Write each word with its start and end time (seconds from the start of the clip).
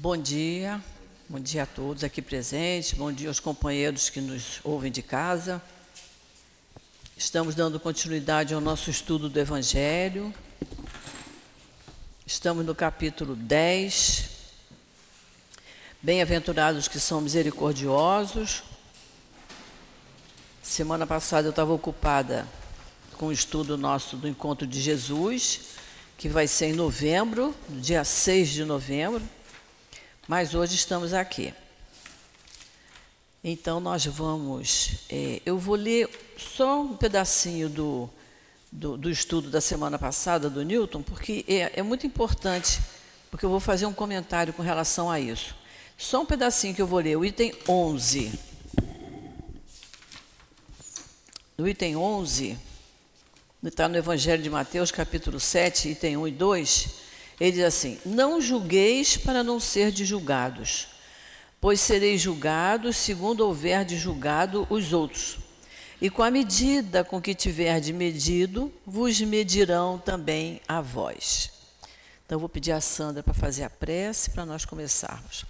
Bom 0.00 0.16
dia, 0.16 0.80
bom 1.28 1.40
dia 1.40 1.64
a 1.64 1.66
todos 1.66 2.04
aqui 2.04 2.22
presentes, 2.22 2.92
bom 2.92 3.10
dia 3.10 3.26
aos 3.26 3.40
companheiros 3.40 4.08
que 4.08 4.20
nos 4.20 4.60
ouvem 4.62 4.92
de 4.92 5.02
casa. 5.02 5.60
Estamos 7.16 7.56
dando 7.56 7.80
continuidade 7.80 8.54
ao 8.54 8.60
nosso 8.60 8.90
estudo 8.90 9.28
do 9.28 9.40
Evangelho. 9.40 10.32
Estamos 12.24 12.64
no 12.64 12.76
capítulo 12.76 13.34
10. 13.34 14.30
Bem-aventurados 16.00 16.86
que 16.86 17.00
são 17.00 17.20
misericordiosos. 17.20 18.62
Semana 20.62 21.08
passada 21.08 21.48
eu 21.48 21.50
estava 21.50 21.72
ocupada 21.72 22.46
com 23.14 23.26
o 23.26 23.32
estudo 23.32 23.76
nosso 23.76 24.16
do 24.16 24.28
encontro 24.28 24.64
de 24.64 24.80
Jesus, 24.80 25.60
que 26.16 26.28
vai 26.28 26.46
ser 26.46 26.66
em 26.66 26.74
novembro, 26.74 27.52
dia 27.68 28.04
6 28.04 28.48
de 28.50 28.64
novembro. 28.64 29.37
Mas 30.28 30.52
hoje 30.52 30.74
estamos 30.74 31.14
aqui. 31.14 31.54
Então 33.42 33.80
nós 33.80 34.04
vamos. 34.04 34.90
É, 35.08 35.40
eu 35.46 35.58
vou 35.58 35.74
ler 35.74 36.06
só 36.36 36.82
um 36.82 36.94
pedacinho 36.94 37.70
do, 37.70 38.10
do, 38.70 38.98
do, 38.98 39.08
estudo 39.08 39.48
da 39.48 39.62
semana 39.62 39.98
passada 39.98 40.50
do 40.50 40.62
Newton, 40.62 41.02
porque 41.02 41.46
é, 41.48 41.80
é 41.80 41.82
muito 41.82 42.06
importante, 42.06 42.78
porque 43.30 43.46
eu 43.46 43.48
vou 43.48 43.58
fazer 43.58 43.86
um 43.86 43.92
comentário 43.94 44.52
com 44.52 44.62
relação 44.62 45.10
a 45.10 45.18
isso. 45.18 45.56
Só 45.96 46.20
um 46.20 46.26
pedacinho 46.26 46.74
que 46.74 46.82
eu 46.82 46.86
vou 46.86 46.98
ler, 46.98 47.16
o 47.16 47.24
item 47.24 47.54
11. 47.66 48.38
No 51.56 51.66
item 51.66 51.96
11, 51.96 52.58
está 53.64 53.88
no 53.88 53.96
Evangelho 53.96 54.42
de 54.42 54.50
Mateus, 54.50 54.90
capítulo 54.90 55.40
7, 55.40 55.88
item 55.88 56.18
1 56.18 56.28
e 56.28 56.32
2, 56.32 56.97
ele 57.40 57.52
diz 57.52 57.64
assim: 57.64 57.98
Não 58.04 58.40
julgueis 58.40 59.16
para 59.16 59.42
não 59.42 59.60
ser 59.60 59.90
de 59.90 60.04
julgados, 60.04 60.88
pois 61.60 61.80
sereis 61.80 62.20
julgados 62.20 62.96
segundo 62.96 63.46
houver 63.46 63.84
de 63.84 63.96
julgado 63.96 64.66
os 64.70 64.92
outros. 64.92 65.38
E 66.00 66.08
com 66.08 66.22
a 66.22 66.30
medida 66.30 67.02
com 67.02 67.20
que 67.20 67.34
tiverdes 67.34 67.90
medido, 67.90 68.72
vos 68.86 69.20
medirão 69.20 69.98
também 69.98 70.60
a 70.68 70.80
vós. 70.80 71.50
Então, 72.24 72.36
eu 72.36 72.40
vou 72.40 72.48
pedir 72.48 72.72
a 72.72 72.80
Sandra 72.80 73.22
para 73.22 73.34
fazer 73.34 73.64
a 73.64 73.70
prece 73.70 74.30
para 74.30 74.44
nós 74.44 74.64
começarmos. 74.64 75.44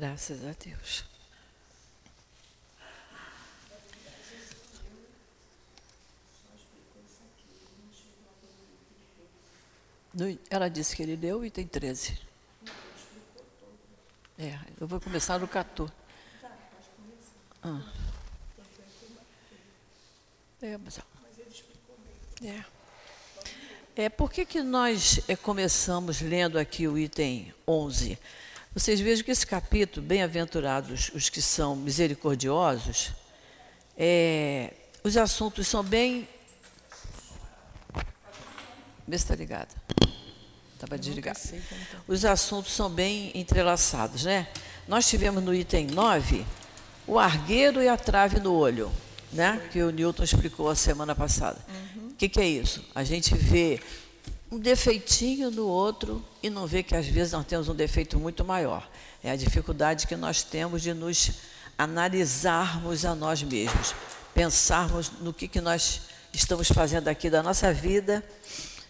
Graças 0.00 0.46
a 0.46 0.52
Deus. 0.64 1.04
Ela 10.48 10.68
disse 10.68 10.94
que 10.94 11.02
ele 11.02 11.16
deu 11.16 11.40
o 11.40 11.44
item 11.44 11.66
13. 11.66 12.16
É, 14.38 14.56
eu 14.80 14.86
vou 14.86 15.00
começar 15.00 15.36
no 15.40 15.48
14. 15.48 15.92
Ah. 17.60 17.82
É, 20.62 20.78
mas, 20.78 21.00
é. 22.44 22.64
É, 23.96 24.08
por 24.08 24.30
que, 24.30 24.46
que 24.46 24.62
nós 24.62 25.28
é, 25.28 25.34
começamos 25.34 26.20
lendo 26.20 26.56
aqui 26.56 26.86
o 26.86 26.96
item 26.96 27.52
11? 27.66 28.16
Vocês 28.78 29.00
vejam 29.00 29.24
que 29.24 29.32
esse 29.32 29.44
capítulo, 29.44 30.06
bem-aventurados 30.06 31.10
os 31.12 31.28
que 31.28 31.42
são 31.42 31.74
misericordiosos, 31.74 33.10
é, 33.96 34.72
os 35.02 35.16
assuntos 35.16 35.66
são 35.66 35.82
bem. 35.82 36.28
Vê 39.04 39.18
se 39.18 39.24
está 39.24 39.34
ligado. 39.34 39.74
Estava 40.74 40.96
desligado. 40.96 41.40
Tá. 41.40 41.56
Os 42.06 42.24
assuntos 42.24 42.72
são 42.72 42.88
bem 42.88 43.32
entrelaçados, 43.34 44.22
né? 44.22 44.46
Nós 44.86 45.08
tivemos 45.08 45.42
no 45.42 45.52
item 45.52 45.88
9 45.88 46.46
o 47.04 47.18
argueiro 47.18 47.82
e 47.82 47.88
a 47.88 47.96
trave 47.96 48.38
no 48.38 48.54
olho, 48.54 48.92
né? 49.32 49.60
Que 49.72 49.82
o 49.82 49.90
Newton 49.90 50.22
explicou 50.22 50.70
a 50.70 50.76
semana 50.76 51.16
passada. 51.16 51.58
O 51.68 51.98
uhum. 51.98 52.14
que, 52.16 52.28
que 52.28 52.38
é 52.38 52.46
isso? 52.46 52.84
A 52.94 53.02
gente 53.02 53.34
vê 53.34 53.80
um 54.50 54.58
defeitinho 54.58 55.50
no 55.50 55.66
outro 55.66 56.24
e 56.42 56.48
não 56.48 56.66
vê 56.66 56.82
que 56.82 56.96
às 56.96 57.06
vezes 57.06 57.32
nós 57.32 57.44
temos 57.44 57.68
um 57.68 57.74
defeito 57.74 58.18
muito 58.18 58.44
maior. 58.44 58.88
É 59.22 59.30
a 59.30 59.36
dificuldade 59.36 60.06
que 60.06 60.16
nós 60.16 60.42
temos 60.42 60.82
de 60.82 60.94
nos 60.94 61.32
analisarmos 61.76 63.04
a 63.04 63.14
nós 63.14 63.42
mesmos, 63.42 63.94
pensarmos 64.34 65.12
no 65.20 65.32
que, 65.32 65.46
que 65.46 65.60
nós 65.60 66.02
estamos 66.32 66.68
fazendo 66.68 67.08
aqui 67.08 67.28
da 67.28 67.42
nossa 67.42 67.72
vida 67.72 68.24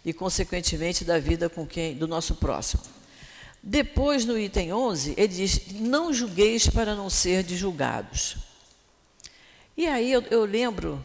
e, 0.04 0.12
consequentemente, 0.12 1.04
da 1.04 1.19
vida 1.19 1.48
com 1.48 1.66
quem, 1.66 1.94
do 1.94 2.06
nosso 2.06 2.36
próximo. 2.36 2.82
Depois, 3.62 4.25
no 4.25 4.38
item 4.38 4.72
11, 4.72 5.14
ele 5.16 5.28
diz: 5.28 5.72
Não 5.72 6.12
julgueis 6.12 6.69
para 6.69 6.94
não 6.94 7.10
ser 7.10 7.46
julgados. 7.48 8.36
E 9.76 9.86
aí 9.86 10.10
eu, 10.10 10.22
eu 10.30 10.44
lembro 10.44 11.04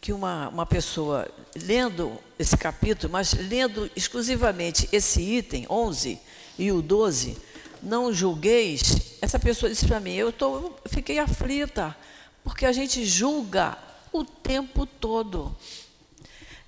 que 0.00 0.12
uma, 0.12 0.48
uma 0.48 0.64
pessoa, 0.64 1.28
lendo 1.54 2.16
esse 2.38 2.56
capítulo, 2.56 3.12
mas 3.12 3.34
lendo 3.34 3.90
exclusivamente 3.94 4.88
esse 4.90 5.20
item 5.20 5.66
11 5.68 6.18
e 6.58 6.72
o 6.72 6.80
12, 6.80 7.36
não 7.82 8.12
julgueis, 8.12 9.16
essa 9.20 9.38
pessoa 9.38 9.68
disse 9.68 9.86
para 9.86 10.00
mim, 10.00 10.14
eu, 10.14 10.32
tô, 10.32 10.56
eu 10.56 10.80
fiquei 10.86 11.18
aflita, 11.18 11.94
porque 12.42 12.64
a 12.64 12.72
gente 12.72 13.04
julga 13.04 13.76
o 14.12 14.24
tempo 14.24 14.86
todo. 14.86 15.54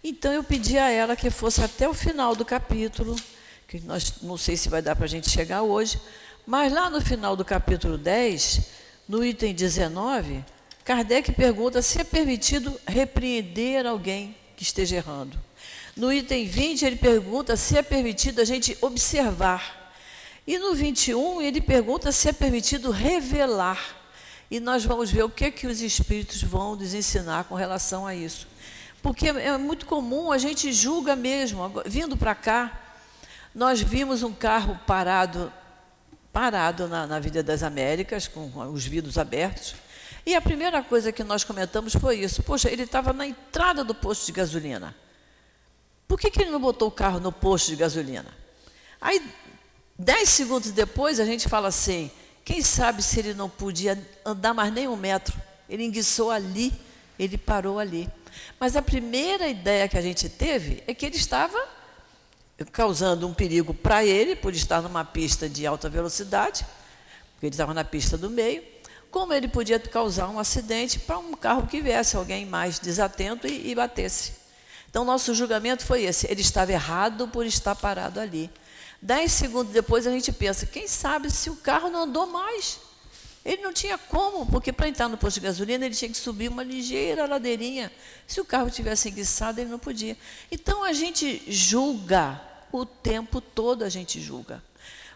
Então 0.05 0.33
eu 0.33 0.45
pedi 0.45 0.77
a 0.77 0.91
ela 0.91 1.17
que 1.17 1.31
fosse 1.31 1.63
até 1.63 1.89
o 1.89 1.95
final 1.95 2.35
do 2.35 2.45
capítulo, 2.45 3.17
que 3.67 3.81
nós 3.81 4.15
não 4.23 4.37
sei 4.37 4.57
se 4.57 4.69
vai 4.69 4.83
dar 4.83 4.95
para 4.95 5.07
a 5.07 5.09
gente 5.09 5.31
chegar 5.31 5.63
hoje, 5.63 6.01
mas 6.47 6.73
lá 6.73 6.91
no 6.91 7.01
final 7.01 7.35
do 7.37 7.45
capítulo 7.45 7.97
10, 7.97 8.61
no 9.09 9.25
item 9.25 9.55
19, 9.55 10.45
Kardec 10.93 11.33
pergunta 11.33 11.81
se 11.81 12.03
é 12.03 12.05
permitido 12.05 12.79
repreender 12.87 13.87
alguém 13.87 14.37
que 14.55 14.63
esteja 14.63 14.97
errando. 14.97 15.41
No 15.97 16.13
item 16.13 16.45
20, 16.45 16.85
ele 16.85 16.97
pergunta 16.97 17.57
se 17.57 17.79
é 17.79 17.83
permitido 17.83 18.43
a 18.43 18.45
gente 18.45 18.77
observar. 18.79 19.95
E 20.47 20.59
no 20.59 20.75
21, 20.75 21.41
ele 21.41 21.63
pergunta 21.63 22.13
se 22.13 22.29
é 22.29 22.33
permitido 22.35 22.91
revelar. 22.91 23.81
E 24.51 24.61
nós 24.61 24.85
vamos 24.85 25.11
ver 25.11 25.23
o 25.23 25.31
que, 25.31 25.51
que 25.51 25.67
os 25.67 25.81
espíritos 25.81 26.43
vão 26.43 26.77
nos 26.77 26.93
ensinar 26.93 27.45
com 27.45 27.55
relação 27.55 28.07
a 28.07 28.15
isso. 28.15 28.47
Porque 29.01 29.29
é 29.29 29.57
muito 29.57 29.87
comum, 29.87 30.31
a 30.31 30.37
gente 30.37 30.71
julga 30.75 31.17
mesmo. 31.17 31.73
Vindo 31.87 32.19
para 32.19 32.35
cá, 32.35 32.99
nós 33.55 33.81
vimos 33.81 34.23
um 34.23 34.33
carro 34.35 34.79
parado, 34.87 35.51
parado 36.31 36.87
na, 36.87 37.07
na 37.07 37.19
Vida 37.19 37.43
das 37.43 37.63
Américas, 37.63 38.29
com 38.29 38.51
os 38.71 38.85
vidros 38.85 39.17
abertos. 39.17 39.75
E 40.25 40.35
a 40.35 40.41
primeira 40.41 40.83
coisa 40.83 41.11
que 41.11 41.25
nós 41.25 41.43
comentamos 41.43 41.95
foi 41.95 42.21
isso. 42.21 42.43
Poxa, 42.43 42.71
ele 42.71 42.85
estava 42.85 43.13
na 43.13 43.27
entrada 43.27 43.83
do 43.83 43.95
posto 43.95 44.27
de 44.27 44.33
gasolina. 44.33 44.95
Por 46.07 46.19
que, 46.19 46.31
que 46.31 46.43
ele 46.43 46.51
não 46.51 46.61
botou 46.61 46.89
o 46.89 46.93
carro 46.93 47.19
no 47.19 47.33
posto 47.33 47.69
de 47.69 47.77
gasolina? 47.77 48.29
Aí, 49.01 49.21
dez 49.99 50.29
segundos 50.29 50.71
depois, 50.71 51.19
a 51.19 51.25
gente 51.25 51.49
fala 51.49 51.69
assim: 51.69 52.11
quem 52.45 52.63
sabe 52.63 53.03
se 53.03 53.19
ele 53.19 53.35
não 53.35 53.49
podia 53.49 53.99
andar 54.25 54.55
mais 54.55 54.73
nem 54.73 54.87
um 54.87 54.97
metro? 54.97 55.35
Ele 55.69 55.85
enguiçou 55.85 56.31
ali, 56.31 56.73
ele 57.19 57.37
parou 57.37 57.79
ali. 57.79 58.09
Mas 58.61 58.77
a 58.77 58.83
primeira 58.83 59.49
ideia 59.49 59.89
que 59.89 59.99
a 59.99 60.03
gente 60.03 60.29
teve 60.29 60.83
é 60.87 60.95
que 60.95 61.05
ele 61.05 61.17
estava 61.17 61.59
causando 62.71 63.27
um 63.27 63.35
perigo 63.35 63.75
para 63.75 64.05
ele, 64.05 64.37
por 64.37 64.55
estar 64.55 64.81
numa 64.81 65.05
pista 65.05 65.49
de 65.49 65.67
alta 65.67 65.89
velocidade, 65.89 66.65
porque 67.33 67.47
ele 67.47 67.55
estava 67.55 67.75
na 67.75 67.85
pista 67.85 68.17
do 68.17 68.31
meio, 68.31 68.63
como 69.13 69.35
ele 69.35 69.47
podia 69.47 69.79
causar 69.79 70.29
um 70.31 70.39
acidente 70.39 70.99
para 70.99 71.19
um 71.19 71.35
carro 71.35 71.67
que 71.67 71.83
viesse, 71.83 72.17
alguém 72.17 72.47
mais 72.47 72.81
desatento 72.81 73.47
e, 73.47 73.71
e 73.71 73.75
batesse. 73.75 74.33
Então, 74.89 75.05
nosso 75.05 75.35
julgamento 75.35 75.85
foi 75.85 76.05
esse: 76.05 76.27
ele 76.31 76.41
estava 76.41 76.73
errado 76.73 77.29
por 77.29 77.45
estar 77.45 77.77
parado 77.77 78.19
ali. 78.19 78.51
Dez 79.01 79.31
segundos 79.33 79.73
depois, 79.73 80.07
a 80.07 80.11
gente 80.11 80.33
pensa: 80.33 80.65
quem 80.65 80.89
sabe 80.89 81.31
se 81.31 81.51
o 81.51 81.57
carro 81.57 81.91
não 81.91 82.05
andou 82.05 82.27
mais? 82.27 82.81
Ele 83.45 83.61
não 83.61 83.73
tinha 83.73 83.99
como, 83.99 84.47
porque 84.47 84.73
para 84.73 84.89
entrar 84.89 85.09
no 85.09 85.19
posto 85.19 85.41
de 85.41 85.47
gasolina 85.47 85.85
ele 85.85 85.95
tinha 85.95 86.09
que 86.09 86.17
subir 86.17 86.49
uma 86.49 86.63
ligeira 86.63 87.27
ladeirinha. 87.27 87.93
Se 88.27 88.41
o 88.41 88.45
carro 88.45 88.71
tivesse 88.71 89.11
enguiçado, 89.11 89.61
ele 89.61 89.69
não 89.69 89.81
podia. 89.81 90.17
Então 90.51 90.85
a 90.85 90.93
gente 90.93 91.43
julga, 91.49 92.41
o 92.71 92.87
tempo 92.87 93.41
todo 93.41 93.83
a 93.83 93.89
gente 93.89 94.21
julga. 94.21 94.63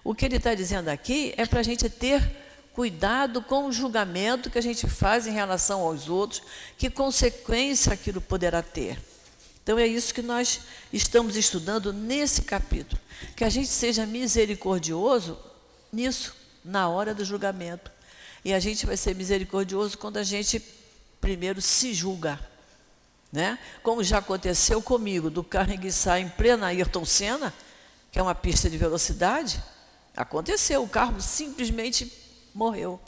O 0.02 0.12
que 0.14 0.24
ele 0.24 0.36
está 0.36 0.54
dizendo 0.54 0.88
aqui 0.88 1.32
é 1.36 1.46
para 1.46 1.60
a 1.60 1.62
gente 1.62 1.88
ter 1.88 2.45
cuidado 2.76 3.40
com 3.40 3.64
o 3.64 3.72
julgamento 3.72 4.50
que 4.50 4.58
a 4.58 4.62
gente 4.62 4.86
faz 4.86 5.26
em 5.26 5.32
relação 5.32 5.80
aos 5.80 6.10
outros, 6.10 6.42
que 6.76 6.90
consequência 6.90 7.94
aquilo 7.94 8.20
poderá 8.20 8.62
ter. 8.62 9.02
Então 9.62 9.78
é 9.78 9.86
isso 9.86 10.12
que 10.12 10.20
nós 10.20 10.60
estamos 10.92 11.36
estudando 11.36 11.90
nesse 11.90 12.42
capítulo. 12.42 13.00
Que 13.34 13.44
a 13.44 13.48
gente 13.48 13.68
seja 13.68 14.04
misericordioso 14.04 15.38
nisso, 15.90 16.36
na 16.62 16.86
hora 16.86 17.14
do 17.14 17.24
julgamento. 17.24 17.90
E 18.44 18.52
a 18.52 18.60
gente 18.60 18.84
vai 18.84 18.98
ser 18.98 19.14
misericordioso 19.14 19.96
quando 19.96 20.18
a 20.18 20.22
gente 20.22 20.62
primeiro 21.18 21.62
se 21.62 21.94
julga. 21.94 22.38
Né? 23.32 23.58
Como 23.82 24.04
já 24.04 24.18
aconteceu 24.18 24.82
comigo, 24.82 25.30
do 25.30 25.42
carro 25.42 25.72
enguiçar 25.72 26.20
em 26.20 26.28
plena 26.28 26.66
Ayrton 26.66 27.06
Senna, 27.06 27.54
que 28.12 28.18
é 28.18 28.22
uma 28.22 28.34
pista 28.34 28.68
de 28.68 28.76
velocidade, 28.76 29.62
aconteceu, 30.14 30.82
o 30.82 30.88
carro 30.88 31.22
simplesmente 31.22 32.25
morreu. 32.56 32.98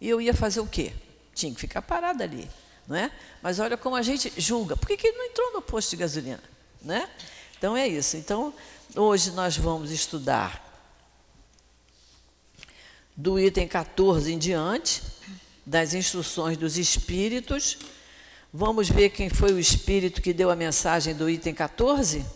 E 0.00 0.08
eu 0.08 0.20
ia 0.20 0.34
fazer 0.34 0.58
o 0.58 0.66
quê? 0.66 0.92
Tinha 1.32 1.54
que 1.54 1.60
ficar 1.60 1.80
parado 1.80 2.22
ali, 2.22 2.50
não 2.88 2.96
é? 2.96 3.10
Mas 3.40 3.60
olha 3.60 3.76
como 3.76 3.94
a 3.94 4.02
gente 4.02 4.32
julga. 4.36 4.76
Por 4.76 4.88
que, 4.88 4.96
que 4.96 5.06
ele 5.06 5.16
não 5.16 5.26
entrou 5.26 5.52
no 5.52 5.62
posto 5.62 5.90
de 5.90 5.96
gasolina? 5.96 6.42
Né? 6.82 7.08
Então 7.56 7.76
é 7.76 7.86
isso. 7.86 8.16
Então, 8.16 8.52
hoje 8.96 9.30
nós 9.30 9.56
vamos 9.56 9.92
estudar 9.92 10.62
do 13.16 13.38
item 13.38 13.68
14 13.68 14.32
em 14.32 14.38
diante, 14.38 15.02
das 15.64 15.94
instruções 15.94 16.56
dos 16.58 16.76
espíritos. 16.76 17.78
Vamos 18.52 18.88
ver 18.88 19.10
quem 19.10 19.30
foi 19.30 19.52
o 19.52 19.58
espírito 19.58 20.20
que 20.20 20.32
deu 20.32 20.50
a 20.50 20.56
mensagem 20.56 21.14
do 21.14 21.30
item 21.30 21.54
14? 21.54 22.26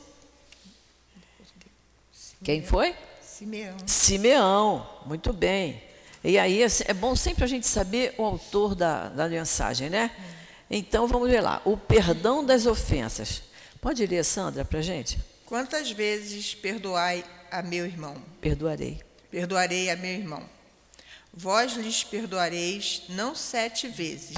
Quem 2.45 2.63
foi? 2.63 2.95
Simeão. 3.21 3.77
Simeão, 3.87 4.91
muito 5.05 5.33
bem. 5.33 5.88
E 6.23 6.39
aí 6.39 6.63
é 6.63 6.95
bom 6.95 7.15
sempre 7.15 7.45
a 7.45 7.47
gente 7.47 7.67
saber 7.67 8.15
o 8.19 8.25
autor 8.25 8.75
da, 8.75 9.09
da 9.09 9.29
mensagem, 9.29 9.89
né? 9.89 10.11
Então 10.71 11.07
vamos 11.07 11.31
ver 11.31 11.41
lá. 11.41 11.63
O 11.65 11.77
perdão 11.77 12.45
das 12.45 12.67
ofensas. 12.67 13.43
Pode 13.81 14.05
ler, 14.07 14.25
Sandra, 14.25 14.65
para 14.65 14.81
a 14.81 14.83
gente? 14.83 15.19
Quantas 15.47 15.91
vezes 15.91 16.55
perdoai 16.55 17.25
a 17.51 17.63
meu 17.63 17.87
irmão? 17.87 18.17
Perdoarei. 18.41 19.01
Perdoarei 19.31 19.91
a 19.91 19.97
meu 19.97 20.11
irmão. 20.11 20.43
Vós 21.33 21.75
lhes 21.75 22.03
perdoareis 22.03 23.03
não 23.11 23.35
sete 23.35 23.87
vezes, 23.87 24.37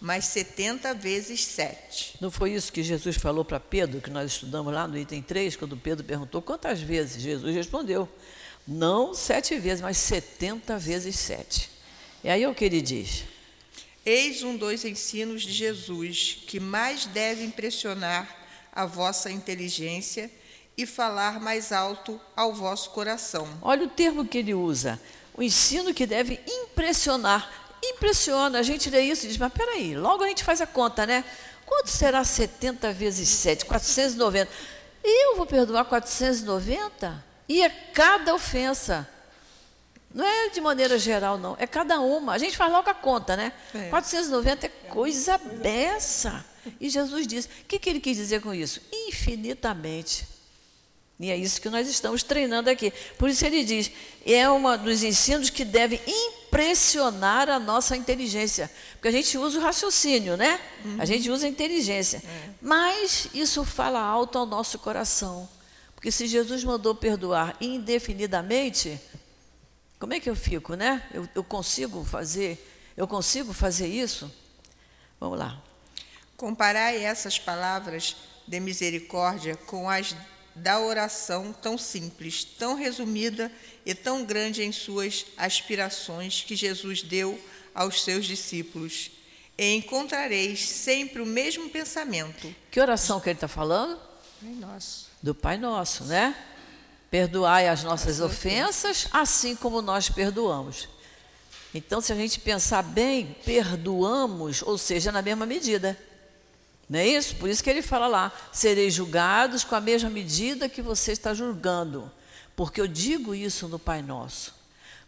mas 0.00 0.26
setenta 0.26 0.92
vezes 0.92 1.44
sete. 1.44 2.16
Não 2.20 2.30
foi 2.30 2.52
isso 2.52 2.72
que 2.72 2.82
Jesus 2.82 3.16
falou 3.16 3.44
para 3.44 3.58
Pedro, 3.58 4.00
que 4.00 4.10
nós 4.10 4.32
estudamos 4.32 4.72
lá 4.72 4.86
no 4.86 4.98
item 4.98 5.22
3, 5.22 5.56
quando 5.56 5.76
Pedro 5.76 6.04
perguntou 6.04 6.42
quantas 6.42 6.80
vezes? 6.80 7.22
Jesus 7.22 7.54
respondeu, 7.54 8.08
não 8.66 9.14
sete 9.14 9.58
vezes, 9.58 9.80
mas 9.80 9.96
setenta 9.96 10.78
vezes 10.78 11.16
sete. 11.16 11.70
E 12.22 12.28
aí 12.28 12.46
o 12.46 12.54
que 12.54 12.64
ele 12.64 12.80
diz? 12.80 13.24
Eis 14.04 14.42
um 14.42 14.56
dos 14.56 14.84
ensinos 14.84 15.42
de 15.42 15.52
Jesus 15.52 16.38
que 16.46 16.58
mais 16.58 17.06
deve 17.06 17.44
impressionar 17.44 18.28
a 18.72 18.86
vossa 18.86 19.30
inteligência 19.30 20.30
e 20.76 20.86
falar 20.86 21.40
mais 21.40 21.72
alto 21.72 22.20
ao 22.34 22.54
vosso 22.54 22.90
coração. 22.90 23.46
Olha 23.60 23.84
o 23.84 23.90
termo 23.90 24.24
que 24.24 24.38
ele 24.38 24.54
usa 24.54 25.00
o 25.34 25.42
ensino 25.42 25.94
que 25.94 26.06
deve 26.06 26.40
impressionar. 26.46 27.50
Impressiona, 27.82 28.58
a 28.58 28.62
gente 28.62 28.90
lê 28.90 29.02
isso 29.02 29.24
e 29.24 29.28
diz, 29.28 29.38
mas 29.38 29.52
peraí, 29.52 29.96
logo 29.96 30.22
a 30.22 30.28
gente 30.28 30.44
faz 30.44 30.60
a 30.60 30.66
conta, 30.66 31.06
né? 31.06 31.24
Quanto 31.66 31.88
será 31.88 32.22
70 32.22 32.92
vezes 32.92 33.28
7? 33.28 33.64
490. 33.64 34.50
Eu 35.02 35.36
vou 35.36 35.46
perdoar 35.46 35.84
490? 35.86 37.31
E 37.48 37.62
é 37.62 37.68
cada 37.68 38.34
ofensa. 38.34 39.08
Não 40.14 40.24
é 40.24 40.50
de 40.50 40.60
maneira 40.60 40.98
geral, 40.98 41.38
não. 41.38 41.56
É 41.58 41.66
cada 41.66 42.00
uma. 42.00 42.34
A 42.34 42.38
gente 42.38 42.56
faz 42.56 42.70
logo 42.70 42.88
a 42.88 42.94
conta, 42.94 43.36
né? 43.36 43.52
É. 43.74 43.88
490 43.88 44.66
é 44.66 44.68
coisa 44.68 45.38
beça. 45.38 46.44
E 46.80 46.88
Jesus 46.88 47.26
disse: 47.26 47.48
o 47.48 47.64
que, 47.66 47.78
que 47.78 47.88
ele 47.88 48.00
quis 48.00 48.16
dizer 48.16 48.40
com 48.40 48.52
isso? 48.52 48.80
Infinitamente. 48.92 50.26
E 51.18 51.30
é 51.30 51.36
isso 51.36 51.60
que 51.60 51.70
nós 51.70 51.88
estamos 51.88 52.22
treinando 52.22 52.68
aqui. 52.68 52.92
Por 53.16 53.30
isso 53.30 53.46
ele 53.46 53.64
diz: 53.64 53.90
é 54.26 54.48
um 54.50 54.76
dos 54.78 55.02
ensinos 55.02 55.50
que 55.50 55.64
deve 55.64 56.00
impressionar 56.06 57.48
a 57.48 57.58
nossa 57.58 57.96
inteligência. 57.96 58.70
Porque 58.94 59.08
a 59.08 59.12
gente 59.12 59.38
usa 59.38 59.58
o 59.58 59.62
raciocínio, 59.62 60.36
né? 60.36 60.60
Uhum. 60.84 60.96
A 60.98 61.04
gente 61.04 61.30
usa 61.30 61.46
a 61.46 61.48
inteligência. 61.48 62.18
É. 62.18 62.50
Mas 62.60 63.28
isso 63.32 63.64
fala 63.64 64.00
alto 64.00 64.36
ao 64.38 64.46
nosso 64.46 64.78
coração. 64.78 65.48
Porque 66.02 66.10
se 66.10 66.26
Jesus 66.26 66.64
mandou 66.64 66.96
perdoar 66.96 67.56
indefinidamente, 67.60 69.00
como 70.00 70.12
é 70.12 70.18
que 70.18 70.28
eu 70.28 70.34
fico, 70.34 70.74
né? 70.74 71.00
Eu, 71.14 71.28
eu 71.32 71.44
consigo 71.44 72.04
fazer, 72.04 72.60
eu 72.96 73.06
consigo 73.06 73.52
fazer 73.52 73.86
isso? 73.86 74.28
Vamos 75.20 75.38
lá. 75.38 75.62
Comparai 76.36 77.04
essas 77.04 77.38
palavras 77.38 78.16
de 78.48 78.58
misericórdia 78.58 79.54
com 79.54 79.88
as 79.88 80.16
da 80.56 80.80
oração 80.80 81.52
tão 81.52 81.78
simples, 81.78 82.42
tão 82.42 82.74
resumida 82.74 83.50
e 83.86 83.94
tão 83.94 84.24
grande 84.24 84.64
em 84.64 84.72
suas 84.72 85.26
aspirações 85.36 86.42
que 86.42 86.56
Jesus 86.56 87.00
deu 87.00 87.40
aos 87.72 88.02
seus 88.02 88.26
discípulos. 88.26 89.12
E 89.56 89.76
encontrareis 89.76 90.68
sempre 90.68 91.22
o 91.22 91.26
mesmo 91.26 91.70
pensamento. 91.70 92.52
Que 92.72 92.80
oração 92.80 93.20
que 93.20 93.28
ele 93.28 93.36
está 93.36 93.46
falando? 93.46 94.00
Pai 94.40 94.50
Nosso. 94.54 95.11
Do 95.22 95.34
Pai 95.34 95.56
Nosso, 95.56 96.04
né? 96.04 96.34
Perdoai 97.10 97.68
as 97.68 97.82
nossas 97.82 98.20
as 98.20 98.26
ofensas, 98.26 99.06
assim 99.12 99.54
como 99.54 99.80
nós 99.80 100.08
perdoamos. 100.08 100.88
Então, 101.74 102.00
se 102.00 102.12
a 102.12 102.16
gente 102.16 102.40
pensar 102.40 102.82
bem, 102.82 103.36
perdoamos, 103.44 104.62
ou 104.62 104.76
seja, 104.76 105.10
na 105.12 105.22
mesma 105.22 105.46
medida. 105.46 105.98
Não 106.88 106.98
é 106.98 107.06
isso? 107.06 107.36
Por 107.36 107.48
isso 107.48 107.62
que 107.62 107.70
ele 107.70 107.80
fala 107.80 108.06
lá: 108.06 108.32
sereis 108.52 108.92
julgados 108.92 109.64
com 109.64 109.74
a 109.74 109.80
mesma 109.80 110.10
medida 110.10 110.68
que 110.68 110.82
você 110.82 111.12
está 111.12 111.32
julgando. 111.32 112.10
Porque 112.54 112.80
eu 112.80 112.86
digo 112.86 113.34
isso 113.34 113.68
no 113.68 113.78
Pai 113.78 114.02
Nosso. 114.02 114.54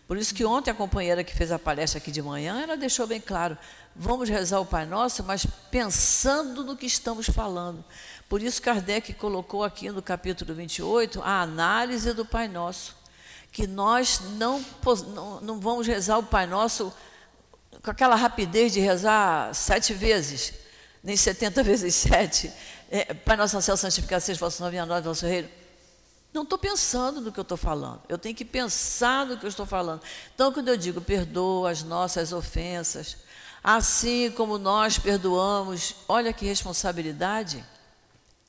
Por 0.06 0.16
isso 0.16 0.34
que 0.34 0.44
ontem 0.44 0.70
a 0.70 0.74
companheira 0.74 1.24
que 1.24 1.34
fez 1.34 1.50
a 1.50 1.58
palestra 1.58 1.98
aqui 1.98 2.10
de 2.10 2.22
manhã, 2.22 2.62
ela 2.62 2.76
deixou 2.76 3.06
bem 3.06 3.20
claro: 3.20 3.58
vamos 3.94 4.28
rezar 4.28 4.60
o 4.60 4.66
Pai 4.66 4.86
Nosso, 4.86 5.22
mas 5.22 5.46
pensando 5.70 6.64
no 6.64 6.76
que 6.76 6.86
estamos 6.86 7.26
falando. 7.26 7.84
Por 8.34 8.42
isso 8.42 8.60
Kardec 8.60 9.12
colocou 9.12 9.62
aqui 9.62 9.88
no 9.90 10.02
capítulo 10.02 10.52
28 10.56 11.22
a 11.22 11.42
análise 11.42 12.12
do 12.12 12.26
Pai 12.26 12.48
Nosso. 12.48 12.96
Que 13.52 13.64
nós 13.64 14.22
não, 14.36 14.60
não, 15.14 15.40
não 15.40 15.60
vamos 15.60 15.86
rezar 15.86 16.18
o 16.18 16.22
Pai 16.24 16.44
Nosso 16.44 16.92
com 17.80 17.92
aquela 17.92 18.16
rapidez 18.16 18.72
de 18.72 18.80
rezar 18.80 19.54
sete 19.54 19.94
vezes 19.94 20.52
nem 21.00 21.16
70 21.16 21.62
vezes 21.62 21.94
7. 21.94 22.52
É, 22.90 23.14
Pai 23.14 23.36
nosso 23.36 23.62
céu, 23.62 23.76
santificado 23.76 24.20
seja 24.20 24.40
vosso 24.40 24.60
nome, 24.60 24.80
a 24.80 24.84
nós, 24.84 25.04
vosso 25.04 25.24
reino. 25.24 25.48
Não 26.32 26.42
estou 26.42 26.58
pensando 26.58 27.20
no 27.20 27.30
que 27.30 27.38
eu 27.38 27.42
estou 27.42 27.56
falando. 27.56 28.02
Eu 28.08 28.18
tenho 28.18 28.34
que 28.34 28.44
pensar 28.44 29.26
no 29.26 29.38
que 29.38 29.44
eu 29.44 29.48
estou 29.48 29.64
falando. 29.64 30.02
Então, 30.34 30.52
quando 30.52 30.66
eu 30.66 30.76
digo 30.76 31.00
perdoa 31.00 31.70
as 31.70 31.84
nossas 31.84 32.32
ofensas, 32.32 33.16
assim 33.62 34.32
como 34.32 34.58
nós 34.58 34.98
perdoamos, 34.98 35.94
olha 36.08 36.32
que 36.32 36.44
responsabilidade. 36.44 37.64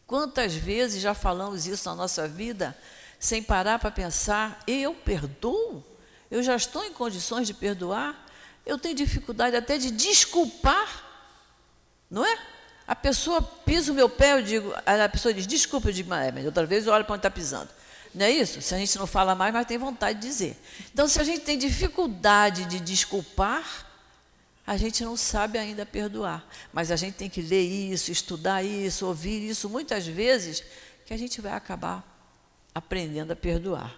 Quantas 0.07 0.53
vezes 0.53 1.01
já 1.01 1.13
falamos 1.13 1.65
isso 1.65 1.89
na 1.89 1.95
nossa 1.95 2.27
vida, 2.27 2.77
sem 3.19 3.41
parar 3.41 3.79
para 3.79 3.91
pensar, 3.91 4.61
eu 4.67 4.93
perdoo? 4.93 5.83
Eu 6.29 6.43
já 6.43 6.55
estou 6.55 6.83
em 6.83 6.93
condições 6.93 7.47
de 7.47 7.53
perdoar? 7.53 8.25
Eu 8.65 8.77
tenho 8.77 8.95
dificuldade 8.95 9.55
até 9.55 9.77
de 9.77 9.91
desculpar 9.91 11.05
não 12.09 12.25
é? 12.25 12.37
A 12.87 12.95
pessoa 12.95 13.41
pisa 13.41 13.91
o 13.91 13.95
meu 13.95 14.07
pé, 14.07 14.33
eu 14.33 14.41
digo, 14.41 14.73
a 14.85 15.09
pessoa 15.09 15.33
diz, 15.33 15.47
desculpa, 15.47 15.89
eu 15.89 15.93
digo, 15.93 16.09
mas 16.09 16.45
outra 16.45 16.65
vez 16.65 16.85
eu 16.85 16.93
olho 16.93 17.03
para 17.03 17.13
onde 17.13 17.19
está 17.19 17.31
pisando. 17.31 17.69
Não 18.13 18.25
é 18.25 18.31
isso? 18.31 18.61
Se 18.61 18.73
a 18.73 18.77
gente 18.77 18.97
não 18.97 19.07
fala 19.07 19.35
mais, 19.35 19.51
mas 19.51 19.65
tem 19.65 19.77
vontade 19.77 20.19
de 20.19 20.27
dizer. 20.27 20.57
Então, 20.93 21.07
se 21.07 21.19
a 21.19 21.23
gente 21.23 21.41
tem 21.41 21.57
dificuldade 21.57 22.65
de 22.65 22.79
desculpar, 22.79 23.84
a 24.65 24.77
gente 24.77 25.03
não 25.03 25.15
sabe 25.15 25.57
ainda 25.57 25.85
perdoar. 25.85 26.47
Mas 26.73 26.91
a 26.91 26.95
gente 26.95 27.15
tem 27.15 27.29
que 27.29 27.41
ler 27.41 27.61
isso, 27.61 28.11
estudar 28.11 28.63
isso, 28.63 29.05
ouvir 29.05 29.47
isso 29.47 29.69
muitas 29.69 30.07
vezes, 30.07 30.63
que 31.05 31.13
a 31.13 31.17
gente 31.17 31.39
vai 31.41 31.53
acabar 31.53 32.03
aprendendo 32.73 33.31
a 33.31 33.35
perdoar. 33.35 33.95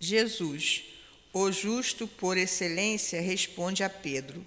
Jesus, 0.00 0.84
O 1.36 1.50
justo 1.50 2.06
por 2.06 2.38
excelência 2.38 3.20
responde 3.20 3.82
a 3.82 3.90
Pedro: 3.90 4.46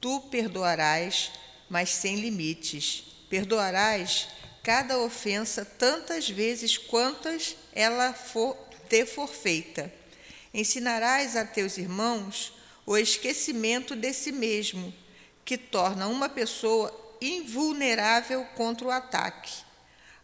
Tu 0.00 0.20
perdoarás, 0.22 1.30
mas 1.70 1.90
sem 1.90 2.16
limites. 2.16 3.04
Perdoarás 3.30 4.28
cada 4.60 4.98
ofensa 4.98 5.64
tantas 5.64 6.28
vezes 6.28 6.76
quantas 6.76 7.56
ela 7.72 8.12
for, 8.12 8.56
te 8.88 9.06
for 9.06 9.28
feita. 9.28 9.92
Ensinarás 10.52 11.36
a 11.36 11.44
teus 11.44 11.78
irmãos 11.78 12.55
o 12.86 12.96
esquecimento 12.96 13.96
de 13.96 14.12
si 14.12 14.30
mesmo, 14.30 14.94
que 15.44 15.58
torna 15.58 16.06
uma 16.06 16.28
pessoa 16.28 16.94
invulnerável 17.20 18.44
contra 18.54 18.86
o 18.86 18.90
ataque, 18.90 19.52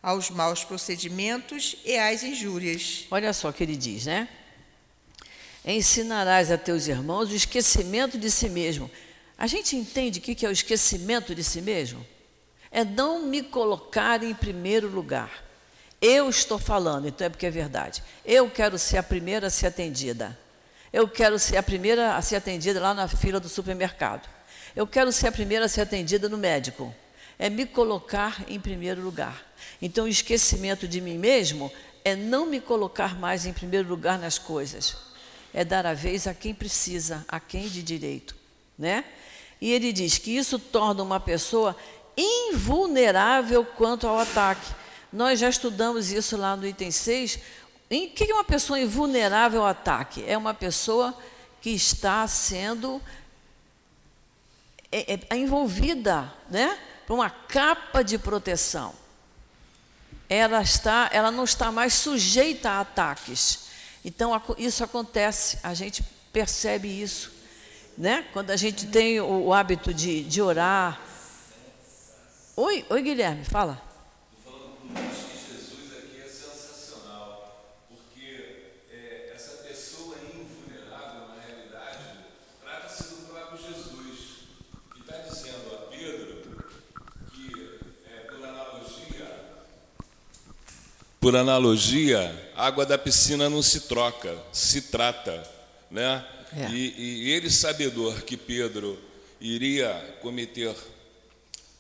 aos 0.00 0.30
maus 0.30 0.64
procedimentos 0.64 1.76
e 1.84 1.98
às 1.98 2.22
injúrias. 2.22 3.06
Olha 3.10 3.32
só 3.32 3.48
o 3.48 3.52
que 3.52 3.64
ele 3.64 3.76
diz, 3.76 4.06
né? 4.06 4.28
Ensinarás 5.64 6.50
a 6.50 6.58
teus 6.58 6.86
irmãos 6.86 7.30
o 7.30 7.34
esquecimento 7.34 8.16
de 8.16 8.30
si 8.30 8.48
mesmo. 8.48 8.90
A 9.36 9.46
gente 9.46 9.76
entende 9.76 10.18
o 10.18 10.22
que 10.22 10.46
é 10.46 10.48
o 10.48 10.52
esquecimento 10.52 11.34
de 11.34 11.42
si 11.42 11.60
mesmo? 11.60 12.04
É 12.70 12.84
não 12.84 13.26
me 13.26 13.42
colocar 13.42 14.22
em 14.22 14.34
primeiro 14.34 14.88
lugar. 14.88 15.44
Eu 16.00 16.28
estou 16.28 16.58
falando, 16.58 17.06
então 17.06 17.26
é 17.26 17.30
porque 17.30 17.46
é 17.46 17.50
verdade. 17.50 18.02
Eu 18.24 18.50
quero 18.50 18.76
ser 18.78 18.98
a 18.98 19.02
primeira 19.02 19.48
a 19.48 19.50
ser 19.50 19.68
atendida. 19.68 20.36
Eu 20.92 21.08
quero 21.08 21.38
ser 21.38 21.56
a 21.56 21.62
primeira 21.62 22.16
a 22.16 22.22
ser 22.22 22.36
atendida 22.36 22.78
lá 22.78 22.92
na 22.92 23.08
fila 23.08 23.40
do 23.40 23.48
supermercado. 23.48 24.28
Eu 24.76 24.86
quero 24.86 25.10
ser 25.10 25.28
a 25.28 25.32
primeira 25.32 25.64
a 25.64 25.68
ser 25.68 25.80
atendida 25.80 26.28
no 26.28 26.36
médico. 26.36 26.94
É 27.38 27.48
me 27.48 27.64
colocar 27.64 28.44
em 28.46 28.60
primeiro 28.60 29.00
lugar. 29.00 29.42
Então, 29.80 30.04
o 30.04 30.08
esquecimento 30.08 30.86
de 30.86 31.00
mim 31.00 31.16
mesmo 31.16 31.72
é 32.04 32.14
não 32.14 32.44
me 32.46 32.60
colocar 32.60 33.18
mais 33.18 33.46
em 33.46 33.52
primeiro 33.52 33.88
lugar 33.88 34.18
nas 34.18 34.38
coisas. 34.38 34.96
É 35.54 35.64
dar 35.64 35.86
a 35.86 35.94
vez 35.94 36.26
a 36.26 36.34
quem 36.34 36.54
precisa, 36.54 37.24
a 37.26 37.40
quem 37.40 37.68
de 37.68 37.82
direito, 37.82 38.34
né? 38.78 39.04
E 39.60 39.70
ele 39.72 39.92
diz 39.92 40.18
que 40.18 40.36
isso 40.36 40.58
torna 40.58 41.02
uma 41.02 41.20
pessoa 41.20 41.76
invulnerável 42.16 43.64
quanto 43.64 44.06
ao 44.06 44.18
ataque. 44.18 44.74
Nós 45.12 45.38
já 45.38 45.48
estudamos 45.48 46.10
isso 46.10 46.36
lá 46.36 46.56
no 46.56 46.66
item 46.66 46.90
6. 46.90 47.38
Em 47.92 48.08
que 48.08 48.24
é 48.24 48.34
uma 48.34 48.42
pessoa 48.42 48.80
invulnerável 48.80 49.60
ao 49.60 49.68
ataque? 49.68 50.24
É 50.26 50.38
uma 50.38 50.54
pessoa 50.54 51.14
que 51.60 51.68
está 51.68 52.26
sendo 52.26 53.02
é, 54.90 55.20
é, 55.28 55.36
envolvida, 55.36 56.32
né, 56.48 56.78
por 57.06 57.12
uma 57.12 57.28
capa 57.28 58.02
de 58.02 58.16
proteção. 58.16 58.94
Ela 60.26 60.62
está, 60.62 61.10
ela 61.12 61.30
não 61.30 61.44
está 61.44 61.70
mais 61.70 61.92
sujeita 61.92 62.70
a 62.70 62.80
ataques. 62.80 63.66
Então 64.02 64.40
isso 64.56 64.82
acontece, 64.82 65.58
a 65.62 65.74
gente 65.74 66.02
percebe 66.32 66.88
isso, 66.88 67.30
né? 67.98 68.26
Quando 68.32 68.52
a 68.52 68.56
gente 68.56 68.86
tem 68.86 69.20
o, 69.20 69.48
o 69.48 69.52
hábito 69.52 69.92
de, 69.92 70.24
de 70.24 70.40
orar. 70.40 70.98
Oi, 72.56 72.86
oi 72.88 73.02
Guilherme, 73.02 73.44
fala. 73.44 73.92
Por 91.22 91.36
analogia, 91.36 92.50
a 92.56 92.66
água 92.66 92.84
da 92.84 92.98
piscina 92.98 93.48
não 93.48 93.62
se 93.62 93.82
troca, 93.82 94.36
se 94.52 94.82
trata. 94.82 95.48
Né? 95.88 96.26
É. 96.52 96.68
E, 96.72 96.94
e 96.98 97.30
ele, 97.30 97.48
sabedor 97.48 98.22
que 98.22 98.36
Pedro 98.36 98.98
iria 99.40 99.94
cometer 100.20 100.74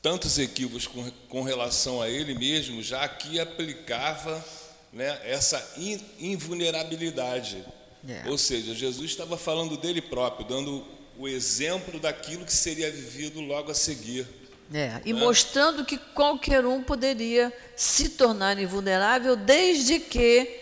tantos 0.00 0.38
equívocos 0.38 0.86
com, 0.86 1.10
com 1.28 1.42
relação 1.42 2.00
a 2.00 2.08
ele 2.08 2.36
mesmo, 2.36 2.84
já 2.84 3.02
aqui 3.02 3.40
aplicava 3.40 4.44
né, 4.92 5.20
essa 5.24 5.72
in, 5.76 6.00
invulnerabilidade. 6.20 7.64
É. 8.08 8.28
Ou 8.28 8.38
seja, 8.38 8.72
Jesus 8.72 9.10
estava 9.10 9.36
falando 9.36 9.76
dele 9.76 10.00
próprio, 10.00 10.46
dando 10.46 10.86
o 11.18 11.26
exemplo 11.26 11.98
daquilo 11.98 12.44
que 12.44 12.54
seria 12.54 12.92
vivido 12.92 13.40
logo 13.40 13.72
a 13.72 13.74
seguir. 13.74 14.24
É, 14.74 15.00
e 15.04 15.12
mostrando 15.12 15.84
que 15.84 15.98
qualquer 15.98 16.64
um 16.64 16.82
poderia 16.82 17.52
se 17.76 18.10
tornar 18.10 18.58
invulnerável 18.58 19.36
desde 19.36 19.98
que 19.98 20.60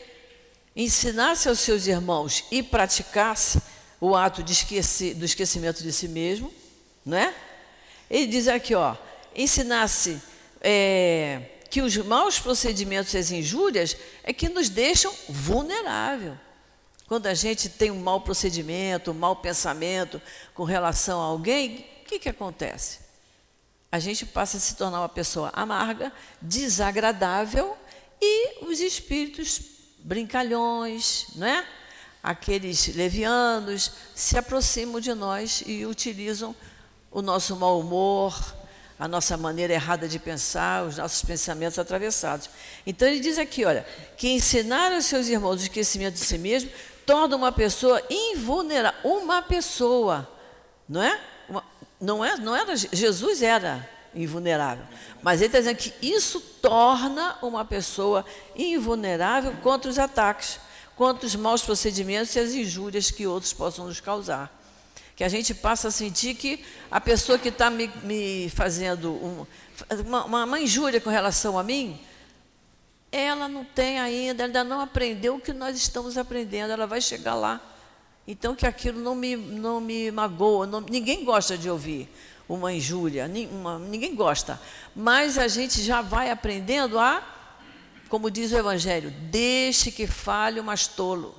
ensinasse 0.74 1.48
aos 1.48 1.60
seus 1.60 1.86
irmãos 1.86 2.44
e 2.50 2.62
praticasse 2.62 3.62
o 4.00 4.16
ato 4.16 4.42
do 4.42 5.24
esquecimento 5.24 5.82
de 5.82 5.92
si 5.92 6.08
mesmo, 6.08 6.52
não 7.04 7.18
é? 7.18 7.34
Ele 8.10 8.26
diz 8.26 8.48
aqui, 8.48 8.74
ó, 8.74 8.96
ensinasse 9.36 10.20
é, 10.60 11.42
que 11.68 11.80
os 11.80 11.96
maus 11.98 12.40
procedimentos 12.40 13.14
e 13.14 13.18
as 13.18 13.30
injúrias 13.30 13.96
é 14.24 14.32
que 14.32 14.48
nos 14.48 14.68
deixam 14.68 15.14
vulnerável. 15.28 16.36
Quando 17.06 17.26
a 17.26 17.34
gente 17.34 17.68
tem 17.68 17.90
um 17.90 18.00
mau 18.00 18.20
procedimento, 18.20 19.12
um 19.12 19.14
mau 19.14 19.36
pensamento 19.36 20.20
com 20.54 20.64
relação 20.64 21.20
a 21.20 21.24
alguém, 21.24 21.86
o 22.02 22.08
que, 22.08 22.18
que 22.18 22.28
acontece? 22.28 23.09
A 23.92 23.98
gente 23.98 24.24
passa 24.24 24.56
a 24.56 24.60
se 24.60 24.76
tornar 24.76 25.00
uma 25.00 25.08
pessoa 25.08 25.50
amarga, 25.52 26.12
desagradável 26.40 27.76
e 28.20 28.64
os 28.64 28.80
espíritos 28.80 29.60
brincalhões, 29.98 31.26
não 31.34 31.46
é? 31.46 31.66
Aqueles 32.22 32.94
levianos 32.94 33.92
se 34.14 34.36
aproximam 34.36 35.00
de 35.00 35.12
nós 35.14 35.62
e 35.66 35.86
utilizam 35.86 36.54
o 37.10 37.22
nosso 37.22 37.56
mau 37.56 37.80
humor, 37.80 38.38
a 38.98 39.08
nossa 39.08 39.36
maneira 39.36 39.72
errada 39.72 40.06
de 40.06 40.18
pensar, 40.18 40.84
os 40.84 40.98
nossos 40.98 41.22
pensamentos 41.22 41.78
atravessados. 41.78 42.50
Então 42.86 43.08
ele 43.08 43.18
diz 43.18 43.38
aqui, 43.38 43.64
olha, 43.64 43.86
que 44.16 44.28
ensinar 44.28 44.92
aos 44.92 45.06
seus 45.06 45.28
irmãos 45.28 45.60
o 45.60 45.64
esquecimento 45.64 46.14
de 46.14 46.20
si 46.20 46.36
mesmo 46.36 46.70
torna 47.06 47.34
uma 47.34 47.50
pessoa 47.50 48.00
invulnerável, 48.10 49.00
uma 49.02 49.40
pessoa, 49.42 50.30
não 50.86 51.02
é? 51.02 51.18
Não, 52.00 52.24
é, 52.24 52.36
não 52.36 52.56
era 52.56 52.74
Jesus 52.76 53.42
era 53.42 53.88
invulnerável, 54.14 54.84
mas 55.22 55.40
ele 55.40 55.46
está 55.46 55.58
dizendo 55.58 55.76
que 55.76 55.94
isso 56.00 56.40
torna 56.40 57.36
uma 57.42 57.64
pessoa 57.64 58.24
invulnerável 58.56 59.52
contra 59.62 59.90
os 59.90 59.98
ataques, 59.98 60.58
contra 60.96 61.26
os 61.26 61.36
maus 61.36 61.62
procedimentos 61.62 62.34
e 62.34 62.40
as 62.40 62.52
injúrias 62.52 63.10
que 63.10 63.26
outros 63.26 63.52
possam 63.52 63.86
nos 63.86 64.00
causar. 64.00 64.58
Que 65.14 65.22
a 65.22 65.28
gente 65.28 65.54
passa 65.54 65.88
a 65.88 65.90
sentir 65.90 66.34
que 66.34 66.64
a 66.90 67.00
pessoa 67.00 67.38
que 67.38 67.50
está 67.50 67.68
me, 67.68 67.88
me, 68.02 68.48
fazendo 68.50 69.10
um, 69.12 69.46
uma, 70.06 70.44
uma 70.44 70.60
injúria 70.60 71.00
com 71.00 71.10
relação 71.10 71.58
a 71.58 71.62
mim, 71.62 72.00
ela 73.12 73.46
não 73.46 73.64
tem 73.64 74.00
ainda, 74.00 74.44
ainda 74.44 74.64
não 74.64 74.80
aprendeu 74.80 75.36
o 75.36 75.40
que 75.40 75.52
nós 75.52 75.76
estamos 75.76 76.16
aprendendo, 76.16 76.72
ela 76.72 76.86
vai 76.86 77.00
chegar 77.00 77.34
lá. 77.34 77.60
Então, 78.30 78.54
que 78.54 78.64
aquilo 78.64 79.00
não 79.00 79.16
me, 79.16 79.34
não 79.34 79.80
me 79.80 80.08
magoa, 80.12 80.64
não, 80.64 80.80
ninguém 80.80 81.24
gosta 81.24 81.58
de 81.58 81.68
ouvir 81.68 82.08
uma 82.48 82.72
injúria, 82.72 83.28
uma, 83.50 83.76
ninguém 83.76 84.14
gosta. 84.14 84.60
Mas 84.94 85.36
a 85.36 85.48
gente 85.48 85.82
já 85.82 86.00
vai 86.00 86.30
aprendendo 86.30 86.96
a, 86.96 87.26
como 88.08 88.30
diz 88.30 88.52
o 88.52 88.56
Evangelho, 88.56 89.10
deixe 89.10 89.90
que 89.90 90.06
fale 90.06 90.60
o 90.60 90.64
mais 90.64 90.86
tolo. 90.86 91.34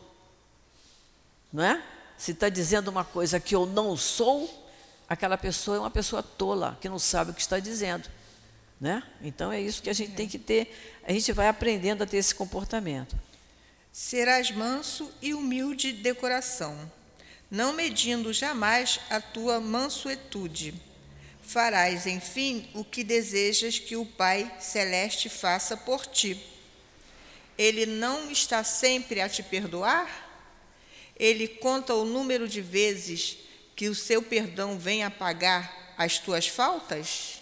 Não 1.54 1.64
é? 1.64 1.82
Se 2.18 2.32
está 2.32 2.50
dizendo 2.50 2.90
uma 2.90 3.06
coisa 3.06 3.40
que 3.40 3.56
eu 3.56 3.66
não 3.66 3.96
sou, 3.96 4.70
aquela 5.08 5.38
pessoa 5.38 5.78
é 5.78 5.80
uma 5.80 5.90
pessoa 5.90 6.22
tola, 6.22 6.78
que 6.82 6.90
não 6.90 7.00
sabe 7.00 7.32
o 7.32 7.34
que 7.34 7.40
está 7.40 7.58
dizendo. 7.58 8.10
Né? 8.82 9.02
Então 9.22 9.50
é 9.50 9.62
isso 9.62 9.82
que 9.82 9.90
a 9.90 9.94
gente 9.94 10.12
tem 10.12 10.28
que 10.28 10.38
ter, 10.38 11.02
a 11.08 11.14
gente 11.14 11.32
vai 11.32 11.48
aprendendo 11.48 12.04
a 12.04 12.06
ter 12.06 12.18
esse 12.18 12.36
comportamento. 12.36 13.16
Serás 13.92 14.50
manso 14.52 15.12
e 15.22 15.34
humilde 15.34 15.92
de 15.92 16.14
coração, 16.14 16.90
não 17.50 17.74
medindo 17.74 18.32
jamais 18.32 19.02
a 19.10 19.20
tua 19.20 19.60
mansuetude. 19.60 20.74
Farás, 21.42 22.08
enfim, 22.08 22.70
o 22.74 22.86
que 22.86 23.04
desejas 23.04 23.80
que 23.80 23.98
o 23.98 24.06
Pai 24.06 24.50
Celeste 24.62 25.28
faça 25.28 25.76
por 25.76 26.06
ti. 26.06 26.42
Ele 27.58 27.86
não 27.86 28.32
está 28.32 28.64
sempre 28.64 29.20
a 29.20 29.28
te 29.28 29.44
perdoar? 29.44 30.30
Ele 31.18 31.46
conta 31.46 31.94
o 31.94 32.06
número 32.06 32.48
de 32.48 32.62
vezes 32.62 33.40
que 33.76 33.90
o 33.90 33.96
seu 33.96 34.22
perdão 34.22 34.80
vem 34.80 35.04
apagar 35.04 35.94
as 35.98 36.18
tuas 36.18 36.48
faltas? 36.48 37.42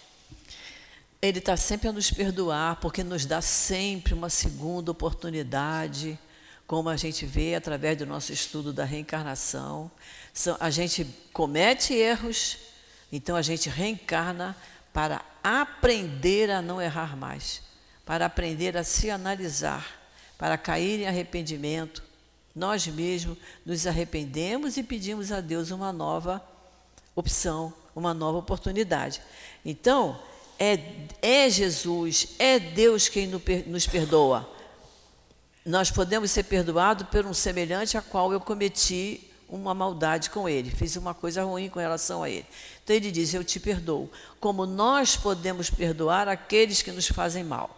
Ele 1.22 1.38
está 1.38 1.56
sempre 1.56 1.88
a 1.88 1.92
nos 1.92 2.10
perdoar, 2.10 2.80
porque 2.80 3.04
nos 3.04 3.24
dá 3.24 3.40
sempre 3.40 4.14
uma 4.14 4.28
segunda 4.28 4.90
oportunidade 4.90 6.18
como 6.70 6.88
a 6.88 6.96
gente 6.96 7.26
vê 7.26 7.56
através 7.56 7.98
do 7.98 8.06
nosso 8.06 8.32
estudo 8.32 8.72
da 8.72 8.84
reencarnação. 8.84 9.90
A 10.60 10.70
gente 10.70 11.04
comete 11.32 11.92
erros, 11.92 12.58
então 13.10 13.34
a 13.34 13.42
gente 13.42 13.68
reencarna 13.68 14.56
para 14.92 15.20
aprender 15.42 16.48
a 16.48 16.62
não 16.62 16.80
errar 16.80 17.16
mais, 17.16 17.60
para 18.06 18.26
aprender 18.26 18.76
a 18.76 18.84
se 18.84 19.10
analisar, 19.10 19.84
para 20.38 20.56
cair 20.56 21.00
em 21.00 21.08
arrependimento, 21.08 22.04
Nós 22.54 22.86
mesmos 22.86 23.36
nos 23.66 23.84
arrependemos 23.84 24.76
e 24.76 24.84
pedimos 24.84 25.32
a 25.32 25.40
Deus 25.40 25.72
uma 25.72 25.92
nova 25.92 26.40
opção, 27.16 27.74
uma 27.96 28.14
nova 28.14 28.38
oportunidade. 28.38 29.20
Então, 29.64 30.22
é, 30.56 30.78
é 31.20 31.50
Jesus, 31.50 32.28
é 32.38 32.60
Deus 32.60 33.08
quem 33.08 33.26
nos 33.66 33.88
perdoa. 33.88 34.59
Nós 35.64 35.90
podemos 35.90 36.30
ser 36.30 36.44
perdoados 36.44 37.06
por 37.08 37.26
um 37.26 37.34
semelhante 37.34 37.98
a 37.98 38.02
qual 38.02 38.32
eu 38.32 38.40
cometi 38.40 39.30
uma 39.48 39.74
maldade 39.74 40.30
com 40.30 40.48
ele, 40.48 40.70
fiz 40.70 40.96
uma 40.96 41.12
coisa 41.12 41.42
ruim 41.42 41.68
com 41.68 41.80
relação 41.80 42.22
a 42.22 42.30
ele. 42.30 42.46
Então 42.82 42.94
ele 42.94 43.10
diz: 43.10 43.34
Eu 43.34 43.44
te 43.44 43.58
perdoo. 43.58 44.10
Como 44.38 44.64
nós 44.64 45.16
podemos 45.16 45.68
perdoar 45.68 46.28
aqueles 46.28 46.82
que 46.82 46.92
nos 46.92 47.08
fazem 47.08 47.44
mal. 47.44 47.76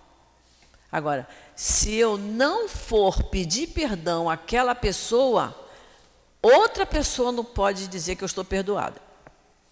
Agora, 0.90 1.26
se 1.56 1.94
eu 1.94 2.18
não 2.18 2.68
for 2.68 3.22
pedir 3.24 3.68
perdão 3.68 4.28
àquela 4.28 4.74
pessoa, 4.74 5.56
outra 6.42 6.84
pessoa 6.84 7.32
não 7.32 7.44
pode 7.44 7.88
dizer 7.88 8.16
que 8.16 8.22
eu 8.22 8.26
estou 8.26 8.44
perdoada. 8.44 9.00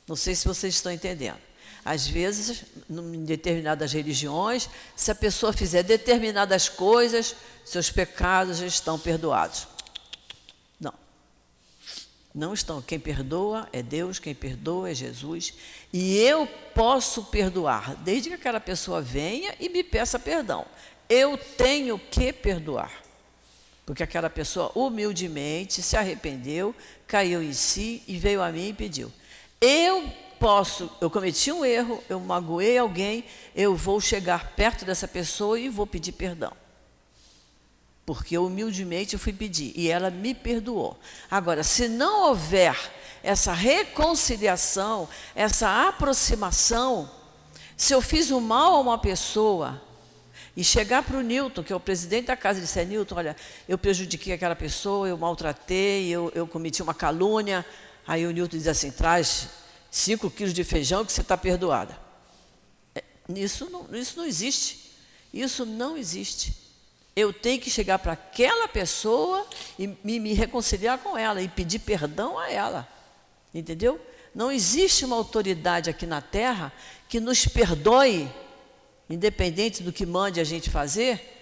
Não 0.08 0.16
sei 0.16 0.34
se 0.34 0.48
vocês 0.48 0.74
estão 0.74 0.90
entendendo. 0.90 1.49
Às 1.90 2.06
vezes, 2.06 2.62
em 2.88 3.24
determinadas 3.24 3.92
religiões, 3.92 4.70
se 4.94 5.10
a 5.10 5.14
pessoa 5.14 5.52
fizer 5.52 5.82
determinadas 5.82 6.68
coisas, 6.68 7.34
seus 7.64 7.90
pecados 7.90 8.58
já 8.58 8.66
estão 8.66 8.96
perdoados. 8.96 9.66
Não. 10.78 10.94
Não 12.32 12.54
estão. 12.54 12.80
Quem 12.80 13.00
perdoa 13.00 13.68
é 13.72 13.82
Deus, 13.82 14.20
quem 14.20 14.36
perdoa 14.36 14.92
é 14.92 14.94
Jesus. 14.94 15.52
E 15.92 16.16
eu 16.18 16.46
posso 16.76 17.24
perdoar, 17.24 17.96
desde 17.96 18.28
que 18.28 18.36
aquela 18.36 18.60
pessoa 18.60 19.02
venha 19.02 19.52
e 19.58 19.68
me 19.68 19.82
peça 19.82 20.16
perdão. 20.16 20.64
Eu 21.08 21.36
tenho 21.36 21.98
que 21.98 22.32
perdoar. 22.32 23.02
Porque 23.84 24.04
aquela 24.04 24.30
pessoa 24.30 24.70
humildemente 24.76 25.82
se 25.82 25.96
arrependeu, 25.96 26.72
caiu 27.08 27.42
em 27.42 27.52
si 27.52 28.04
e 28.06 28.16
veio 28.16 28.40
a 28.40 28.52
mim 28.52 28.68
e 28.68 28.74
pediu. 28.74 29.12
Eu 29.60 30.29
posso, 30.40 30.90
eu 31.02 31.10
cometi 31.10 31.52
um 31.52 31.62
erro, 31.62 32.02
eu 32.08 32.18
magoei 32.18 32.78
alguém, 32.78 33.26
eu 33.54 33.76
vou 33.76 34.00
chegar 34.00 34.52
perto 34.56 34.86
dessa 34.86 35.06
pessoa 35.06 35.60
e 35.60 35.68
vou 35.68 35.86
pedir 35.86 36.12
perdão. 36.12 36.52
Porque 38.06 38.36
eu 38.36 38.46
humildemente 38.46 39.18
fui 39.18 39.34
pedir 39.34 39.72
e 39.76 39.88
ela 39.88 40.10
me 40.10 40.34
perdoou. 40.34 40.98
Agora, 41.30 41.62
se 41.62 41.88
não 41.88 42.28
houver 42.28 42.74
essa 43.22 43.52
reconciliação, 43.52 45.06
essa 45.34 45.86
aproximação, 45.86 47.08
se 47.76 47.92
eu 47.92 48.00
fiz 48.00 48.30
um 48.30 48.40
mal 48.40 48.76
a 48.76 48.80
uma 48.80 48.98
pessoa 48.98 49.80
e 50.56 50.64
chegar 50.64 51.02
para 51.02 51.18
o 51.18 51.22
Newton, 51.22 51.62
que 51.62 51.72
é 51.72 51.76
o 51.76 51.80
presidente 51.80 52.26
da 52.26 52.36
casa, 52.36 52.58
e 52.58 52.62
disser: 52.62 52.86
Newton, 52.86 53.14
olha, 53.14 53.36
eu 53.68 53.76
prejudiquei 53.76 54.32
aquela 54.32 54.56
pessoa, 54.56 55.06
eu 55.06 55.18
maltratei, 55.18 56.08
eu, 56.08 56.32
eu 56.34 56.46
cometi 56.46 56.82
uma 56.82 56.94
calúnia. 56.94 57.64
Aí 58.06 58.26
o 58.26 58.30
Newton 58.30 58.56
diz 58.56 58.66
assim: 58.66 58.90
traz 58.90 59.59
cinco 59.90 60.30
quilos 60.30 60.54
de 60.54 60.62
feijão 60.62 61.04
que 61.04 61.12
você 61.12 61.20
está 61.20 61.36
perdoada. 61.36 61.98
É, 62.94 63.02
isso, 63.34 63.68
não, 63.68 63.86
isso 63.94 64.16
não 64.16 64.24
existe. 64.24 64.90
Isso 65.32 65.66
não 65.66 65.96
existe. 65.96 66.54
Eu 67.14 67.32
tenho 67.32 67.60
que 67.60 67.70
chegar 67.70 67.98
para 67.98 68.12
aquela 68.12 68.68
pessoa 68.68 69.46
e 69.78 69.88
me, 70.02 70.20
me 70.20 70.32
reconciliar 70.32 70.98
com 70.98 71.18
ela 71.18 71.42
e 71.42 71.48
pedir 71.48 71.80
perdão 71.80 72.38
a 72.38 72.50
ela. 72.50 72.88
Entendeu? 73.52 74.00
Não 74.34 74.50
existe 74.50 75.04
uma 75.04 75.16
autoridade 75.16 75.90
aqui 75.90 76.06
na 76.06 76.20
terra 76.20 76.72
que 77.08 77.18
nos 77.18 77.46
perdoe, 77.46 78.30
independente 79.08 79.82
do 79.82 79.92
que 79.92 80.06
mande 80.06 80.40
a 80.40 80.44
gente 80.44 80.70
fazer. 80.70 81.38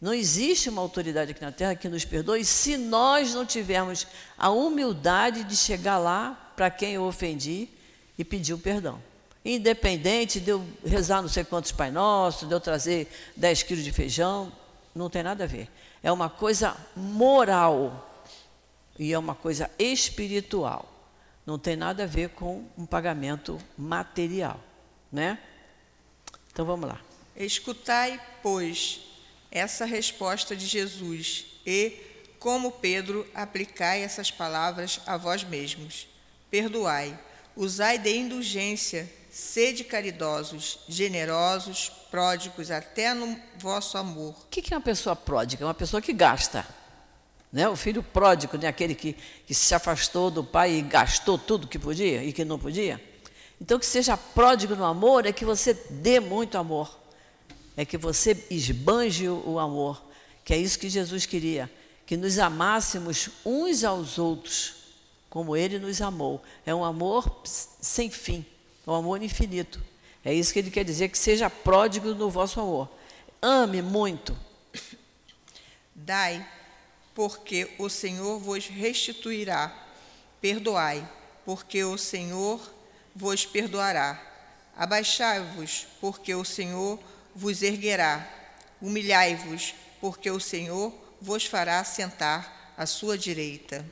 Não 0.00 0.12
existe 0.12 0.68
uma 0.68 0.82
autoridade 0.82 1.30
aqui 1.30 1.40
na 1.40 1.52
terra 1.52 1.76
que 1.76 1.88
nos 1.88 2.04
perdoe 2.04 2.44
se 2.44 2.76
nós 2.76 3.32
não 3.32 3.46
tivermos 3.46 4.08
a 4.36 4.50
humildade 4.50 5.44
de 5.44 5.56
chegar 5.56 5.98
lá 5.98 6.52
para 6.56 6.68
quem 6.68 6.94
eu 6.94 7.04
ofendi 7.04 7.68
e 8.18 8.24
pediu 8.24 8.58
perdão. 8.58 9.02
Independente 9.44 10.38
de 10.38 10.50
eu 10.50 10.64
rezar 10.84 11.20
não 11.20 11.28
sei 11.28 11.44
quantos 11.44 11.72
Pai 11.72 11.90
Nossos, 11.90 12.48
de 12.48 12.54
eu 12.54 12.60
trazer 12.60 13.10
10 13.36 13.64
quilos 13.64 13.84
de 13.84 13.90
feijão, 13.90 14.52
não 14.94 15.10
tem 15.10 15.22
nada 15.22 15.44
a 15.44 15.46
ver. 15.46 15.68
É 16.02 16.12
uma 16.12 16.30
coisa 16.30 16.76
moral 16.94 18.24
e 18.98 19.12
é 19.12 19.18
uma 19.18 19.34
coisa 19.34 19.70
espiritual. 19.78 20.88
Não 21.44 21.58
tem 21.58 21.74
nada 21.74 22.04
a 22.04 22.06
ver 22.06 22.30
com 22.30 22.64
um 22.78 22.86
pagamento 22.86 23.58
material, 23.76 24.60
né? 25.10 25.38
Então 26.52 26.64
vamos 26.64 26.88
lá. 26.88 27.00
Escutai, 27.36 28.20
pois, 28.42 29.00
essa 29.50 29.84
resposta 29.84 30.54
de 30.54 30.66
Jesus 30.66 31.46
e, 31.66 31.98
como 32.38 32.70
Pedro, 32.70 33.26
aplicai 33.34 34.02
essas 34.02 34.30
palavras 34.30 35.00
a 35.04 35.16
vós 35.16 35.42
mesmos. 35.42 36.06
Perdoai 36.50 37.18
Usai 37.56 37.98
de 37.98 38.16
indulgência, 38.16 39.10
sede 39.30 39.84
caridosos, 39.84 40.80
generosos, 40.88 41.90
pródigos 42.10 42.70
até 42.70 43.14
no 43.14 43.38
vosso 43.58 43.96
amor. 43.96 44.34
O 44.44 44.46
que 44.48 44.72
é 44.72 44.76
uma 44.76 44.82
pessoa 44.82 45.16
pródiga? 45.16 45.64
É 45.64 45.66
uma 45.66 45.74
pessoa 45.74 46.00
que 46.00 46.12
gasta. 46.12 46.66
Né? 47.52 47.68
O 47.68 47.76
filho 47.76 48.02
pródigo, 48.02 48.56
né? 48.56 48.68
aquele 48.68 48.94
que, 48.94 49.16
que 49.46 49.54
se 49.54 49.74
afastou 49.74 50.30
do 50.30 50.42
pai 50.42 50.72
e 50.72 50.82
gastou 50.82 51.38
tudo 51.38 51.66
que 51.66 51.78
podia 51.78 52.24
e 52.24 52.32
que 52.32 52.44
não 52.44 52.58
podia. 52.58 53.02
Então, 53.60 53.78
que 53.78 53.86
seja 53.86 54.16
pródigo 54.16 54.74
no 54.74 54.84
amor 54.84 55.24
é 55.24 55.32
que 55.32 55.44
você 55.44 55.72
dê 55.88 56.18
muito 56.20 56.58
amor, 56.58 56.98
é 57.76 57.84
que 57.84 57.96
você 57.96 58.46
esbanje 58.50 59.28
o 59.28 59.58
amor, 59.58 60.02
que 60.44 60.52
é 60.52 60.56
isso 60.56 60.78
que 60.78 60.90
Jesus 60.90 61.26
queria, 61.26 61.70
que 62.04 62.16
nos 62.16 62.38
amássemos 62.38 63.28
uns 63.44 63.84
aos 63.84 64.18
outros 64.18 64.81
como 65.32 65.56
ele 65.56 65.78
nos 65.78 66.02
amou. 66.02 66.42
É 66.66 66.74
um 66.74 66.84
amor 66.84 67.40
sem 67.42 68.10
fim, 68.10 68.44
é 68.86 68.90
um 68.90 68.94
amor 68.94 69.22
infinito. 69.22 69.82
É 70.22 70.34
isso 70.34 70.52
que 70.52 70.58
ele 70.58 70.70
quer 70.70 70.84
dizer, 70.84 71.08
que 71.08 71.16
seja 71.16 71.48
pródigo 71.48 72.14
no 72.14 72.28
vosso 72.28 72.60
amor. 72.60 72.86
Ame 73.40 73.80
muito. 73.80 74.38
Dai, 75.94 76.46
porque 77.14 77.70
o 77.78 77.88
Senhor 77.88 78.38
vos 78.40 78.66
restituirá. 78.66 79.74
Perdoai, 80.38 81.08
porque 81.46 81.82
o 81.82 81.96
Senhor 81.96 82.60
vos 83.16 83.46
perdoará. 83.46 84.20
Abaixai-vos, 84.76 85.86
porque 85.98 86.34
o 86.34 86.44
Senhor 86.44 87.00
vos 87.34 87.62
erguerá. 87.62 88.30
Humilhai-vos, 88.82 89.74
porque 89.98 90.30
o 90.30 90.38
Senhor 90.38 90.92
vos 91.22 91.46
fará 91.46 91.82
sentar 91.84 92.74
à 92.76 92.84
sua 92.84 93.16
direita. 93.16 93.82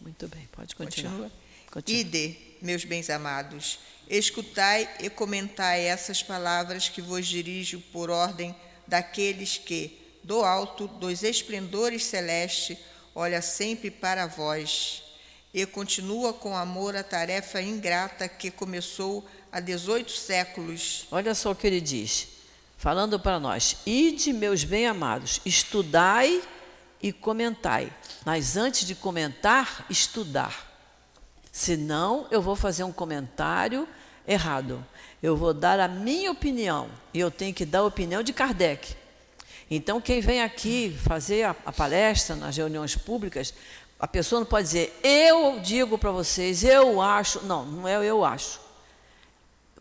Muito 0.00 0.28
bem, 0.28 0.48
pode 0.52 0.74
continuar. 0.74 1.30
Continua. 1.70 2.00
Ide, 2.00 2.38
meus 2.62 2.84
bens 2.84 3.10
amados, 3.10 3.78
escutai 4.08 4.88
e 5.00 5.10
comentai 5.10 5.82
essas 5.82 6.22
palavras 6.22 6.88
que 6.88 7.02
vos 7.02 7.26
dirijo 7.26 7.80
por 7.92 8.10
ordem 8.10 8.54
daqueles 8.86 9.58
que, 9.58 9.98
do 10.24 10.42
alto 10.42 10.88
dos 10.88 11.22
esplendores 11.22 12.04
celestes, 12.04 12.78
olha 13.14 13.42
sempre 13.42 13.90
para 13.90 14.26
vós 14.26 15.02
e 15.52 15.64
continua 15.66 16.32
com 16.32 16.56
amor 16.56 16.96
a 16.96 17.02
tarefa 17.02 17.60
ingrata 17.60 18.28
que 18.28 18.50
começou 18.50 19.26
há 19.50 19.60
18 19.60 20.10
séculos. 20.10 21.06
Olha 21.10 21.34
só 21.34 21.50
o 21.50 21.54
que 21.54 21.66
ele 21.66 21.80
diz, 21.80 22.28
falando 22.76 23.18
para 23.18 23.38
nós: 23.40 23.76
Ide, 23.86 24.32
meus 24.32 24.64
bem-amados, 24.64 25.40
estudai 25.44 26.42
e 27.02 27.12
comentai. 27.12 27.92
Mas 28.24 28.56
antes 28.56 28.86
de 28.86 28.94
comentar, 28.94 29.86
estudar. 29.88 30.66
Senão, 31.52 32.26
eu 32.30 32.40
vou 32.40 32.54
fazer 32.54 32.84
um 32.84 32.92
comentário 32.92 33.88
errado. 34.26 34.84
Eu 35.22 35.36
vou 35.36 35.52
dar 35.52 35.80
a 35.80 35.88
minha 35.88 36.30
opinião 36.30 36.88
e 37.12 37.18
eu 37.18 37.30
tenho 37.30 37.54
que 37.54 37.64
dar 37.64 37.80
a 37.80 37.84
opinião 37.84 38.22
de 38.22 38.32
Kardec. 38.32 38.94
Então, 39.70 40.00
quem 40.00 40.20
vem 40.20 40.42
aqui 40.42 40.96
fazer 41.04 41.44
a, 41.44 41.56
a 41.64 41.72
palestra 41.72 42.36
nas 42.36 42.56
reuniões 42.56 42.96
públicas, 42.96 43.52
a 43.98 44.06
pessoa 44.06 44.40
não 44.40 44.46
pode 44.46 44.66
dizer, 44.66 44.98
eu 45.02 45.58
digo 45.60 45.98
para 45.98 46.10
vocês, 46.10 46.62
eu 46.62 47.02
acho. 47.02 47.44
Não, 47.44 47.64
não 47.64 47.88
é 47.88 47.96
eu 48.04 48.24
acho. 48.24 48.60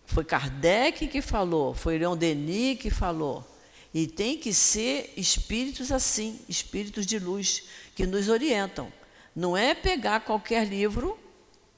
Foi 0.05 0.23
Kardec 0.23 1.07
que 1.07 1.21
falou, 1.21 1.73
foi 1.73 1.97
Leon 1.97 2.17
Denis 2.17 2.79
que 2.79 2.89
falou. 2.89 3.45
E 3.93 4.07
tem 4.07 4.37
que 4.37 4.53
ser 4.53 5.13
espíritos 5.17 5.91
assim, 5.91 6.39
espíritos 6.47 7.05
de 7.05 7.17
luz, 7.17 7.63
que 7.95 8.05
nos 8.05 8.29
orientam. 8.29 8.91
Não 9.35 9.55
é 9.55 9.73
pegar 9.73 10.21
qualquer 10.21 10.67
livro 10.67 11.17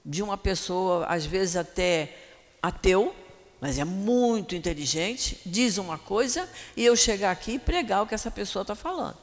de 0.05 0.23
uma 0.23 0.37
pessoa, 0.37 1.05
às 1.05 1.25
vezes 1.25 1.55
até 1.55 2.17
ateu, 2.61 3.15
mas 3.61 3.77
é 3.77 3.83
muito 3.83 4.55
inteligente, 4.55 5.39
diz 5.45 5.77
uma 5.77 5.97
coisa 5.97 6.49
e 6.75 6.85
eu 6.85 6.95
chegar 6.95 7.31
aqui 7.31 7.53
e 7.53 7.59
pregar 7.59 8.03
o 8.03 8.07
que 8.07 8.15
essa 8.15 8.31
pessoa 8.31 8.61
está 8.61 8.75
falando. 8.75 9.17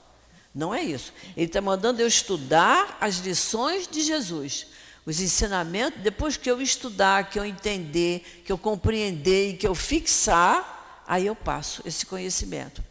Não 0.55 0.75
é 0.75 0.83
isso. 0.83 1.13
Ele 1.37 1.47
está 1.47 1.61
mandando 1.61 2.01
eu 2.01 2.07
estudar 2.07 2.97
as 3.01 3.17
lições 3.17 3.87
de 3.87 4.03
Jesus, 4.03 4.67
os 5.05 5.21
ensinamentos, 5.21 6.01
depois 6.03 6.37
que 6.37 6.51
eu 6.51 6.61
estudar, 6.61 7.31
que 7.31 7.39
eu 7.39 7.45
entender, 7.45 8.43
que 8.45 8.51
eu 8.51 8.59
compreender 8.59 9.51
e 9.51 9.57
que 9.57 9.67
eu 9.67 9.75
fixar, 9.75 10.76
aí 11.07 11.27
eu 11.27 11.37
passo 11.37 11.83
esse 11.85 12.05
conhecimento. 12.05 12.83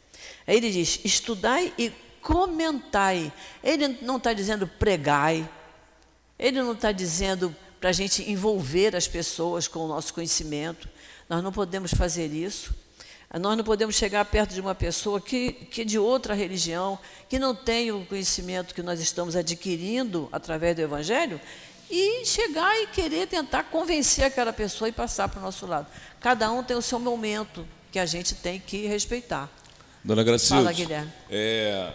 Aí 0.48 0.58
ele 0.58 0.72
diz: 0.72 1.00
estudai 1.04 1.74
e 1.78 1.92
comentai. 2.22 3.32
Ele 3.64 4.00
não 4.02 4.18
está 4.18 4.34
dizendo 4.34 4.68
pregai, 4.68 5.48
ele 6.40 6.62
não 6.62 6.74
está 6.74 6.92
dizendo 6.92 7.56
para 7.80 7.90
a 7.90 7.94
gente 7.94 8.30
envolver 8.30 8.96
as 8.96 9.08
pessoas 9.08 9.68
com 9.68 9.80
o 9.80 9.88
nosso 9.88 10.14
conhecimento. 10.14 10.90
Nós 11.30 11.44
não 11.44 11.52
podemos 11.52 11.94
fazer 11.94 12.32
isso. 12.32 12.74
Nós 13.40 13.58
não 13.58 13.64
podemos 13.64 13.96
chegar 13.96 14.24
perto 14.26 14.54
de 14.54 14.62
uma 14.62 14.74
pessoa 14.74 15.20
que, 15.20 15.52
que 15.52 15.82
é 15.82 15.84
de 15.84 16.00
outra 16.00 16.34
religião, 16.34 16.98
que 17.28 17.38
não 17.38 17.54
tem 17.54 17.92
o 17.92 18.06
conhecimento 18.06 18.74
que 18.74 18.82
nós 18.82 19.00
estamos 19.02 19.36
adquirindo 19.36 20.30
através 20.32 20.76
do 20.76 20.82
Evangelho, 20.82 21.42
e 21.90 22.26
chegar 22.26 22.76
e 22.82 22.88
querer 22.88 23.28
tentar 23.28 23.64
convencer 23.64 24.24
aquela 24.24 24.54
pessoa 24.54 24.88
e 24.88 24.92
passar 24.92 25.28
para 25.28 25.40
o 25.40 25.44
nosso 25.44 25.68
lado. 25.68 25.88
Cada 26.20 26.50
um 26.52 26.64
tem 26.64 26.78
o 26.78 26.82
seu 26.82 27.00
momento 27.00 27.68
que 27.96 28.00
a 28.00 28.06
gente 28.06 28.36
tem 28.36 28.60
que 28.60 28.88
respeitar. 28.88 29.50
Dona 30.04 30.22
Gracilde, 30.22 30.64
Fala, 30.64 30.74
Guilherme. 30.74 31.14
É, 31.30 31.94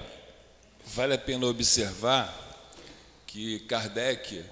vale 0.87 1.13
a 1.13 1.19
pena 1.19 1.45
observar 1.45 2.35
que 3.27 3.59
Kardec 3.61 4.43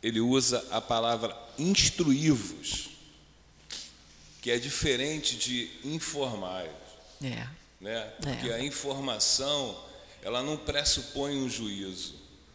ele 0.00 0.20
usa 0.20 0.64
a 0.70 0.80
palavra 0.80 1.36
instruí-vos, 1.58 2.90
que 4.40 4.52
é 4.52 4.58
diferente 4.58 5.36
de 5.36 5.72
informar. 5.82 6.66
É. 7.20 7.48
Né? 7.80 8.00
Porque 8.22 8.48
é. 8.48 8.54
a 8.54 8.64
informação 8.64 9.76
ela 10.22 10.40
não 10.40 10.56
pressupõe 10.56 11.36
um 11.36 11.50
juízo, 11.50 12.14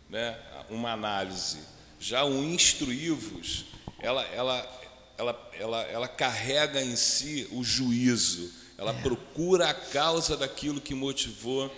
né? 0.09 0.39
uma 0.69 0.93
análise. 0.93 1.59
Já 1.99 2.23
o 2.23 2.45
instruí-vos, 2.45 3.65
ela, 3.99 4.23
ela, 4.27 4.82
ela, 5.23 5.51
ela, 5.59 5.81
ela 5.83 6.07
carrega 6.07 6.81
em 6.81 6.95
si 6.95 7.47
o 7.51 7.63
juízo, 7.63 8.51
ela 8.77 8.91
é. 8.91 9.01
procura 9.01 9.69
a 9.69 9.73
causa 9.73 10.35
daquilo 10.37 10.81
que 10.81 10.93
motivou 10.93 11.71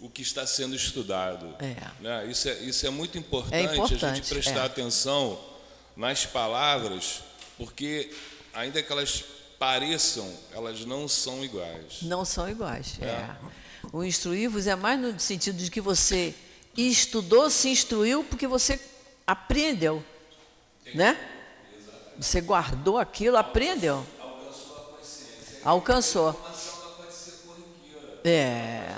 o 0.00 0.10
que 0.10 0.22
está 0.22 0.46
sendo 0.46 0.74
estudado. 0.74 1.54
É. 1.60 1.76
Né? 2.00 2.26
Isso, 2.26 2.48
é, 2.48 2.54
isso 2.60 2.86
é 2.86 2.90
muito 2.90 3.16
importante, 3.16 3.54
é 3.54 3.74
importante 3.74 4.04
a 4.04 4.14
gente 4.14 4.28
prestar 4.28 4.62
é. 4.62 4.66
atenção 4.66 5.38
nas 5.96 6.26
palavras, 6.26 7.22
porque 7.56 8.12
ainda 8.52 8.82
que 8.82 8.90
elas 8.90 9.24
pareçam, 9.58 10.28
elas 10.52 10.84
não 10.84 11.06
são 11.06 11.44
iguais. 11.44 12.02
Não 12.02 12.24
são 12.24 12.48
iguais. 12.48 12.98
É. 13.00 13.06
é. 13.06 13.36
O 13.92 14.02
instruir-vos 14.02 14.66
é 14.66 14.74
mais 14.74 14.98
no 14.98 15.18
sentido 15.20 15.56
de 15.56 15.70
que 15.70 15.80
você 15.80 16.34
estudou, 16.76 17.48
se 17.48 17.68
instruiu, 17.68 18.24
porque 18.24 18.46
você 18.46 18.80
aprendeu. 19.26 20.04
Né? 20.94 21.16
Você 22.22 22.40
guardou 22.40 22.98
aquilo, 22.98 23.36
aprendeu. 23.36 24.06
Alcançou. 25.64 26.40
É. 28.24 28.94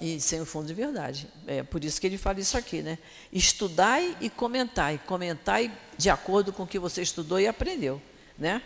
E 0.00 0.20
sem 0.20 0.40
o 0.40 0.46
fundo 0.46 0.66
de 0.66 0.74
verdade. 0.74 1.28
É 1.46 1.62
por 1.62 1.84
isso 1.84 2.00
que 2.00 2.06
ele 2.08 2.18
fala 2.18 2.40
isso 2.40 2.58
aqui, 2.58 2.82
né? 2.82 2.98
Estudai 3.32 4.16
e 4.20 4.28
comentai. 4.28 5.00
Comentai 5.06 5.72
de 5.96 6.10
acordo 6.10 6.52
com 6.52 6.64
o 6.64 6.66
que 6.66 6.80
você 6.80 7.00
estudou 7.00 7.38
e 7.38 7.46
aprendeu, 7.46 8.02
né? 8.36 8.60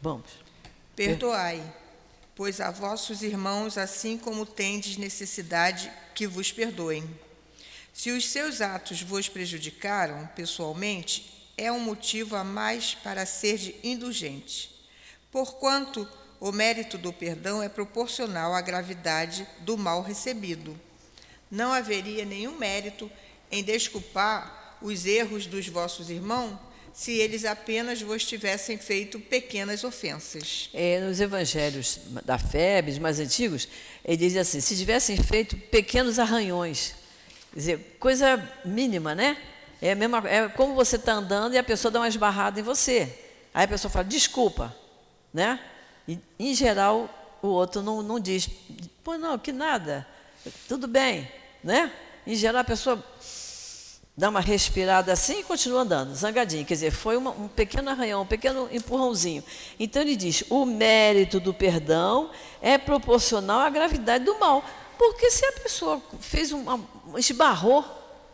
Vamos. 0.00 0.30
Perdoai, 0.94 1.62
pois 2.34 2.62
a 2.62 2.70
vossos 2.70 3.22
irmãos, 3.22 3.76
assim 3.76 4.16
como 4.16 4.46
tendes 4.46 4.96
necessidade, 4.96 5.92
que 6.14 6.26
vos 6.26 6.50
perdoem. 6.50 7.25
Se 7.96 8.10
os 8.10 8.28
seus 8.28 8.60
atos 8.60 9.00
vos 9.00 9.26
prejudicaram 9.26 10.28
pessoalmente, 10.36 11.50
é 11.56 11.72
um 11.72 11.80
motivo 11.80 12.36
a 12.36 12.44
mais 12.44 12.94
para 12.94 13.24
ser 13.24 13.80
indulgente. 13.82 14.70
Porquanto 15.32 16.06
o 16.38 16.52
mérito 16.52 16.98
do 16.98 17.10
perdão 17.10 17.62
é 17.62 17.70
proporcional 17.70 18.54
à 18.54 18.60
gravidade 18.60 19.48
do 19.60 19.78
mal 19.78 20.02
recebido. 20.02 20.78
Não 21.50 21.72
haveria 21.72 22.26
nenhum 22.26 22.58
mérito 22.58 23.10
em 23.50 23.64
desculpar 23.64 24.76
os 24.82 25.06
erros 25.06 25.46
dos 25.46 25.66
vossos 25.66 26.10
irmãos 26.10 26.58
se 26.92 27.12
eles 27.12 27.46
apenas 27.46 28.02
vos 28.02 28.26
tivessem 28.26 28.76
feito 28.76 29.18
pequenas 29.18 29.84
ofensas. 29.84 30.68
É, 30.74 31.00
nos 31.00 31.18
evangelhos 31.18 31.98
da 32.26 32.36
Febres 32.36 32.98
mais 32.98 33.18
antigos, 33.18 33.66
ele 34.04 34.18
diz 34.18 34.36
assim: 34.36 34.60
se 34.60 34.76
tivessem 34.76 35.16
feito 35.16 35.56
pequenos 35.56 36.18
arranhões, 36.18 36.94
quer 37.56 37.60
dizer, 37.60 37.96
coisa 37.98 38.50
mínima, 38.66 39.14
né? 39.14 39.38
É, 39.80 39.94
mesma, 39.94 40.22
é 40.26 40.46
como 40.46 40.74
você 40.74 40.96
está 40.96 41.14
andando 41.14 41.54
e 41.54 41.58
a 41.58 41.62
pessoa 41.62 41.90
dá 41.90 42.00
uma 42.00 42.08
esbarrada 42.08 42.60
em 42.60 42.62
você. 42.62 43.18
Aí 43.54 43.64
a 43.64 43.68
pessoa 43.68 43.90
fala, 43.90 44.04
desculpa, 44.04 44.76
né? 45.32 45.58
E, 46.06 46.18
em 46.38 46.54
geral, 46.54 47.08
o 47.40 47.48
outro 47.48 47.80
não, 47.80 48.02
não 48.02 48.20
diz, 48.20 48.46
pô, 49.02 49.16
não, 49.16 49.38
que 49.38 49.52
nada, 49.52 50.06
tudo 50.68 50.86
bem, 50.86 51.30
né? 51.64 51.90
Em 52.26 52.34
geral, 52.34 52.60
a 52.60 52.64
pessoa 52.64 53.02
dá 54.14 54.28
uma 54.28 54.40
respirada 54.40 55.10
assim 55.10 55.40
e 55.40 55.42
continua 55.42 55.80
andando, 55.80 56.14
zangadinho. 56.14 56.66
Quer 56.66 56.74
dizer, 56.74 56.90
foi 56.90 57.16
uma, 57.16 57.30
um 57.30 57.48
pequeno 57.48 57.88
arranhão, 57.88 58.20
um 58.20 58.26
pequeno 58.26 58.68
empurrãozinho. 58.70 59.42
Então 59.80 60.02
ele 60.02 60.14
diz: 60.14 60.44
o 60.50 60.66
mérito 60.66 61.40
do 61.40 61.54
perdão 61.54 62.30
é 62.60 62.76
proporcional 62.76 63.60
à 63.60 63.70
gravidade 63.70 64.24
do 64.26 64.38
mal. 64.38 64.62
Porque 64.98 65.30
se 65.30 65.44
a 65.44 65.52
pessoa 65.52 66.02
fez 66.20 66.52
um, 66.52 66.70
um 66.70 66.84
esbarrou 67.18 67.84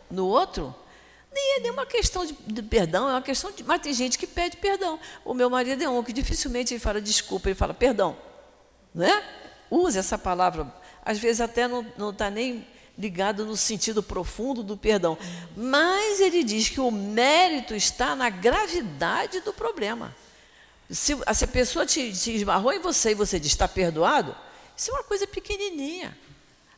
no 0.09 0.27
outro, 0.27 0.73
nem 1.33 1.57
é 1.57 1.59
nenhuma 1.61 1.85
questão 1.85 2.25
de, 2.25 2.33
de, 2.33 2.61
perdão, 2.61 3.09
é 3.09 3.13
uma 3.13 3.21
questão 3.21 3.51
de. 3.51 3.63
Mas 3.63 3.81
tem 3.81 3.93
gente 3.93 4.17
que 4.17 4.27
pede 4.27 4.57
perdão. 4.57 4.99
O 5.25 5.33
meu 5.33 5.49
marido 5.49 5.83
é 5.83 5.89
um 5.89 6.03
que 6.03 6.13
dificilmente 6.13 6.73
ele 6.73 6.79
fala 6.79 7.01
desculpa, 7.01 7.49
ele 7.49 7.55
fala 7.55 7.73
perdão. 7.73 8.15
Né? 8.93 9.23
Use 9.71 9.97
essa 9.97 10.17
palavra. 10.17 10.71
Às 11.03 11.17
vezes 11.17 11.41
até 11.41 11.67
não 11.67 12.11
está 12.11 12.29
nem 12.29 12.67
ligado 12.97 13.45
no 13.45 13.57
sentido 13.57 14.03
profundo 14.03 14.61
do 14.61 14.77
perdão. 14.77 15.17
Mas 15.57 16.19
ele 16.19 16.43
diz 16.43 16.69
que 16.69 16.79
o 16.79 16.91
mérito 16.91 17.73
está 17.73 18.15
na 18.15 18.29
gravidade 18.29 19.39
do 19.41 19.51
problema. 19.51 20.15
Se, 20.89 21.17
se 21.33 21.43
a 21.43 21.47
pessoa 21.47 21.85
te, 21.85 22.13
te 22.13 22.35
esbarrou 22.35 22.71
em 22.71 22.79
você 22.79 23.11
e 23.11 23.15
você 23.15 23.39
diz 23.39 23.53
está 23.53 23.67
perdoado, 23.67 24.35
isso 24.77 24.91
é 24.91 24.93
uma 24.93 25.03
coisa 25.03 25.25
pequenininha. 25.25 26.15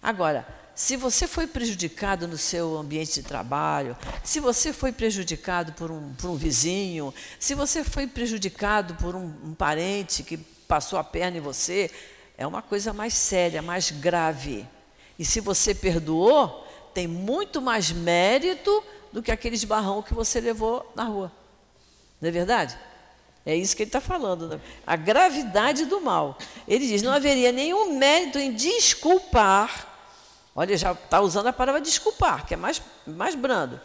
Agora, 0.02 0.48
se 0.76 0.98
você 0.98 1.26
foi 1.26 1.48
prejudicado 1.48 2.28
no 2.28 2.38
seu 2.38 2.78
ambiente 2.78 3.14
de 3.14 3.24
trabalho, 3.24 3.98
se 4.24 4.42
você 4.42 4.74
foi 4.74 4.92
prejudicado 4.92 5.72
por 5.72 5.90
um, 5.90 6.14
por 6.16 6.30
um 6.30 6.36
vizinho, 6.36 7.14
se 7.40 7.56
você 7.56 7.82
foi 7.84 8.06
prejudicado 8.06 8.96
por 8.96 9.16
um, 9.16 9.34
um 9.44 9.54
parente 9.54 10.22
que 10.22 10.36
passou 10.36 11.00
a 11.00 11.04
perna 11.04 11.38
em 11.38 11.42
você, 11.42 11.90
é 12.38 12.46
uma 12.46 12.62
coisa 12.62 12.92
mais 12.92 13.14
séria, 13.14 13.62
mais 13.62 13.90
grave. 13.90 14.68
E 15.18 15.24
se 15.24 15.40
você 15.40 15.74
perdoou, 15.74 16.68
tem 16.94 17.08
muito 17.08 17.62
mais 17.62 17.92
mérito 17.92 18.84
do 19.14 19.24
que 19.24 19.32
aquele 19.32 19.56
esbarrão 19.56 20.02
que 20.02 20.14
você 20.14 20.42
levou 20.42 20.92
na 20.94 21.06
rua. 21.06 21.32
Não 22.20 22.28
é 22.28 22.32
verdade? 22.32 22.78
É 23.46 23.56
isso 23.56 23.78
que 23.78 23.84
ele 23.84 23.90
está 23.90 24.02
falando. 24.02 24.50
Né? 24.50 24.60
A 24.86 24.98
gravidade 24.98 25.86
do 25.86 26.02
mal. 26.02 26.38
Ele 26.68 26.86
diz: 26.86 27.02
não 27.02 27.14
haveria 27.14 27.52
nenhum 27.52 27.98
mérito 27.98 28.40
em 28.40 28.52
desculpar 28.52 29.95
Olha, 30.58 30.78
já 30.78 30.94
está 30.94 31.20
usando 31.20 31.48
a 31.48 31.54
palavra 31.54 31.82
desculpar, 31.82 32.46
que 32.46 32.54
é 32.54 32.58
mais, 32.58 32.82
mais 33.06 33.36
brando. 33.36 33.80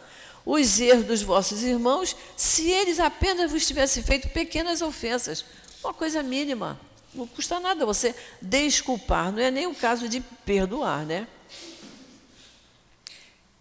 Os 0.45 0.79
erros 0.79 1.03
dos 1.03 1.21
vossos 1.21 1.61
irmãos, 1.63 2.15
se 2.37 2.71
eles 2.71 2.97
apenas 2.97 3.51
vos 3.51 3.67
tivessem 3.67 4.01
feito 4.01 4.29
pequenas 4.29 4.81
ofensas, 4.81 5.43
uma 5.83 5.93
coisa 5.93 6.23
mínima, 6.23 6.79
não 7.13 7.27
custa 7.27 7.59
nada 7.59 7.85
você 7.85 8.15
desculpar, 8.41 9.33
não 9.33 9.39
é 9.39 9.51
nem 9.51 9.67
o 9.67 9.75
caso 9.75 10.07
de 10.07 10.21
perdoar, 10.45 11.05
né? 11.05 11.27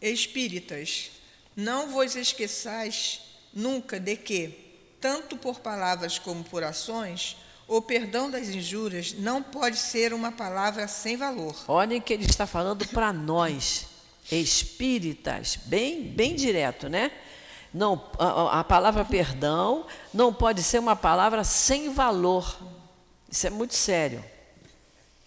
Espíritas, 0.00 1.10
não 1.56 1.90
vos 1.90 2.14
esqueçais 2.14 3.20
nunca 3.52 3.98
de 3.98 4.16
que, 4.16 4.54
tanto 5.00 5.36
por 5.36 5.58
palavras 5.58 6.16
como 6.16 6.44
por 6.44 6.62
ações, 6.62 7.36
o 7.70 7.80
perdão 7.80 8.28
das 8.28 8.48
injúrias 8.48 9.12
não 9.12 9.40
pode 9.40 9.76
ser 9.76 10.12
uma 10.12 10.32
palavra 10.32 10.88
sem 10.88 11.16
valor. 11.16 11.54
Olhem 11.68 12.00
que 12.00 12.12
ele 12.12 12.26
está 12.26 12.44
falando 12.44 12.84
para 12.88 13.12
nós, 13.12 13.86
espíritas, 14.30 15.56
bem, 15.66 16.02
bem 16.02 16.34
direto, 16.34 16.88
né? 16.88 17.12
Não, 17.72 18.10
a, 18.18 18.58
a 18.58 18.64
palavra 18.64 19.04
perdão 19.04 19.86
não 20.12 20.34
pode 20.34 20.64
ser 20.64 20.80
uma 20.80 20.96
palavra 20.96 21.44
sem 21.44 21.94
valor. 21.94 22.58
Isso 23.30 23.46
é 23.46 23.50
muito 23.50 23.74
sério. 23.74 24.24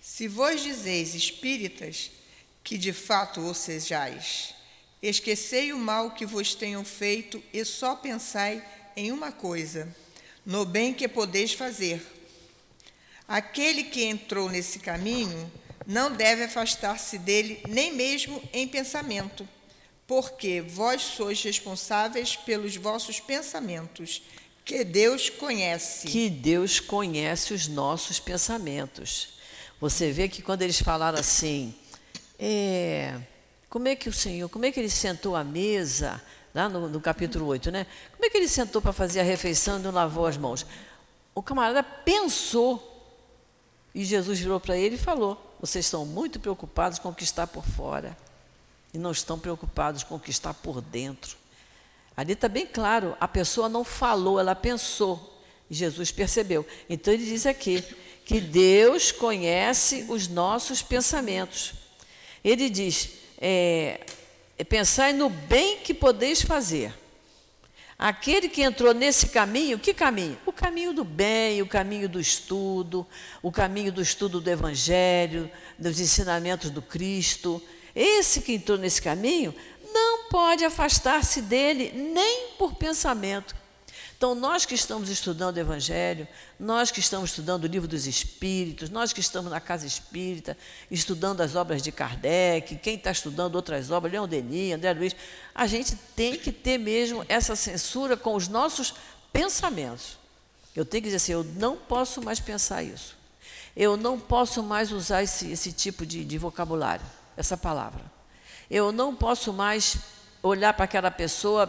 Se 0.02 0.28
vós 0.28 0.62
dizeis, 0.62 1.16
espíritas, 1.16 2.12
que 2.62 2.78
de 2.78 2.92
fato 2.92 3.40
o 3.40 3.54
sejais, 3.54 4.54
esquecei 5.02 5.72
o 5.72 5.80
mal 5.80 6.12
que 6.12 6.26
vos 6.26 6.54
tenham 6.54 6.84
feito 6.84 7.42
e 7.54 7.64
só 7.64 7.96
pensai 7.96 8.62
em 8.98 9.14
uma 9.14 9.32
coisa, 9.32 9.88
no 10.46 10.66
bem 10.66 10.94
que 10.94 11.08
podeis 11.08 11.54
fazer, 11.54 12.13
Aquele 13.28 13.86
que 13.86 14.04
entrou 14.04 14.50
nesse 14.50 14.80
caminho 14.80 15.52
não 15.86 16.12
deve 16.12 16.44
afastar-se 16.44 17.18
dele 17.18 17.62
nem 17.68 17.94
mesmo 17.94 18.42
em 18.54 18.68
pensamento, 18.68 19.48
porque 20.08 20.62
vós 20.62 21.02
sois 21.02 21.42
responsáveis 21.44 22.36
pelos 22.36 22.76
vossos 22.76 23.20
pensamentos, 23.20 24.22
que 24.66 24.84
Deus 24.84 25.30
conhece. 25.30 26.08
Que 26.08 26.30
Deus 26.30 26.80
conhece 26.80 27.54
os 27.54 27.68
nossos 27.68 28.20
pensamentos. 28.20 29.34
Você 29.80 30.12
vê 30.12 30.30
que 30.30 30.42
quando 30.42 30.62
eles 30.62 30.80
falaram 30.80 31.20
assim, 31.20 31.76
é, 32.40 33.20
como 33.70 33.88
é 33.88 33.96
que 33.96 34.08
o 34.08 34.14
Senhor, 34.14 34.48
como 34.50 34.66
é 34.66 34.72
que 34.72 34.80
ele 34.80 34.90
sentou 34.90 35.36
à 35.36 35.44
mesa, 35.44 36.22
lá 36.54 36.70
no, 36.70 36.88
no 36.88 37.02
capítulo 37.02 37.46
8, 37.48 37.72
né? 37.72 37.88
Como 38.12 38.26
é 38.26 38.30
que 38.30 38.38
ele 38.38 38.48
sentou 38.48 38.82
para 38.82 38.94
fazer 38.94 39.20
a 39.20 39.24
refeição 39.24 39.80
e 39.80 39.82
não 39.82 39.92
lavou 39.92 40.26
as 40.26 40.38
mãos? 40.38 40.66
O 41.36 41.42
camarada 41.42 41.84
pensou 41.84 42.93
e 43.94 44.04
Jesus 44.04 44.40
virou 44.40 44.60
para 44.60 44.78
ele 44.78 44.96
e 44.96 45.00
falou: 45.00 45.56
Vocês 45.60 45.86
estão 45.86 46.06
muito 46.06 46.40
preocupados 46.40 47.00
com 47.00 47.10
o 47.10 47.16
que 47.16 47.24
está 47.24 47.46
por 47.46 47.66
fora 47.66 48.18
e 48.94 48.98
não 48.98 49.12
estão 49.12 49.38
preocupados 49.38 50.04
com 50.04 50.16
o 50.16 50.20
que 50.20 50.32
está 50.32 50.54
por 50.54 50.82
dentro. 50.82 51.38
Ali 52.16 52.34
está 52.34 52.48
bem 52.48 52.66
claro: 52.66 53.16
a 53.20 53.28
pessoa 53.28 53.70
não 53.70 53.84
falou, 53.84 54.40
ela 54.40 54.56
pensou. 54.56 55.32
E 55.70 55.76
Jesus 55.76 56.12
percebeu. 56.12 56.66
Então 56.90 57.14
ele 57.14 57.26
diz 57.26 57.46
aqui 57.46 57.84
que 58.26 58.40
Deus 58.40 59.12
conhece 59.12 60.06
os 60.10 60.28
nossos 60.28 60.82
pensamentos. 60.82 61.74
Ele 62.44 62.70
diz: 62.70 63.12
é, 63.38 64.06
pensai 64.70 65.14
no 65.14 65.30
bem 65.30 65.80
que 65.80 65.94
podeis 65.94 66.42
fazer 66.42 67.03
Aquele 68.04 68.50
que 68.50 68.62
entrou 68.62 68.94
nesse 68.94 69.28
caminho, 69.28 69.80
que 69.80 69.94
caminho? 69.94 70.38
O 70.46 70.52
caminho 70.52 70.92
do 70.92 71.06
bem, 71.06 71.62
o 71.62 71.66
caminho 71.66 72.10
do 72.10 72.20
estudo, 72.20 73.08
o 73.42 73.50
caminho 73.50 73.94
do 73.94 74.02
estudo 74.02 74.42
do 74.42 74.50
Evangelho, 74.50 75.50
dos 75.80 76.02
ensinamentos 76.02 76.70
do 76.70 76.82
Cristo. 76.82 77.64
Esse 77.96 78.42
que 78.42 78.56
entrou 78.56 78.78
nesse 78.78 79.02
caminho 79.02 79.56
não 79.94 80.28
pode 80.28 80.66
afastar-se 80.66 81.44
dele 81.44 81.94
nem 81.96 82.50
por 82.60 82.76
pensamento. 82.76 83.56
Então, 84.16 84.34
nós 84.36 84.66
que 84.66 84.76
estamos 84.76 85.10
estudando 85.10 85.58
o 85.58 85.60
Evangelho, 85.60 86.28
nós 86.60 86.92
que 86.92 87.00
estamos 87.00 87.32
estudando 87.32 87.66
o 87.66 87.68
Livro 87.68 87.88
dos 87.88 88.08
Espíritos, 88.08 88.90
nós 88.90 89.12
que 89.12 89.20
estamos 89.20 89.52
na 89.52 89.60
Casa 89.60 89.86
Espírita, 89.86 90.58
estudando 90.90 91.42
as 91.42 91.56
obras 91.56 91.82
de 91.82 91.92
Kardec, 91.92 92.76
quem 92.78 92.96
está 92.96 93.12
estudando 93.12 93.56
outras 93.56 93.92
obras, 93.92 94.12
Leão 94.12 94.28
Denis, 94.28 94.74
André 94.74 94.94
Luiz, 94.94 95.16
a 95.54 95.68
gente 95.68 95.96
tem 96.16 96.38
que 96.38 96.52
ter 96.52 96.78
mesmo 96.78 97.26
essa 97.28 97.56
censura 97.56 98.16
com 98.16 98.36
os 98.36 98.48
nossos 98.48 98.94
pensamentos. 99.32 100.18
Eu 100.76 100.86
tenho 100.86 101.04
que 101.04 101.08
dizer 101.08 101.18
assim: 101.18 101.34
eu 101.34 101.44
não 101.44 101.76
posso 101.76 102.22
mais 102.22 102.40
pensar 102.40 102.82
isso. 102.82 103.16
Eu 103.76 103.98
não 103.98 104.20
posso 104.20 104.62
mais 104.62 104.92
usar 104.92 105.24
esse, 105.24 105.52
esse 105.52 105.72
tipo 105.72 106.06
de, 106.06 106.24
de 106.24 106.38
vocabulário, 106.38 107.06
essa 107.36 107.58
palavra. 107.58 108.02
Eu 108.70 108.92
não 108.92 109.16
posso 109.16 109.52
mais 109.52 109.98
olhar 110.42 110.74
para 110.74 110.86
aquela 110.86 111.10
pessoa 111.10 111.68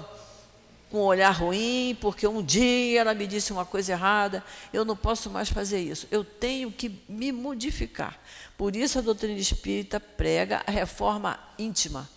com 0.94 1.00
um 1.00 1.06
olhar 1.06 1.32
ruim, 1.32 1.98
porque 2.00 2.24
um 2.24 2.40
dia 2.40 3.00
ela 3.00 3.14
me 3.14 3.26
disse 3.26 3.52
uma 3.52 3.64
coisa 3.64 3.90
errada, 3.90 4.44
eu 4.72 4.84
não 4.84 4.94
posso 4.96 5.28
mais 5.28 5.48
fazer 5.48 5.80
isso. 5.80 6.06
Eu 6.08 6.22
tenho 6.22 6.70
que 6.70 7.02
me 7.08 7.32
modificar. 7.32 8.16
Por 8.56 8.76
isso 8.76 9.00
a 9.00 9.02
doutrina 9.02 9.36
espírita 9.36 9.98
prega 9.98 10.62
a 10.64 10.70
reforma 10.70 11.36
íntima. 11.58 12.08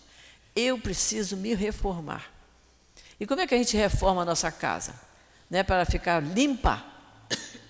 Eu 0.55 0.77
preciso 0.77 1.35
me 1.35 1.55
reformar. 1.55 2.25
E 3.19 3.25
como 3.25 3.41
é 3.41 3.47
que 3.47 3.55
a 3.55 3.57
gente 3.57 3.75
reforma 3.75 4.21
a 4.21 4.25
nossa 4.25 4.51
casa? 4.51 4.93
Né, 5.49 5.63
para 5.63 5.83
ficar 5.83 6.21
limpa, 6.21 6.85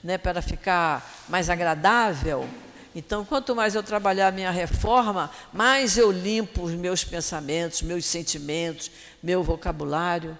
né, 0.03 0.17
para 0.17 0.41
ficar 0.41 1.25
mais 1.29 1.49
agradável. 1.49 2.45
Então, 2.93 3.23
quanto 3.23 3.55
mais 3.55 3.75
eu 3.75 3.83
trabalhar 3.83 4.27
a 4.27 4.31
minha 4.31 4.51
reforma, 4.51 5.31
mais 5.53 5.97
eu 5.97 6.11
limpo 6.11 6.63
os 6.63 6.73
meus 6.73 7.05
pensamentos, 7.05 7.81
meus 7.81 8.05
sentimentos, 8.05 8.91
meu 9.23 9.41
vocabulário. 9.41 10.37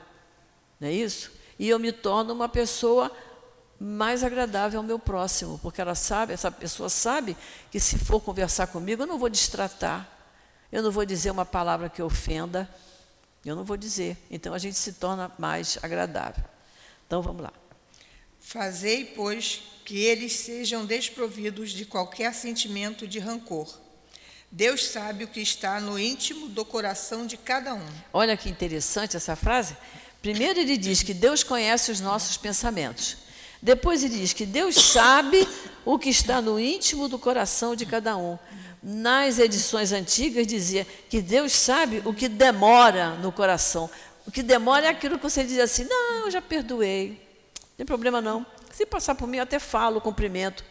Não 0.80 0.88
é 0.88 0.92
isso? 0.92 1.32
E 1.58 1.68
eu 1.68 1.80
me 1.80 1.92
torno 1.92 2.34
uma 2.34 2.48
pessoa 2.48 3.12
mais 3.80 4.24
agradável 4.24 4.80
ao 4.80 4.86
meu 4.86 4.98
próximo, 4.98 5.60
porque 5.60 5.80
ela 5.80 5.96
sabe, 5.96 6.34
essa 6.34 6.52
pessoa 6.52 6.90
sabe 6.90 7.38
que 7.72 7.80
se 7.80 7.98
for 7.98 8.20
conversar 8.20 8.68
comigo, 8.68 9.04
eu 9.04 9.08
não 9.08 9.20
vou 9.20 9.30
distratar, 9.30 10.10
eu 10.72 10.82
não 10.82 10.92
vou 10.92 11.06
dizer 11.06 11.32
uma 11.32 11.46
palavra 11.46 11.90
que 11.90 12.02
ofenda, 12.02 12.70
eu 13.46 13.56
não 13.56 13.63
vou 13.63 13.78
dizer. 13.78 14.18
Então 14.30 14.54
a 14.54 14.58
gente 14.58 14.78
se 14.78 14.94
torna 14.94 15.32
mais 15.38 15.78
agradável. 15.82 16.44
Então 17.06 17.22
vamos 17.22 17.44
lá. 17.44 17.54
Fazei, 18.40 19.06
pois, 19.06 19.62
que 19.86 20.04
eles 20.04 20.34
sejam 20.34 20.86
desprovidos 20.86 21.72
de 21.72 21.86
qualquer 21.86 22.34
sentimento 22.34 23.08
de 23.08 23.20
rancor. 23.20 23.68
Deus 24.52 24.88
sabe 24.88 25.26
o 25.26 25.28
que 25.28 25.42
está 25.42 25.80
no 25.80 26.00
íntimo 26.00 26.48
do 26.48 26.63
coração 26.63 27.26
de 27.26 27.36
cada 27.36 27.74
um. 27.74 27.88
Olha 28.13 28.38
que 28.38 28.50
interessante 28.50 29.18
essa 29.18 29.36
frase. 29.36 29.76
Primeiro 30.21 30.60
ele 30.60 30.77
diz 30.77 31.03
que 31.03 31.13
Deus 31.13 31.43
conhece 31.43 31.91
os 31.91 31.99
nossos 31.99 32.38
pensamentos. 32.38 33.17
Depois 33.62 34.03
ele 34.03 34.17
diz 34.17 34.34
que 34.34 34.45
Deus 34.45 34.75
sabe 34.75 35.47
o 35.84 35.97
que 35.97 36.10
está 36.10 36.41
no 36.41 36.60
íntimo 36.60 37.08
do 37.08 37.17
coração 37.17 37.75
de 37.75 37.86
cada 37.86 38.15
um. 38.15 38.38
Nas 38.82 39.39
edições 39.39 39.91
antigas 39.91 40.45
dizia 40.45 40.86
que 41.10 41.21
Deus 41.21 41.51
sabe 41.51 42.01
o 42.06 42.13
que 42.13 42.27
demora 42.27 43.12
no 43.15 43.32
coração. 43.32 43.89
O 44.25 44.32
que 44.32 44.43
demora 44.43 44.86
é 44.86 44.89
aquilo 44.89 45.17
que 45.17 45.23
você 45.23 45.43
diz 45.43 45.60
assim: 45.60 45.86
não, 45.86 46.25
eu 46.25 46.32
já 46.32 46.41
perdoei, 46.41 47.10
não 47.62 47.77
tem 47.77 47.86
problema 47.86 48.21
não. 48.21 48.45
Se 48.71 48.86
passar 48.86 49.15
por 49.15 49.27
mim, 49.27 49.38
eu 49.38 49.43
até 49.43 49.58
falo, 49.58 49.99
cumprimento. 49.99 50.63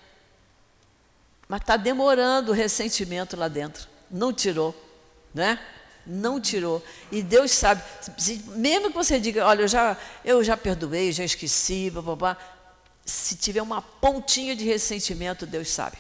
Mas 1.49 1.61
está 1.61 1.77
demorando 1.77 2.53
o 2.53 2.55
ressentimento 2.55 3.37
lá 3.37 3.49
dentro. 3.49 3.89
Não 4.11 4.33
tirou, 4.33 4.75
né? 5.35 5.59
Não 6.07 6.41
tirou. 6.41 6.83
E 7.11 7.23
Deus 7.23 7.51
sabe, 7.51 7.83
mesmo 8.57 8.89
que 8.89 8.97
você 8.97 9.19
diga, 9.19 9.45
olha, 9.47 9.63
eu 9.63 9.69
já, 9.69 9.97
eu 10.25 10.45
já 10.45 10.57
perdoei, 10.57 11.13
já 11.13 11.25
esqueci, 11.25 11.91
blá, 11.91 12.03
blá, 12.03 12.17
blá, 12.17 12.37
se 13.05 13.37
tiver 13.37 13.63
uma 13.63 13.81
pontinha 13.81 14.57
de 14.57 14.65
ressentimento, 14.65 15.47
Deus 15.47 15.69
sabe. 15.69 15.97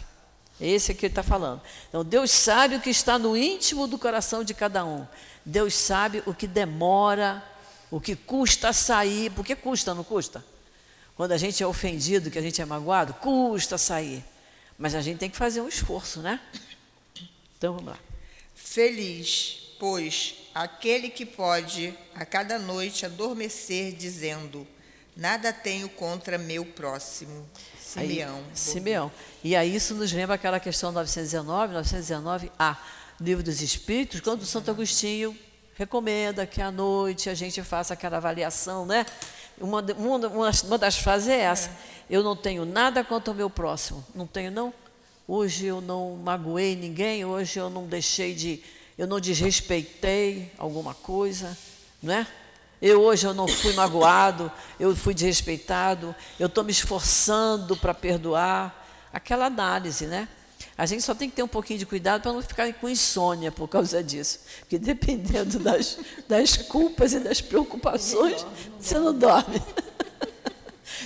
É 0.61 0.67
esse 0.69 0.95
que 0.95 1.07
ele 1.07 1.13
está 1.13 1.23
falando. 1.23 1.61
Então, 1.89 2.05
Deus 2.05 2.31
sabe 2.31 2.77
o 2.77 2.81
que 2.81 2.91
está 2.91 3.19
no 3.19 3.37
íntimo 3.37 3.87
do 3.87 3.99
coração 3.99 4.43
de 4.43 4.55
cada 4.55 4.85
um. 4.85 5.07
Deus 5.45 5.75
sabe 5.75 6.23
o 6.27 6.35
que 6.35 6.47
demora, 6.47 7.45
o 7.91 8.01
que 8.01 8.17
custa 8.17 8.73
sair. 8.73 9.31
Porque 9.31 9.55
custa, 9.55 9.95
não 9.95 10.03
custa? 10.03 10.45
Quando 11.15 11.33
a 11.33 11.37
gente 11.37 11.63
é 11.63 11.67
ofendido, 11.67 12.31
que 12.31 12.39
a 12.39 12.43
gente 12.43 12.61
é 12.61 12.65
magoado, 12.65 13.15
custa 13.15 13.77
sair. 13.77 14.25
Mas 14.79 14.95
a 14.95 15.01
gente 15.01 15.19
tem 15.19 15.31
que 15.31 15.37
fazer 15.37 15.61
um 15.61 15.69
esforço, 15.69 16.21
né? 16.21 16.41
Então, 17.59 17.75
vamos 17.75 17.91
lá. 17.91 17.99
Feliz 18.55 19.66
pois, 19.79 20.35
aquele 20.55 21.09
que 21.11 21.27
pode 21.27 21.95
a 22.15 22.25
cada 22.25 22.59
noite 22.59 23.05
adormecer, 23.07 23.95
dizendo: 23.95 24.67
Nada 25.17 25.53
tenho 25.53 25.89
contra 25.89 26.37
meu 26.37 26.65
próximo. 26.65 27.49
Simeão. 27.81 28.37
Aí, 28.37 28.45
Simeão. 28.53 29.13
E 29.43 29.57
aí 29.57 29.75
isso 29.75 29.95
nos 29.95 30.13
lembra 30.13 30.35
aquela 30.35 30.61
questão 30.61 30.93
919, 30.93 31.75
919a, 31.75 32.77
Livro 33.21 33.43
dos 33.43 33.63
Espíritos, 33.63 34.21
quando 34.21 34.43
o 34.43 34.47
Santo 34.47 34.71
Agostinho 34.71 35.37
recomenda 35.75 36.47
que 36.47 36.61
à 36.61 36.71
noite 36.71 37.31
a 37.31 37.35
gente 37.35 37.63
faça 37.63 37.95
aquela 37.95 38.19
avaliação, 38.19 38.85
né? 38.85 39.07
Uma, 39.59 39.81
uma, 39.97 40.51
uma 40.65 40.79
das 40.79 40.99
frases 40.99 41.29
é 41.29 41.41
essa: 41.41 41.71
é. 41.71 41.73
Eu 42.11 42.23
não 42.23 42.37
tenho 42.37 42.65
nada 42.65 43.03
contra 43.03 43.33
o 43.33 43.35
meu 43.35 43.49
próximo. 43.49 44.05
Não 44.15 44.27
tenho, 44.27 44.51
não. 44.51 44.73
Hoje 45.27 45.67
eu 45.67 45.81
não 45.81 46.17
magoei 46.17 46.77
ninguém, 46.77 47.25
hoje 47.25 47.59
eu 47.59 47.69
não 47.69 47.87
deixei 47.87 48.35
de 48.35 48.63
eu 48.99 49.07
não 49.07 49.21
desrespeitei 49.21 50.53
alguma 50.57 50.95
coisa, 50.95 51.57
não 52.03 52.15
é? 52.15 52.27
Eu 52.81 53.03
hoje 53.03 53.27
eu 53.27 53.33
não 53.33 53.49
fui 53.49 53.73
magoado, 53.73 54.53
eu 54.79 54.95
fui 54.95 55.15
desrespeitado, 55.15 56.15
eu 56.39 56.47
estou 56.47 56.63
me 56.63 56.73
esforçando 56.73 57.77
para 57.77 57.95
perdoar. 57.95 58.85
Aquela 59.13 59.47
análise, 59.47 60.07
né? 60.07 60.29
A 60.77 60.85
gente 60.85 61.03
só 61.03 61.15
tem 61.15 61.31
que 61.31 61.37
ter 61.37 61.43
um 61.43 61.49
pouquinho 61.49 61.79
de 61.79 61.87
cuidado 61.87 62.21
para 62.21 62.33
não 62.33 62.43
ficar 62.43 62.71
com 62.75 62.87
insônia 62.87 63.51
por 63.51 63.67
causa 63.67 64.03
disso. 64.03 64.41
Porque 64.61 64.79
dependendo 64.79 65.59
das, 65.59 65.99
das 66.29 66.57
culpas 66.57 67.15
e 67.15 67.21
das 67.21 67.41
preocupações, 67.41 68.45
você 68.79 68.99
não 68.99 69.15
dorme. 69.15 69.63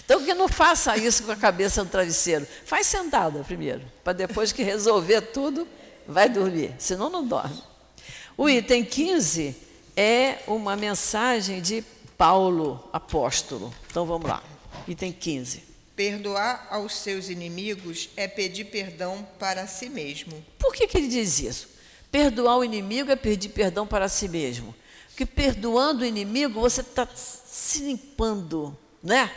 Então, 0.04 0.24
que 0.24 0.34
não 0.34 0.48
faça 0.48 0.96
isso 0.96 1.22
com 1.22 1.30
a 1.30 1.36
cabeça 1.36 1.84
no 1.84 1.90
travesseiro. 1.90 2.46
Faz 2.64 2.86
sentada 2.86 3.44
primeiro, 3.44 3.82
para 4.02 4.12
depois 4.12 4.50
que 4.52 4.62
resolver 4.62 5.20
tudo, 5.20 5.66
vai 6.06 6.28
dormir. 6.28 6.74
Senão, 6.78 7.08
não 7.08 7.24
dorme. 7.24 7.69
O 8.40 8.48
item 8.48 8.82
15 8.82 9.54
é 9.94 10.38
uma 10.46 10.74
mensagem 10.74 11.60
de 11.60 11.84
Paulo, 12.16 12.82
apóstolo. 12.90 13.70
Então 13.90 14.06
vamos 14.06 14.30
lá. 14.30 14.42
Item 14.88 15.12
15. 15.12 15.62
Perdoar 15.94 16.66
aos 16.70 16.96
seus 16.96 17.28
inimigos 17.28 18.08
é 18.16 18.26
pedir 18.26 18.64
perdão 18.64 19.28
para 19.38 19.66
si 19.66 19.90
mesmo. 19.90 20.42
Por 20.58 20.72
que, 20.72 20.86
que 20.86 20.96
ele 20.96 21.08
diz 21.08 21.38
isso? 21.38 21.68
Perdoar 22.10 22.56
o 22.56 22.64
inimigo 22.64 23.10
é 23.10 23.16
pedir 23.16 23.50
perdão 23.50 23.86
para 23.86 24.08
si 24.08 24.26
mesmo. 24.26 24.74
Porque 25.08 25.26
perdoando 25.26 26.02
o 26.02 26.06
inimigo, 26.06 26.62
você 26.62 26.80
está 26.80 27.06
se 27.14 27.82
limpando, 27.82 28.74
né? 29.02 29.30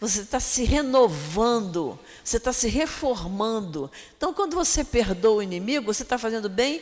Você 0.00 0.22
está 0.22 0.40
se 0.40 0.64
renovando, 0.64 1.98
você 2.24 2.38
está 2.38 2.54
se 2.54 2.68
reformando. 2.68 3.90
Então, 4.16 4.32
quando 4.32 4.54
você 4.54 4.82
perdoa 4.82 5.36
o 5.36 5.42
inimigo, 5.42 5.92
você 5.92 6.02
está 6.02 6.16
fazendo 6.16 6.48
bem 6.48 6.80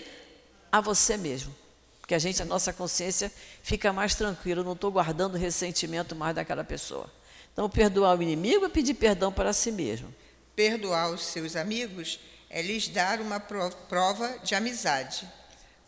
a 0.70 0.80
você 0.80 1.16
mesmo. 1.16 1.54
Porque 2.00 2.14
a 2.14 2.18
gente, 2.18 2.40
a 2.40 2.44
nossa 2.44 2.72
consciência 2.72 3.32
fica 3.62 3.92
mais 3.92 4.14
tranquila, 4.14 4.62
não 4.62 4.74
estou 4.74 4.92
guardando 4.92 5.36
ressentimento 5.36 6.14
mais 6.14 6.34
daquela 6.34 6.62
pessoa. 6.62 7.12
Então, 7.52 7.68
perdoar 7.68 8.18
o 8.18 8.22
inimigo 8.22 8.64
é 8.64 8.68
pedir 8.68 8.94
perdão 8.94 9.32
para 9.32 9.52
si 9.52 9.72
mesmo. 9.72 10.14
Perdoar 10.54 11.10
os 11.10 11.24
seus 11.24 11.56
amigos 11.56 12.20
é 12.48 12.62
lhes 12.62 12.86
dar 12.88 13.20
uma 13.20 13.40
prova 13.40 14.38
de 14.44 14.54
amizade. 14.54 15.28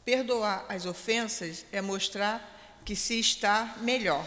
Perdoar 0.05 0.67
as 0.69 0.87
ofensas 0.87 1.65
é 1.71 1.81
mostrar 1.81 2.81
que 2.85 2.97
se 2.97 3.21
está 3.21 3.77
melhor. 3.83 4.27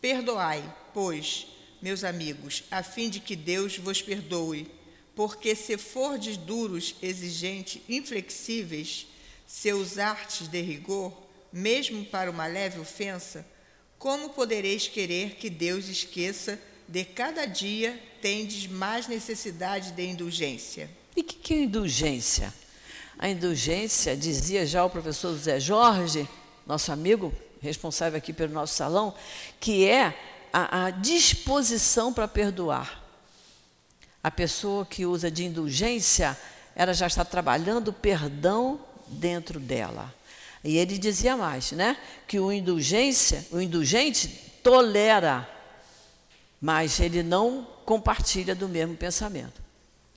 Perdoai, 0.00 0.62
pois, 0.92 1.46
meus 1.80 2.04
amigos, 2.04 2.64
a 2.70 2.82
fim 2.82 3.08
de 3.08 3.20
que 3.20 3.36
Deus 3.36 3.78
vos 3.78 4.02
perdoe, 4.02 4.70
porque 5.14 5.54
se 5.54 5.78
fordes 5.78 6.36
duros, 6.36 6.96
exigentes, 7.00 7.80
inflexíveis, 7.88 9.06
se 9.54 9.72
usartes 9.72 10.48
de 10.48 10.60
rigor, 10.60 11.12
mesmo 11.52 12.04
para 12.04 12.28
uma 12.28 12.44
leve 12.44 12.80
ofensa, 12.80 13.46
como 13.96 14.30
podereis 14.30 14.88
querer 14.88 15.36
que 15.36 15.48
Deus 15.48 15.86
esqueça 15.86 16.58
de 16.88 17.04
cada 17.04 17.46
dia 17.46 18.02
tendes 18.20 18.66
mais 18.66 19.06
necessidade 19.06 19.92
de 19.92 20.04
indulgência? 20.04 20.90
E 21.16 21.20
o 21.20 21.24
que, 21.24 21.36
que 21.36 21.54
é 21.54 21.58
indulgência? 21.58 22.52
A 23.16 23.28
indulgência, 23.28 24.16
dizia 24.16 24.66
já 24.66 24.84
o 24.84 24.90
professor 24.90 25.30
José 25.30 25.60
Jorge, 25.60 26.28
nosso 26.66 26.90
amigo, 26.90 27.32
responsável 27.60 28.18
aqui 28.18 28.32
pelo 28.32 28.52
nosso 28.52 28.74
salão, 28.74 29.14
que 29.60 29.88
é 29.88 30.18
a, 30.52 30.86
a 30.86 30.90
disposição 30.90 32.12
para 32.12 32.26
perdoar. 32.26 33.04
A 34.20 34.32
pessoa 34.32 34.84
que 34.84 35.06
usa 35.06 35.30
de 35.30 35.44
indulgência, 35.44 36.36
ela 36.74 36.92
já 36.92 37.06
está 37.06 37.24
trabalhando 37.24 37.92
perdão 37.92 38.80
dentro 39.14 39.58
dela. 39.58 40.12
E 40.62 40.78
ele 40.78 40.98
dizia 40.98 41.36
mais, 41.36 41.72
né? 41.72 41.96
Que 42.26 42.40
o 42.40 42.50
indulgência, 42.50 43.44
o 43.50 43.60
indulgente 43.60 44.28
tolera, 44.62 45.48
mas 46.60 46.98
ele 47.00 47.22
não 47.22 47.66
compartilha 47.84 48.54
do 48.54 48.68
mesmo 48.68 48.96
pensamento. 48.96 49.62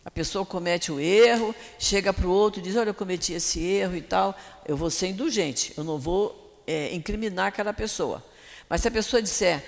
A 0.05 0.09
pessoa 0.09 0.45
comete 0.45 0.89
um 0.89 1.01
erro, 1.01 1.53
chega 1.77 2.13
para 2.13 2.25
o 2.25 2.31
outro 2.31 2.61
e 2.61 2.63
diz: 2.63 2.77
Olha, 2.77 2.91
eu 2.91 2.93
cometi 2.93 3.33
esse 3.33 3.59
erro 3.59 3.95
e 3.95 4.01
tal. 4.01 4.33
Eu 4.65 4.77
vou 4.77 4.89
ser 4.89 5.07
indulgente, 5.07 5.73
eu 5.75 5.83
não 5.83 5.99
vou 5.99 6.63
é, 6.65 6.95
incriminar 6.95 7.47
aquela 7.47 7.73
pessoa. 7.73 8.23
Mas 8.69 8.81
se 8.81 8.87
a 8.87 8.91
pessoa 8.91 9.21
disser: 9.21 9.61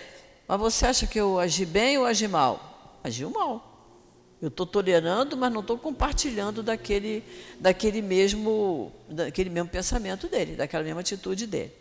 Mas 0.47 0.57
você 0.57 0.85
acha 0.85 1.05
que 1.05 1.19
eu 1.19 1.37
agi 1.37 1.65
bem 1.65 1.97
ou 1.97 2.05
agi 2.05 2.25
mal? 2.25 2.99
Agiu 3.03 3.29
mal. 3.29 3.68
Eu 4.41 4.47
estou 4.47 4.65
tolerando, 4.65 5.35
mas 5.35 5.51
não 5.51 5.61
estou 5.61 5.77
compartilhando 5.77 6.63
daquele, 6.63 7.23
daquele, 7.59 8.01
mesmo, 8.01 8.91
daquele 9.09 9.49
mesmo 9.49 9.69
pensamento 9.69 10.27
dele, 10.27 10.55
daquela 10.55 10.83
mesma 10.83 11.01
atitude 11.01 11.45
dele. 11.45 11.73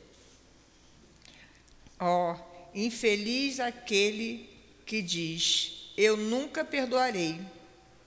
Ó, 2.01 2.33
oh, 2.33 2.37
infeliz 2.75 3.61
aquele 3.61 4.49
que 4.85 5.01
diz: 5.01 5.93
Eu 5.97 6.17
nunca 6.17 6.65
perdoarei 6.65 7.41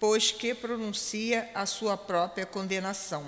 pois 0.01 0.31
que 0.31 0.55
pronuncia 0.55 1.47
a 1.53 1.63
sua 1.67 1.95
própria 1.95 2.43
condenação. 2.43 3.23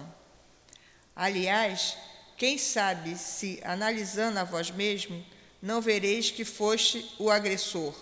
Aliás, 1.16 1.96
quem 2.36 2.58
sabe 2.58 3.16
se, 3.16 3.62
analisando 3.64 4.40
a 4.40 4.44
vós 4.44 4.72
mesmo, 4.72 5.24
não 5.62 5.80
vereis 5.80 6.32
que 6.32 6.44
foste 6.44 7.14
o 7.20 7.30
agressor? 7.30 7.94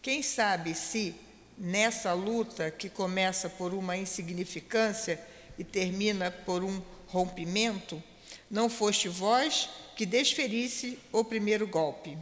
Quem 0.00 0.22
sabe 0.22 0.72
se, 0.72 1.16
nessa 1.56 2.12
luta 2.12 2.70
que 2.70 2.88
começa 2.88 3.48
por 3.48 3.72
uma 3.72 3.96
insignificância 3.96 5.20
e 5.58 5.64
termina 5.64 6.30
por 6.30 6.64
um 6.64 6.82
rompimento, 7.06 8.02
não 8.50 8.68
foste 8.68 9.08
vós 9.08 9.68
que 9.96 10.04
desferisse 10.04 10.98
o 11.12 11.24
primeiro 11.24 11.66
golpe? 11.66 12.18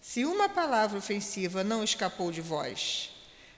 Se 0.00 0.24
uma 0.24 0.48
palavra 0.48 0.98
ofensiva 0.98 1.62
não 1.62 1.84
escapou 1.84 2.32
de 2.32 2.40
vós, 2.40 3.10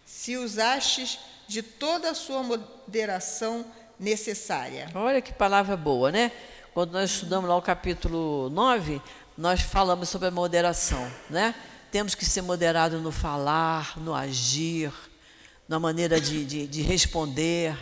se 0.04 0.36
usastes 0.36 1.18
de 1.48 1.62
toda 1.62 2.10
a 2.10 2.14
sua 2.14 2.42
moderação 2.42 3.64
necessária. 3.98 4.90
Olha 4.94 5.22
que 5.22 5.32
palavra 5.32 5.76
boa, 5.76 6.12
né? 6.12 6.30
Quando 6.72 6.92
nós 6.92 7.10
estudamos 7.10 7.48
lá 7.48 7.56
o 7.56 7.62
capítulo 7.62 8.50
9, 8.50 9.00
nós 9.38 9.60
falamos 9.60 10.08
sobre 10.08 10.28
a 10.28 10.30
moderação, 10.30 11.10
né? 11.30 11.54
Temos 11.94 12.16
que 12.16 12.24
ser 12.24 12.42
moderados 12.42 13.00
no 13.00 13.12
falar, 13.12 13.96
no 14.00 14.12
agir, 14.12 14.92
na 15.68 15.78
maneira 15.78 16.20
de, 16.20 16.44
de, 16.44 16.66
de 16.66 16.82
responder. 16.82 17.78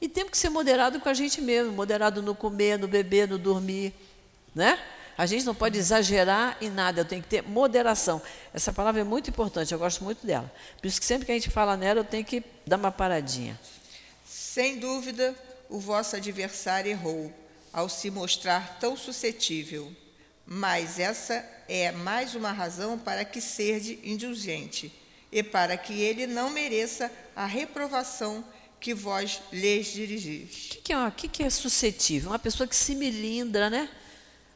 E 0.00 0.08
temos 0.08 0.32
que 0.32 0.38
ser 0.38 0.48
moderado 0.48 0.98
com 0.98 1.08
a 1.08 1.14
gente 1.14 1.40
mesmo, 1.40 1.70
moderado 1.70 2.20
no 2.20 2.34
comer, 2.34 2.80
no 2.80 2.88
beber, 2.88 3.28
no 3.28 3.38
dormir, 3.38 3.94
né? 4.52 4.76
A 5.16 5.24
gente 5.24 5.46
não 5.46 5.54
pode 5.54 5.78
exagerar 5.78 6.56
em 6.60 6.68
nada, 6.68 7.02
eu 7.02 7.04
tenho 7.04 7.22
que 7.22 7.28
ter 7.28 7.42
moderação. 7.42 8.20
Essa 8.52 8.72
palavra 8.72 9.02
é 9.02 9.04
muito 9.04 9.30
importante, 9.30 9.72
eu 9.72 9.78
gosto 9.78 10.02
muito 10.02 10.26
dela. 10.26 10.52
Por 10.80 10.88
isso 10.88 10.98
que 10.98 11.06
sempre 11.06 11.24
que 11.24 11.30
a 11.30 11.36
gente 11.36 11.48
fala 11.48 11.76
nela, 11.76 12.00
eu 12.00 12.04
tenho 12.04 12.24
que 12.24 12.42
dar 12.66 12.76
uma 12.76 12.90
paradinha. 12.90 13.56
Sem 14.26 14.80
dúvida, 14.80 15.32
o 15.70 15.78
vosso 15.78 16.16
adversário 16.16 16.90
errou 16.90 17.32
ao 17.72 17.88
se 17.88 18.10
mostrar 18.10 18.78
tão 18.80 18.96
suscetível. 18.96 19.94
Mas 20.46 20.98
essa 20.98 21.44
é 21.68 21.90
mais 21.90 22.34
uma 22.34 22.52
razão 22.52 22.98
para 22.98 23.24
que 23.24 23.40
serde 23.40 23.98
indulgente 24.04 24.92
e 25.32 25.42
para 25.42 25.76
que 25.76 25.92
ele 25.92 26.26
não 26.26 26.50
mereça 26.50 27.10
a 27.34 27.46
reprovação 27.46 28.44
que 28.78 28.94
vós 28.94 29.40
lhes 29.50 29.86
dirigis. 29.86 30.66
O 30.66 30.68
que, 30.68 30.80
que, 30.82 30.92
é, 30.92 31.10
que, 31.10 31.28
que 31.28 31.42
é 31.42 31.50
suscetível? 31.50 32.30
Uma 32.30 32.38
pessoa 32.38 32.66
que 32.66 32.76
se 32.76 32.94
milindra, 32.94 33.70
né? 33.70 33.88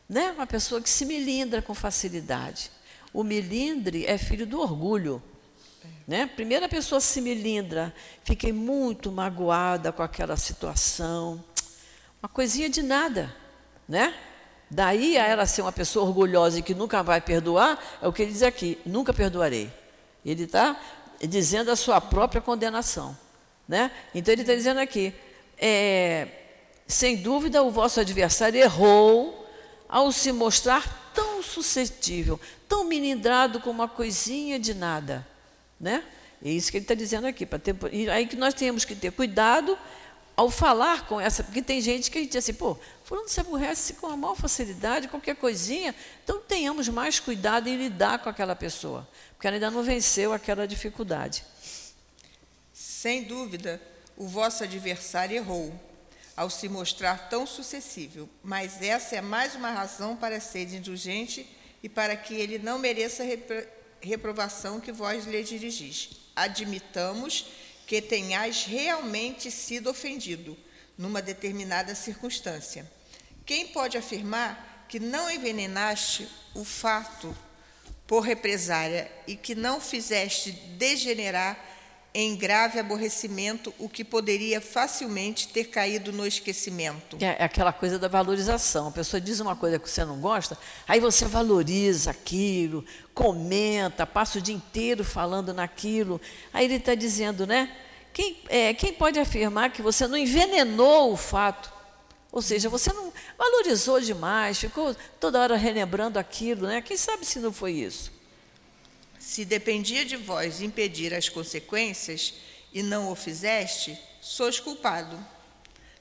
né? 0.09 0.31
Uma 0.33 0.47
pessoa 0.47 0.83
que 0.83 0.91
se 0.91 1.07
melindra 1.07 1.63
com 1.63 1.75
facilidade. 1.75 2.71
O 3.13 3.25
melindre 3.25 4.05
é 4.05 4.19
filho 4.19 4.47
do 4.47 4.61
orgulho. 4.61 5.23
Né? 6.07 6.27
Primeiro 6.27 6.65
a 6.65 6.69
pessoa 6.69 7.01
se 7.01 7.21
melindra, 7.21 7.95
fiquei 8.25 8.53
muito 8.53 9.11
magoada 9.11 9.93
com 9.93 10.03
aquela 10.03 10.37
situação. 10.37 11.43
Uma 12.23 12.29
coisinha 12.29 12.69
de 12.69 12.83
nada, 12.83 13.35
né? 13.89 14.15
Daí 14.71 15.17
a 15.17 15.27
ela 15.27 15.47
ser 15.47 15.63
uma 15.63 15.73
pessoa 15.73 16.07
orgulhosa 16.07 16.59
e 16.59 16.63
que 16.63 16.75
nunca 16.75 17.03
vai 17.03 17.21
perdoar, 17.21 17.79
é 18.03 18.07
o 18.07 18.13
que 18.13 18.23
ele 18.23 18.33
diz 18.33 18.43
aqui, 18.43 18.79
nunca 18.85 19.15
perdoarei. 19.15 19.71
Ele 20.25 20.45
está 20.45 20.79
dizendo 21.21 21.71
a 21.71 21.77
sua 21.77 22.01
própria 22.01 22.41
condenação. 22.41 23.17
Né? 23.67 23.91
Então 24.15 24.33
ele 24.33 24.43
está 24.43 24.55
dizendo 24.55 24.81
aqui, 24.81 25.15
é, 25.59 26.29
sem 26.87 27.17
dúvida 27.17 27.63
o 27.63 27.71
vosso 27.71 28.01
adversário 28.01 28.61
errou 28.61 29.47
ao 29.89 30.13
se 30.13 30.33
mostrar 30.33 31.13
tão 31.15 31.43
suscetível, 31.43 32.39
tão 32.69 32.85
melindrado 32.85 33.61
com 33.61 33.71
uma 33.71 33.89
coisinha 33.89 34.59
de 34.59 34.75
nada, 34.75 35.27
né? 35.81 36.05
É 36.45 36.51
isso 36.51 36.71
que 36.71 36.77
ele 36.77 36.85
está 36.85 36.95
dizendo 36.95 37.27
aqui. 37.27 37.45
Ter, 37.45 37.75
e 37.93 38.09
aí 38.09 38.27
que 38.27 38.37
nós 38.37 38.55
temos 38.55 38.85
que 38.85 38.95
ter 38.95 39.11
cuidado 39.11 39.77
ao 40.39 40.49
falar 40.49 41.05
com 41.05 41.21
essa, 41.21 41.43
porque 41.43 41.61
tem 41.61 41.81
gente 41.81 42.13
que 42.13 42.17
a 42.17 42.21
gente 42.21 42.31
diz 42.31 42.45
assim, 42.45 42.55
pô, 42.55 42.79
fulano 43.03 43.29
se 43.29 43.41
aborrece 43.41 43.95
com 43.95 44.07
a 44.07 44.17
maior 44.17 44.37
facilidade, 44.37 45.09
qualquer 45.09 45.35
coisinha, 45.35 45.93
então 46.23 46.39
tenhamos 46.39 46.89
mais 46.89 47.19
cuidado 47.19 47.69
em 47.69 47.75
lidar 47.75 48.21
com 48.21 48.29
aquela 48.29 48.55
pessoa, 48.55 49.05
porque 49.33 49.49
ela 49.49 49.57
ainda 49.57 49.69
não 49.69 49.83
venceu 49.83 50.33
aquela 50.33 50.65
dificuldade. 50.65 51.45
Sem 52.73 53.25
dúvida, 53.25 53.83
o 54.17 54.29
vosso 54.29 54.63
adversário 54.63 55.37
errou, 55.37 55.75
ao 56.37 56.49
se 56.49 56.69
mostrar 56.69 57.29
tão 57.29 57.45
sucessível, 57.45 58.29
mas 58.41 58.81
essa 58.81 59.17
é 59.17 59.21
mais 59.21 59.57
uma 59.57 59.73
razão 59.73 60.15
para 60.15 60.39
ser 60.39 60.73
indulgente 60.73 61.49
e 61.83 61.89
para 61.89 62.17
que 62.17 62.35
ele 62.35 62.61
não 62.61 62.79
mereça 62.79 63.25
repro 63.25 63.67
reprovação 64.01 64.79
que 64.79 64.93
vós 64.93 65.27
lhe 65.27 65.43
dirigis. 65.43 66.11
Admitamos 66.37 67.47
que 67.89 68.03
tenhais 68.03 68.65
realmente 68.67 69.51
sido 69.51 69.89
ofendido 69.89 70.55
numa 70.99 71.23
determinada 71.23 71.95
circunstância. 71.95 72.87
Quem 73.47 73.69
pode 73.69 73.97
afirmar 73.97 74.85
que 74.91 75.01
não 75.01 75.31
envenenaste 75.31 76.29
o 76.55 76.65
fato 76.65 77.35
por 78.07 78.21
represária 78.21 79.11
e 79.27 79.35
que 79.35 79.55
não 79.55 79.81
fizeste 79.81 80.53
degenerar 80.53 81.59
em 82.21 82.35
grave 82.35 82.81
aborrecimento 82.81 83.73
o 83.79 83.89
que 83.89 84.03
poderia 84.03 84.61
facilmente 84.61 85.47
ter 85.47 85.67
caído 85.67 86.13
no 86.13 86.27
esquecimento. 86.27 87.17
É, 87.21 87.37
é 87.39 87.45
aquela 87.45 87.73
coisa 87.73 87.97
da 87.97 88.09
valorização. 88.09 88.89
A 88.89 88.91
pessoa 88.91 89.21
diz 89.21 89.39
uma 89.39 89.55
coisa 89.55 89.79
que 89.79 89.89
você 89.89 90.05
não 90.05 90.21
gosta, 90.21 90.59
aí 90.89 90.99
você 90.99 91.27
valoriza 91.27 92.11
aquilo, 92.11 92.85
comenta, 93.15 94.05
passa 94.05 94.41
o 94.41 94.43
dia 94.43 94.53
inteiro 94.53 95.05
falando 95.05 95.55
naquilo. 95.55 96.21
Aí 96.53 96.65
ele 96.65 96.75
está 96.75 96.97
dizendo, 96.97 97.47
né? 97.47 97.71
Quem, 98.13 98.43
é, 98.49 98.75
quem 98.75 98.93
pode 98.93 99.21
afirmar 99.21 99.71
que 99.71 99.81
você 99.81 100.09
não 100.09 100.19
envenenou 100.19 101.13
o 101.13 101.17
fato? 101.17 101.73
Ou 102.33 102.43
seja, 102.43 102.69
você 102.69 102.93
não 102.93 103.13
valorizou 103.39 104.01
demais, 104.01 104.59
ficou 104.59 104.93
toda 105.21 105.41
hora 105.41 105.57
relembrando 105.57 106.19
aquilo, 106.19 106.67
né? 106.67 106.83
Quem 106.83 106.97
sabe 106.97 107.25
se 107.25 107.39
não 107.39 107.53
foi 107.53 107.75
isso? 107.75 108.18
Se 109.29 109.45
dependia 109.45 110.07
de 110.07 110.17
vós 110.17 110.63
impedir 110.63 111.13
as 111.13 111.29
consequências 111.29 112.33
e 112.73 112.83
não 112.83 113.13
o 113.13 113.15
fizeste, 113.15 113.95
sois 114.23 114.59
culpado. 114.59 115.23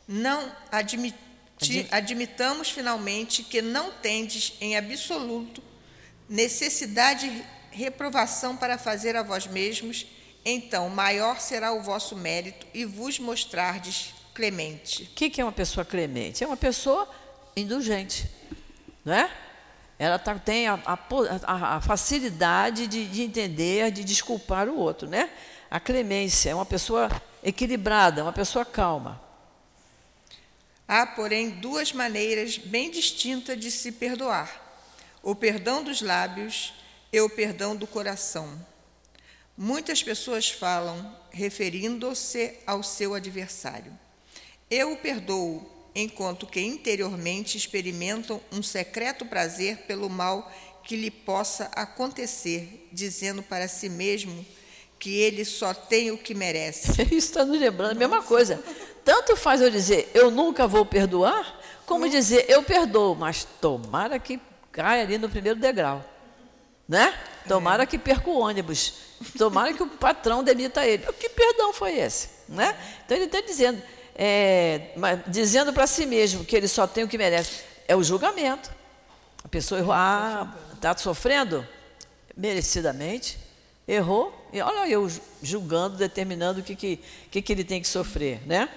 Não 0.07 0.49
admiti, 0.71 1.17
admitamos 1.91 2.69
finalmente 2.69 3.43
que 3.43 3.61
não 3.61 3.91
tendes 3.91 4.53
em 4.61 4.77
absoluto 4.77 5.61
necessidade 6.29 7.29
de 7.29 7.43
reprovação 7.71 8.55
para 8.55 8.77
fazer 8.77 9.17
a 9.17 9.23
vós 9.23 9.45
mesmos 9.45 10.05
então 10.45 10.87
maior 10.87 11.41
será 11.41 11.73
o 11.73 11.81
vosso 11.81 12.15
mérito 12.15 12.65
e 12.73 12.85
vos 12.85 13.19
mostrardes 13.19 14.13
clemente. 14.33 15.03
O 15.03 15.07
que, 15.07 15.29
que 15.29 15.41
é 15.41 15.43
uma 15.43 15.51
pessoa 15.51 15.83
clemente? 15.83 16.45
É 16.45 16.47
uma 16.47 16.55
pessoa 16.55 17.05
indulgente, 17.57 18.25
não 19.03 19.13
é? 19.13 19.46
Ela 19.99 20.19
tá, 20.19 20.35
tem 20.35 20.67
a, 20.67 20.79
a, 20.85 21.75
a 21.77 21.81
facilidade 21.81 22.85
de, 22.87 23.07
de, 23.07 23.23
entender, 23.23 23.91
de 23.91 24.03
desculpar 24.03 24.67
o 24.67 24.77
outro, 24.77 25.07
né? 25.07 25.29
A 25.71 25.79
clemência 25.79 26.51
é 26.51 26.55
uma 26.55 26.65
pessoa 26.65 27.09
equilibrada, 27.43 28.23
uma 28.23 28.33
pessoa 28.33 28.63
calma. 28.63 29.21
Há, 30.87 31.05
porém, 31.05 31.49
duas 31.49 31.91
maneiras 31.91 32.57
bem 32.57 32.91
distintas 32.91 33.59
de 33.59 33.71
se 33.71 33.91
perdoar: 33.91 34.49
o 35.23 35.35
perdão 35.35 35.83
dos 35.83 36.01
lábios 36.01 36.73
e 37.11 37.19
o 37.19 37.29
perdão 37.29 37.75
do 37.75 37.87
coração. 37.87 38.65
Muitas 39.57 40.03
pessoas 40.03 40.49
falam 40.49 41.15
referindo-se 41.31 42.59
ao 42.65 42.83
seu 42.83 43.15
adversário. 43.15 43.91
Eu 44.69 44.93
o 44.93 44.97
perdoo, 44.97 45.76
enquanto 45.99 46.45
que 46.45 46.61
interiormente 46.61 47.57
experimentam 47.57 48.39
um 48.51 48.61
secreto 48.61 49.25
prazer 49.25 49.77
pelo 49.87 50.07
mal 50.07 50.51
que 50.83 50.95
lhe 50.95 51.09
possa 51.09 51.65
acontecer, 51.73 52.87
dizendo 52.91 53.41
para 53.41 53.67
si 53.67 53.89
mesmo 53.89 54.45
que 54.99 55.19
ele 55.19 55.43
só 55.43 55.73
tem 55.73 56.11
o 56.11 56.17
que 56.17 56.35
merece. 56.35 57.01
Isso 57.11 57.29
está 57.29 57.43
nos 57.43 57.59
lembrando 57.59 57.91
a 57.91 57.95
mesma 57.95 58.21
coisa. 58.21 58.63
Tanto 59.03 59.35
faz 59.35 59.59
eu 59.59 59.71
dizer 59.71 60.11
eu 60.13 60.29
nunca 60.29 60.67
vou 60.67 60.85
perdoar, 60.85 61.59
como 61.87 62.07
dizer 62.07 62.45
eu 62.47 62.61
perdoo, 62.61 63.15
mas 63.15 63.47
tomara 63.59 64.19
que 64.19 64.39
caia 64.71 65.01
ali 65.01 65.17
no 65.17 65.29
primeiro 65.29 65.59
degrau. 65.59 66.05
Né? 66.87 67.13
Tomara 67.47 67.83
é. 67.83 67.85
que 67.85 67.97
perca 67.97 68.29
o 68.29 68.39
ônibus. 68.39 68.93
Tomara 69.37 69.73
que 69.73 69.81
o 69.81 69.87
patrão 69.87 70.43
demita 70.43 70.85
ele. 70.85 71.11
Que 71.13 71.27
perdão 71.27 71.73
foi 71.73 71.97
esse? 71.97 72.29
Né? 72.47 72.77
Então 73.03 73.17
ele 73.17 73.25
está 73.25 73.41
dizendo, 73.41 73.81
é, 74.17 74.89
dizendo 75.27 75.71
para 75.71 75.85
si 75.85 76.07
mesmo 76.07 76.43
que 76.43 76.55
ele 76.55 76.67
só 76.67 76.87
tem 76.87 77.03
o 77.03 77.07
que 77.07 77.17
merece. 77.17 77.61
É 77.87 77.95
o 77.95 78.03
julgamento. 78.03 78.71
A 79.43 79.47
pessoa 79.47 79.79
errou, 79.79 79.93
ah, 79.93 80.57
está 80.73 80.97
sofrendo? 80.97 81.65
Merecidamente. 82.35 83.37
Errou, 83.87 84.49
e 84.51 84.59
olha 84.59 84.89
eu 84.89 85.09
julgando, 85.41 85.95
determinando 85.95 86.59
o 86.59 86.63
que, 86.63 86.75
que, 86.75 86.99
que, 87.31 87.41
que 87.41 87.53
ele 87.53 87.63
tem 87.63 87.81
que 87.81 87.87
sofrer, 87.87 88.45
né? 88.45 88.67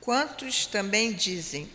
Quantos 0.00 0.66
também 0.66 1.12
dizem, 1.12 1.68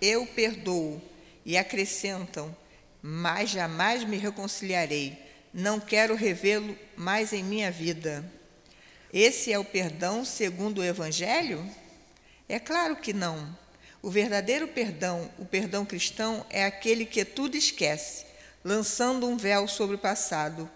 eu 0.00 0.26
perdoo, 0.26 1.00
e 1.44 1.56
acrescentam, 1.56 2.54
mas 3.02 3.50
jamais 3.50 4.04
me 4.04 4.16
reconciliarei, 4.16 5.16
não 5.52 5.80
quero 5.80 6.14
revê-lo 6.14 6.76
mais 6.96 7.32
em 7.32 7.42
minha 7.42 7.70
vida. 7.70 8.24
Esse 9.12 9.52
é 9.52 9.58
o 9.58 9.64
perdão 9.64 10.24
segundo 10.24 10.78
o 10.80 10.84
Evangelho? 10.84 11.64
É 12.50 12.58
claro 12.58 12.96
que 12.96 13.12
não. 13.12 13.56
O 14.02 14.10
verdadeiro 14.10 14.66
perdão, 14.66 15.30
o 15.38 15.44
perdão 15.44 15.84
cristão, 15.84 16.44
é 16.50 16.64
aquele 16.64 17.06
que 17.06 17.24
tudo 17.24 17.56
esquece, 17.56 18.26
lançando 18.64 19.28
um 19.28 19.36
véu 19.36 19.68
sobre 19.68 19.94
o 19.94 19.98
passado. 19.98 20.68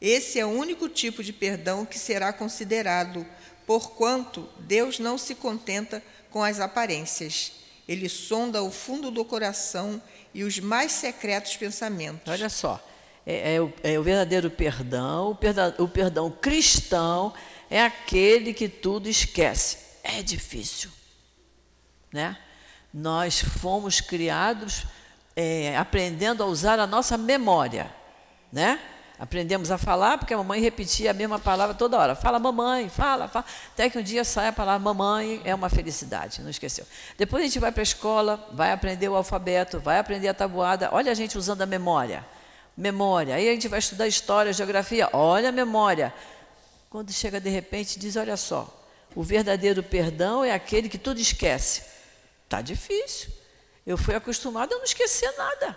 Esse 0.00 0.38
é 0.38 0.46
o 0.46 0.50
único 0.50 0.88
tipo 0.88 1.24
de 1.24 1.32
perdão 1.32 1.84
que 1.84 1.98
será 1.98 2.32
considerado, 2.32 3.26
porquanto 3.66 4.48
Deus 4.60 5.00
não 5.00 5.18
se 5.18 5.34
contenta 5.34 6.00
com 6.30 6.44
as 6.44 6.60
aparências. 6.60 7.54
Ele 7.88 8.08
sonda 8.08 8.62
o 8.62 8.70
fundo 8.70 9.10
do 9.10 9.24
coração 9.24 10.00
e 10.32 10.44
os 10.44 10.60
mais 10.60 10.92
secretos 10.92 11.56
pensamentos. 11.56 12.32
Olha 12.32 12.48
só, 12.48 12.80
é, 13.26 13.56
é, 13.56 13.60
o, 13.60 13.72
é 13.82 13.98
o, 13.98 14.02
verdadeiro 14.04 14.48
perdão, 14.48 15.32
o 15.32 15.34
perdão, 15.34 15.74
o 15.78 15.88
perdão 15.88 16.30
cristão 16.30 17.34
é 17.68 17.82
aquele 17.82 18.54
que 18.54 18.68
tudo 18.68 19.08
esquece. 19.08 19.78
É 20.04 20.22
difícil 20.22 20.95
né? 22.16 22.34
Nós 22.92 23.40
fomos 23.40 24.00
criados 24.00 24.86
é, 25.36 25.76
aprendendo 25.76 26.42
a 26.42 26.46
usar 26.46 26.80
a 26.80 26.86
nossa 26.86 27.18
memória, 27.18 27.92
né? 28.50 28.80
Aprendemos 29.18 29.70
a 29.70 29.78
falar 29.78 30.18
porque 30.18 30.32
a 30.34 30.36
mamãe 30.36 30.60
repetia 30.60 31.10
a 31.10 31.14
mesma 31.14 31.38
palavra 31.38 31.74
toda 31.74 31.98
hora. 31.98 32.14
Fala 32.14 32.38
mamãe, 32.38 32.88
fala, 32.88 33.28
fala. 33.28 33.44
Até 33.72 33.88
que 33.88 33.98
um 33.98 34.02
dia 34.02 34.24
sai 34.24 34.48
a 34.48 34.52
palavra 34.52 34.78
mamãe, 34.78 35.40
é 35.44 35.54
uma 35.54 35.70
felicidade, 35.70 36.42
não 36.42 36.50
esqueceu. 36.50 36.86
Depois 37.18 37.42
a 37.42 37.46
gente 37.46 37.58
vai 37.58 37.72
para 37.72 37.80
a 37.80 37.82
escola, 37.82 38.48
vai 38.52 38.72
aprender 38.72 39.08
o 39.08 39.16
alfabeto, 39.16 39.78
vai 39.78 39.98
aprender 39.98 40.28
a 40.28 40.34
tabuada. 40.34 40.90
Olha 40.92 41.12
a 41.12 41.14
gente 41.14 41.36
usando 41.36 41.62
a 41.62 41.66
memória. 41.66 42.24
Memória. 42.76 43.34
Aí 43.34 43.48
a 43.48 43.52
gente 43.52 43.68
vai 43.68 43.78
estudar 43.78 44.06
história, 44.06 44.52
geografia. 44.52 45.08
Olha 45.12 45.50
a 45.50 45.52
memória. 45.52 46.12
Quando 46.90 47.12
chega 47.12 47.40
de 47.40 47.48
repente, 47.48 47.98
diz: 47.98 48.16
olha 48.16 48.36
só, 48.36 48.68
o 49.14 49.22
verdadeiro 49.22 49.82
perdão 49.82 50.44
é 50.44 50.52
aquele 50.52 50.90
que 50.90 50.98
tudo 50.98 51.20
esquece. 51.20 51.95
Está 52.46 52.62
difícil. 52.62 53.30
Eu 53.84 53.98
fui 53.98 54.14
acostumada 54.14 54.74
a 54.74 54.78
não 54.78 54.84
esquecer 54.84 55.30
nada. 55.36 55.76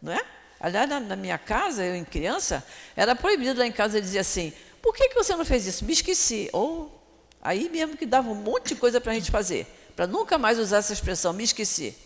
Não 0.00 0.12
é? 0.12 0.20
Aliás, 0.60 0.88
na, 0.88 1.00
na, 1.00 1.16
minha 1.16 1.38
casa, 1.38 1.84
eu 1.84 1.94
em 1.94 2.04
criança, 2.04 2.64
era 2.94 3.16
proibido 3.16 3.58
lá 3.58 3.66
em 3.66 3.72
casa 3.72 4.00
dizer 4.00 4.18
assim: 4.18 4.52
por 4.80 4.94
que, 4.94 5.08
que 5.08 5.14
você 5.14 5.34
não 5.34 5.44
fez 5.44 5.66
isso? 5.66 5.84
Me 5.84 5.92
esqueci. 5.92 6.50
Ou 6.52 7.00
aí 7.40 7.68
mesmo 7.68 7.96
que 7.96 8.04
dava 8.04 8.30
um 8.30 8.34
monte 8.34 8.68
de 8.68 8.74
coisa 8.76 9.00
para 9.00 9.12
a 9.12 9.14
gente 9.14 9.30
fazer, 9.30 9.66
para 9.96 10.06
nunca 10.06 10.36
mais 10.38 10.58
usar 10.58 10.78
essa 10.78 10.92
expressão, 10.92 11.32
me 11.32 11.44
esqueci. 11.44 11.96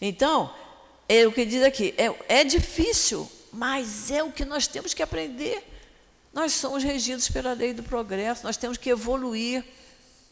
Então, 0.00 0.54
é 1.08 1.26
o 1.26 1.32
que 1.32 1.44
diz 1.44 1.62
aqui: 1.62 1.94
é, 1.98 2.40
é 2.40 2.44
difícil, 2.44 3.30
mas 3.52 4.10
é 4.10 4.22
o 4.22 4.32
que 4.32 4.44
nós 4.44 4.66
temos 4.66 4.94
que 4.94 5.02
aprender. 5.02 5.62
Nós 6.32 6.52
somos 6.52 6.82
regidos 6.82 7.28
pela 7.28 7.52
lei 7.52 7.74
do 7.74 7.82
progresso, 7.82 8.44
nós 8.44 8.56
temos 8.56 8.78
que 8.78 8.88
evoluir. 8.88 9.62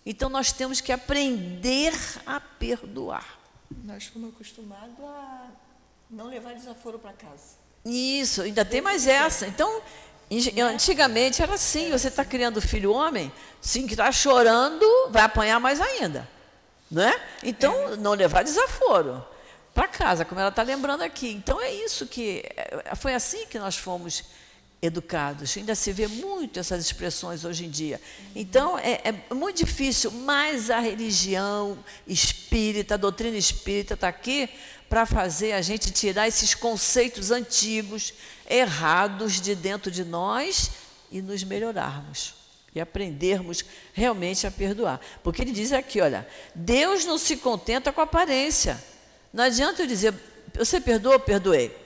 Então 0.04 0.28
nós 0.28 0.52
temos 0.52 0.80
que 0.80 0.92
aprender 0.92 1.94
a 2.26 2.40
perdoar. 2.40 3.38
Nós 3.84 4.06
fomos 4.06 4.30
acostumados 4.34 4.98
a 5.00 5.48
não 6.10 6.26
levar 6.26 6.54
desaforo 6.54 6.98
para 6.98 7.12
casa. 7.12 7.60
Isso, 7.84 8.42
ainda 8.42 8.64
tem 8.64 8.80
mais 8.80 9.06
essa. 9.06 9.46
Então, 9.46 9.80
antigamente 10.72 11.42
era 11.42 11.54
assim: 11.54 11.90
você 11.90 12.08
está 12.08 12.24
criando 12.24 12.60
filho 12.60 12.92
homem, 12.92 13.32
sim, 13.60 13.86
que 13.86 13.94
está 13.94 14.10
chorando, 14.10 14.84
vai 15.10 15.22
apanhar 15.22 15.60
mais 15.60 15.80
ainda. 15.80 16.28
Né? 16.90 17.14
Então, 17.42 17.92
é. 17.92 17.96
não 17.96 18.12
levar 18.12 18.42
desaforo 18.42 19.24
para 19.72 19.86
casa, 19.86 20.24
como 20.24 20.40
ela 20.40 20.50
está 20.50 20.62
lembrando 20.62 21.02
aqui. 21.02 21.30
Então, 21.30 21.60
é 21.60 21.72
isso 21.72 22.06
que. 22.06 22.42
É, 22.56 22.94
foi 22.96 23.14
assim 23.14 23.46
que 23.46 23.58
nós 23.58 23.76
fomos 23.76 24.24
educados. 24.82 25.56
Ainda 25.56 25.74
se 25.74 25.92
vê 25.92 26.06
muito 26.06 26.58
essas 26.58 26.84
expressões 26.84 27.44
hoje 27.44 27.66
em 27.66 27.70
dia. 27.70 28.00
Então, 28.34 28.78
é, 28.78 29.00
é 29.28 29.34
muito 29.34 29.58
difícil, 29.58 30.10
mas 30.10 30.70
a 30.70 30.80
religião 30.80 31.78
espírita, 32.06 32.94
a 32.94 32.96
doutrina 32.96 33.36
espírita 33.36 33.94
está 33.94 34.08
aqui 34.08 34.48
para 34.88 35.06
fazer 35.06 35.52
a 35.52 35.62
gente 35.62 35.90
tirar 35.90 36.26
esses 36.26 36.54
conceitos 36.54 37.30
antigos, 37.30 38.12
errados 38.48 39.40
de 39.40 39.54
dentro 39.54 39.90
de 39.90 40.04
nós 40.04 40.70
e 41.12 41.20
nos 41.20 41.44
melhorarmos. 41.44 42.34
E 42.74 42.80
aprendermos 42.80 43.64
realmente 43.92 44.46
a 44.46 44.50
perdoar. 44.50 45.00
Porque 45.22 45.42
ele 45.42 45.50
diz 45.50 45.72
aqui: 45.72 46.00
olha, 46.00 46.26
Deus 46.54 47.04
não 47.04 47.18
se 47.18 47.36
contenta 47.36 47.92
com 47.92 48.00
a 48.00 48.04
aparência. 48.04 48.82
Não 49.32 49.44
adianta 49.44 49.82
eu 49.82 49.86
dizer, 49.86 50.14
você 50.54 50.80
perdoou? 50.80 51.18
Perdoei. 51.18 51.76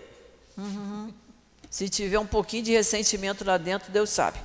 Uhum. 0.57 1.12
Se 1.75 1.89
tiver 1.89 2.20
um 2.20 2.27
pouquinho 2.27 2.62
de 2.62 2.70
ressentimento 2.70 3.45
lá 3.45 3.59
dentro, 3.59 3.91
Deus 3.91 4.09
sabe. 4.09 4.39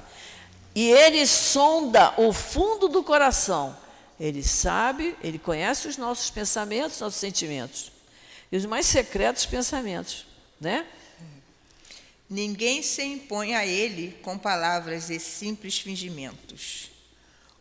E 0.73 0.89
ele 0.89 1.27
sonda 1.27 2.11
o 2.17 2.33
fundo 2.33 2.87
do 2.87 3.03
coração. 3.03 3.77
Ele 4.19 4.41
sabe, 4.41 5.15
ele 5.21 5.37
conhece 5.37 5.87
os 5.87 5.95
nossos 5.95 6.31
pensamentos, 6.31 6.99
nossos 6.99 7.19
sentimentos. 7.19 7.91
E 8.51 8.57
os 8.57 8.65
mais 8.65 8.87
secretos 8.87 9.45
pensamentos, 9.45 10.25
né? 10.59 10.87
Ninguém 12.27 12.81
se 12.81 13.03
impõe 13.03 13.53
a 13.53 13.63
ele 13.63 14.17
com 14.23 14.35
palavras 14.35 15.11
e 15.11 15.19
simples 15.19 15.77
fingimentos. 15.77 16.89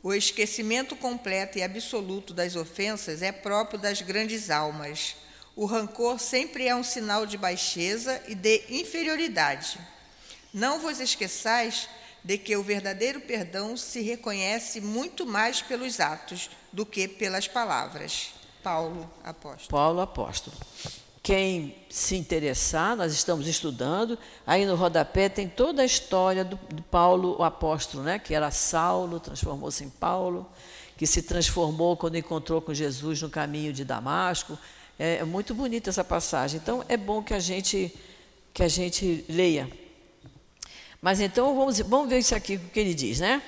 O 0.02 0.14
esquecimento 0.14 0.96
completo 0.96 1.58
e 1.58 1.62
absoluto 1.62 2.32
das 2.32 2.56
ofensas 2.56 3.20
é 3.20 3.32
próprio 3.32 3.78
das 3.78 4.00
grandes 4.00 4.48
almas 4.48 5.14
o 5.58 5.66
rancor 5.66 6.20
sempre 6.20 6.68
é 6.68 6.76
um 6.76 6.84
sinal 6.84 7.26
de 7.26 7.36
baixeza 7.36 8.22
e 8.28 8.34
de 8.36 8.62
inferioridade. 8.70 9.76
Não 10.54 10.78
vos 10.78 11.00
esqueçais 11.00 11.88
de 12.22 12.38
que 12.38 12.56
o 12.56 12.62
verdadeiro 12.62 13.20
perdão 13.22 13.76
se 13.76 14.00
reconhece 14.00 14.80
muito 14.80 15.26
mais 15.26 15.60
pelos 15.60 15.98
atos 15.98 16.48
do 16.72 16.86
que 16.86 17.08
pelas 17.08 17.48
palavras. 17.48 18.34
Paulo 18.62 19.10
apóstolo. 19.24 19.68
Paulo 19.68 20.00
apóstolo. 20.00 20.56
Quem 21.24 21.74
se 21.90 22.14
interessar, 22.14 22.94
nós 22.94 23.12
estamos 23.12 23.48
estudando, 23.48 24.16
aí 24.46 24.64
no 24.64 24.76
rodapé 24.76 25.28
tem 25.28 25.48
toda 25.48 25.82
a 25.82 25.84
história 25.84 26.44
do, 26.44 26.54
do 26.72 26.82
Paulo 26.84 27.34
o 27.36 27.42
apóstolo, 27.42 28.04
né? 28.04 28.20
que 28.20 28.32
era 28.32 28.52
Saulo, 28.52 29.18
transformou-se 29.18 29.82
em 29.82 29.90
Paulo, 29.90 30.48
que 30.96 31.04
se 31.04 31.20
transformou 31.20 31.96
quando 31.96 32.16
encontrou 32.16 32.62
com 32.62 32.72
Jesus 32.72 33.20
no 33.20 33.28
caminho 33.28 33.72
de 33.72 33.84
Damasco, 33.84 34.56
é, 34.98 35.16
é 35.16 35.24
muito 35.24 35.54
bonita 35.54 35.90
essa 35.90 36.04
passagem. 36.04 36.60
Então 36.62 36.84
é 36.88 36.96
bom 36.96 37.22
que 37.22 37.34
a 37.34 37.38
gente 37.38 37.94
que 38.52 38.62
a 38.62 38.68
gente 38.68 39.24
leia. 39.28 39.70
Mas 41.00 41.20
então 41.20 41.54
vamos, 41.54 41.78
vamos 41.80 42.08
ver 42.08 42.18
isso 42.18 42.34
aqui 42.34 42.56
o 42.56 42.60
que 42.70 42.80
ele 42.80 42.94
diz, 42.94 43.20
né? 43.20 43.40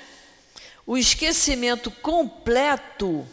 O 0.86 0.96
esquecimento 0.96 1.90
completo 1.90 3.26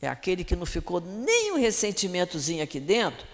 é 0.00 0.08
aquele 0.08 0.44
que 0.44 0.54
não 0.54 0.66
ficou 0.66 1.00
nem 1.00 1.52
um 1.52 1.56
ressentimentozinho 1.56 2.62
aqui 2.62 2.78
dentro, 2.78 3.26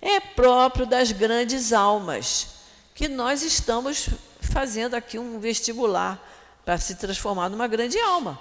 é 0.00 0.20
próprio 0.20 0.86
das 0.86 1.10
grandes 1.10 1.72
almas, 1.72 2.48
que 2.94 3.08
nós 3.08 3.42
estamos 3.42 4.08
fazendo 4.40 4.94
aqui 4.94 5.18
um 5.18 5.40
vestibular 5.40 6.22
para 6.64 6.78
se 6.78 6.94
transformar 6.96 7.48
numa 7.48 7.66
grande 7.66 7.98
alma, 7.98 8.40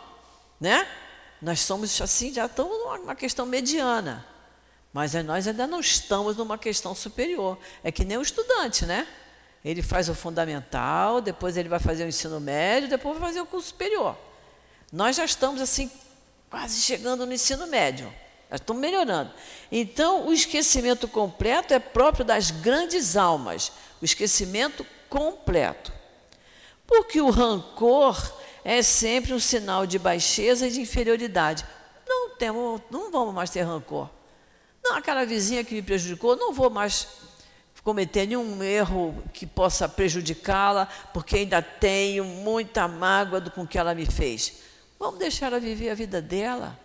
né? 0.60 0.88
Nós 1.42 1.62
somos 1.62 2.00
assim, 2.02 2.34
já 2.34 2.46
estamos 2.46 2.78
numa 3.00 3.16
questão 3.16 3.46
mediana, 3.46 4.26
mas 4.94 5.14
nós 5.26 5.48
ainda 5.48 5.68
não 5.68 5.80
estamos 5.80 6.38
numa 6.38 6.58
questão 6.58 6.96
superior. 6.96 7.58
É 7.84 7.92
que 7.92 8.06
nem 8.06 8.18
o 8.18 8.22
estudante, 8.22 8.86
né? 8.86 9.08
Ele 9.64 9.82
faz 9.82 10.10
o 10.10 10.16
fundamental, 10.16 11.22
depois 11.22 11.58
ele 11.58 11.70
vai 11.70 11.80
fazer 11.80 12.06
o 12.06 12.08
ensino 12.08 12.40
médio, 12.40 12.90
depois 12.90 13.18
vai 13.18 13.30
fazer 13.30 13.42
o 13.42 13.46
curso 13.46 13.68
superior. 13.68 14.18
Nós 14.92 15.16
já 15.18 15.26
estamos 15.26 15.62
assim 15.62 15.92
quase 16.50 16.80
chegando 16.82 17.26
no 17.26 17.34
ensino 17.34 17.68
médio. 17.68 18.12
Já 18.50 18.56
estamos 18.56 18.82
melhorando. 18.82 19.32
Então, 19.72 20.28
o 20.28 20.34
esquecimento 20.34 21.08
completo 21.08 21.74
é 21.74 21.80
próprio 21.80 22.24
das 22.24 22.50
grandes 22.50 23.18
almas. 23.18 23.72
O 24.02 24.06
esquecimento 24.06 24.86
completo. 25.10 25.92
Porque 26.86 27.20
o 27.20 27.30
rancor 27.30 28.16
é 28.64 28.82
sempre 28.82 29.34
um 29.34 29.40
sinal 29.40 29.86
de 29.86 30.00
baixeza 30.00 30.68
e 30.68 30.72
de 30.72 30.80
inferioridade. 30.80 31.66
Não 32.08 32.38
temos, 32.38 32.82
não 32.90 33.12
vamos 33.12 33.34
mais 33.34 33.50
ter 33.50 33.64
rancor. 33.64 34.10
Não, 34.90 34.96
aquela 34.96 35.26
vizinha 35.26 35.64
que 35.66 35.76
me 35.76 35.82
prejudicou, 35.82 36.38
não 36.38 36.54
vou 36.54 36.70
mais 36.70 37.08
cometer 37.84 38.26
nenhum 38.26 38.62
erro 38.64 39.24
que 39.34 39.46
possa 39.46 39.88
prejudicá-la, 39.88 40.88
porque 41.14 41.38
ainda 41.38 41.62
tenho 41.62 42.24
muita 42.24 42.88
mágoa 42.88 43.40
do 43.40 43.52
com 43.52 43.68
que 43.68 43.78
ela 43.78 43.94
me 43.94 44.06
fez. 44.06 44.56
Vamos 44.98 45.20
deixar 45.20 45.48
ela 45.48 45.60
viver 45.60 45.90
a 45.90 45.96
vida 45.96 46.22
dela. 46.22 46.78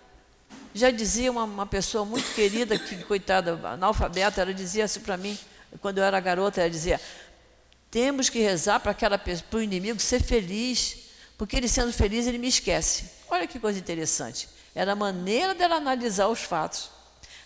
Já 0.75 0.91
dizia 0.91 1.31
uma, 1.31 1.45
uma 1.45 1.67
pessoa 1.67 2.05
muito 2.05 2.33
querida, 2.35 2.79
que, 2.79 3.03
coitada, 3.05 3.59
analfabeta, 3.69 4.41
ela 4.43 4.55
dizia 4.55 4.85
assim 4.85 5.01
para 5.01 5.17
mim, 5.17 5.39
quando 5.81 5.99
eu 5.99 6.05
era 6.05 6.19
garota, 6.19 6.61
ela 6.61 6.71
dizia: 6.71 7.01
temos 7.91 8.29
que 8.29 8.41
rezar 8.41 8.81
para 8.81 8.91
aquela 8.91 9.19
para 9.19 9.35
o 9.53 9.61
inimigo 9.61 10.01
ser 10.01 10.23
feliz, 10.23 11.11
porque 11.39 11.57
ele 11.57 11.69
sendo 11.69 11.93
feliz, 11.93 12.27
ele 12.27 12.39
me 12.39 12.49
esquece. 12.49 13.11
Olha 13.29 13.47
que 13.47 13.61
coisa 13.61 13.79
interessante. 13.79 14.49
Era 14.75 14.93
a 14.93 14.97
maneira 14.97 15.55
dela 15.55 15.77
analisar 15.77 16.29
os 16.29 16.43
fatos. 16.43 17.02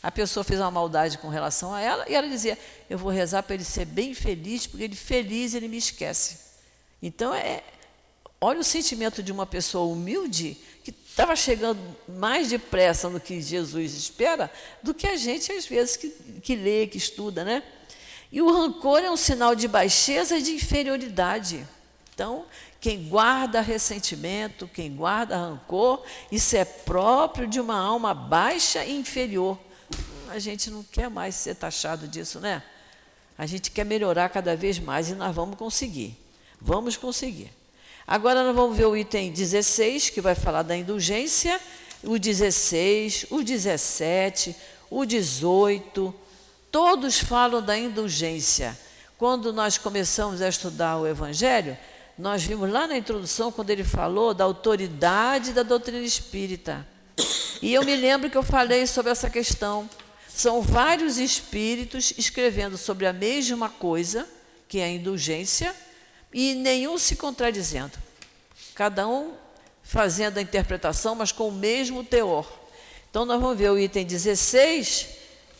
A 0.06 0.10
pessoa 0.12 0.44
fez 0.44 0.60
uma 0.60 0.70
maldade 0.70 1.18
com 1.18 1.28
relação 1.28 1.74
a 1.74 1.80
ela 1.80 2.08
e 2.08 2.14
ela 2.14 2.28
dizia: 2.28 2.56
Eu 2.88 2.96
vou 2.96 3.10
rezar 3.10 3.42
para 3.42 3.56
ele 3.56 3.64
ser 3.64 3.84
bem 3.84 4.14
feliz, 4.14 4.64
porque 4.64 4.84
ele 4.84 4.94
feliz 4.94 5.52
ele 5.52 5.66
me 5.66 5.78
esquece. 5.78 6.38
Então, 7.02 7.34
é, 7.34 7.64
olha 8.40 8.60
o 8.60 8.62
sentimento 8.62 9.20
de 9.20 9.32
uma 9.32 9.44
pessoa 9.44 9.92
humilde 9.92 10.58
que 10.84 10.92
estava 10.92 11.34
chegando 11.34 11.80
mais 12.06 12.48
depressa 12.48 13.08
no 13.08 13.18
que 13.18 13.40
Jesus 13.40 13.94
espera 13.94 14.48
do 14.80 14.94
que 14.94 15.08
a 15.08 15.16
gente, 15.16 15.50
às 15.50 15.66
vezes, 15.66 15.96
que, 15.96 16.10
que 16.40 16.54
lê, 16.54 16.86
que 16.86 16.98
estuda, 16.98 17.44
né? 17.44 17.64
E 18.30 18.40
o 18.40 18.48
rancor 18.48 19.00
é 19.00 19.10
um 19.10 19.16
sinal 19.16 19.56
de 19.56 19.66
baixeza 19.66 20.38
e 20.38 20.42
de 20.42 20.52
inferioridade. 20.52 21.66
Então, 22.14 22.46
quem 22.80 23.08
guarda 23.08 23.60
ressentimento, 23.60 24.68
quem 24.68 24.94
guarda 24.94 25.36
rancor, 25.36 26.04
isso 26.30 26.56
é 26.56 26.64
próprio 26.64 27.48
de 27.48 27.58
uma 27.58 27.76
alma 27.76 28.14
baixa 28.14 28.84
e 28.84 28.96
inferior. 28.96 29.65
A 30.30 30.38
gente 30.38 30.70
não 30.70 30.82
quer 30.82 31.08
mais 31.08 31.34
ser 31.34 31.54
taxado 31.54 32.08
disso, 32.08 32.40
né? 32.40 32.62
A 33.38 33.46
gente 33.46 33.70
quer 33.70 33.84
melhorar 33.84 34.28
cada 34.28 34.56
vez 34.56 34.78
mais 34.78 35.10
e 35.10 35.14
nós 35.14 35.34
vamos 35.34 35.56
conseguir. 35.56 36.16
Vamos 36.60 36.96
conseguir. 36.96 37.50
Agora 38.06 38.42
nós 38.44 38.54
vamos 38.54 38.76
ver 38.76 38.86
o 38.86 38.96
item 38.96 39.32
16, 39.32 40.10
que 40.10 40.20
vai 40.20 40.34
falar 40.34 40.62
da 40.62 40.76
indulgência, 40.76 41.60
o 42.02 42.18
16, 42.18 43.26
o 43.30 43.42
17, 43.42 44.54
o 44.88 45.04
18, 45.04 46.14
todos 46.70 47.18
falam 47.18 47.60
da 47.60 47.76
indulgência. 47.76 48.78
Quando 49.18 49.52
nós 49.52 49.76
começamos 49.76 50.40
a 50.40 50.48
estudar 50.48 50.98
o 50.98 51.06
Evangelho, 51.06 51.76
nós 52.18 52.42
vimos 52.42 52.70
lá 52.70 52.86
na 52.86 52.96
introdução, 52.96 53.50
quando 53.50 53.70
ele 53.70 53.84
falou 53.84 54.32
da 54.32 54.44
autoridade 54.44 55.52
da 55.52 55.62
doutrina 55.62 56.04
espírita. 56.04 56.86
E 57.60 57.74
eu 57.74 57.84
me 57.84 57.96
lembro 57.96 58.30
que 58.30 58.36
eu 58.36 58.42
falei 58.42 58.86
sobre 58.86 59.10
essa 59.10 59.28
questão. 59.28 59.88
São 60.36 60.60
vários 60.60 61.16
espíritos 61.16 62.12
escrevendo 62.18 62.76
sobre 62.76 63.06
a 63.06 63.12
mesma 63.12 63.70
coisa, 63.70 64.28
que 64.68 64.80
é 64.80 64.84
a 64.84 64.90
indulgência, 64.90 65.74
e 66.30 66.54
nenhum 66.54 66.98
se 66.98 67.16
contradizendo. 67.16 67.96
Cada 68.74 69.08
um 69.08 69.32
fazendo 69.82 70.36
a 70.36 70.42
interpretação, 70.42 71.14
mas 71.14 71.32
com 71.32 71.48
o 71.48 71.52
mesmo 71.52 72.04
teor. 72.04 72.46
Então, 73.08 73.24
nós 73.24 73.40
vamos 73.40 73.56
ver 73.56 73.70
o 73.70 73.78
item 73.78 74.04
16. 74.04 75.06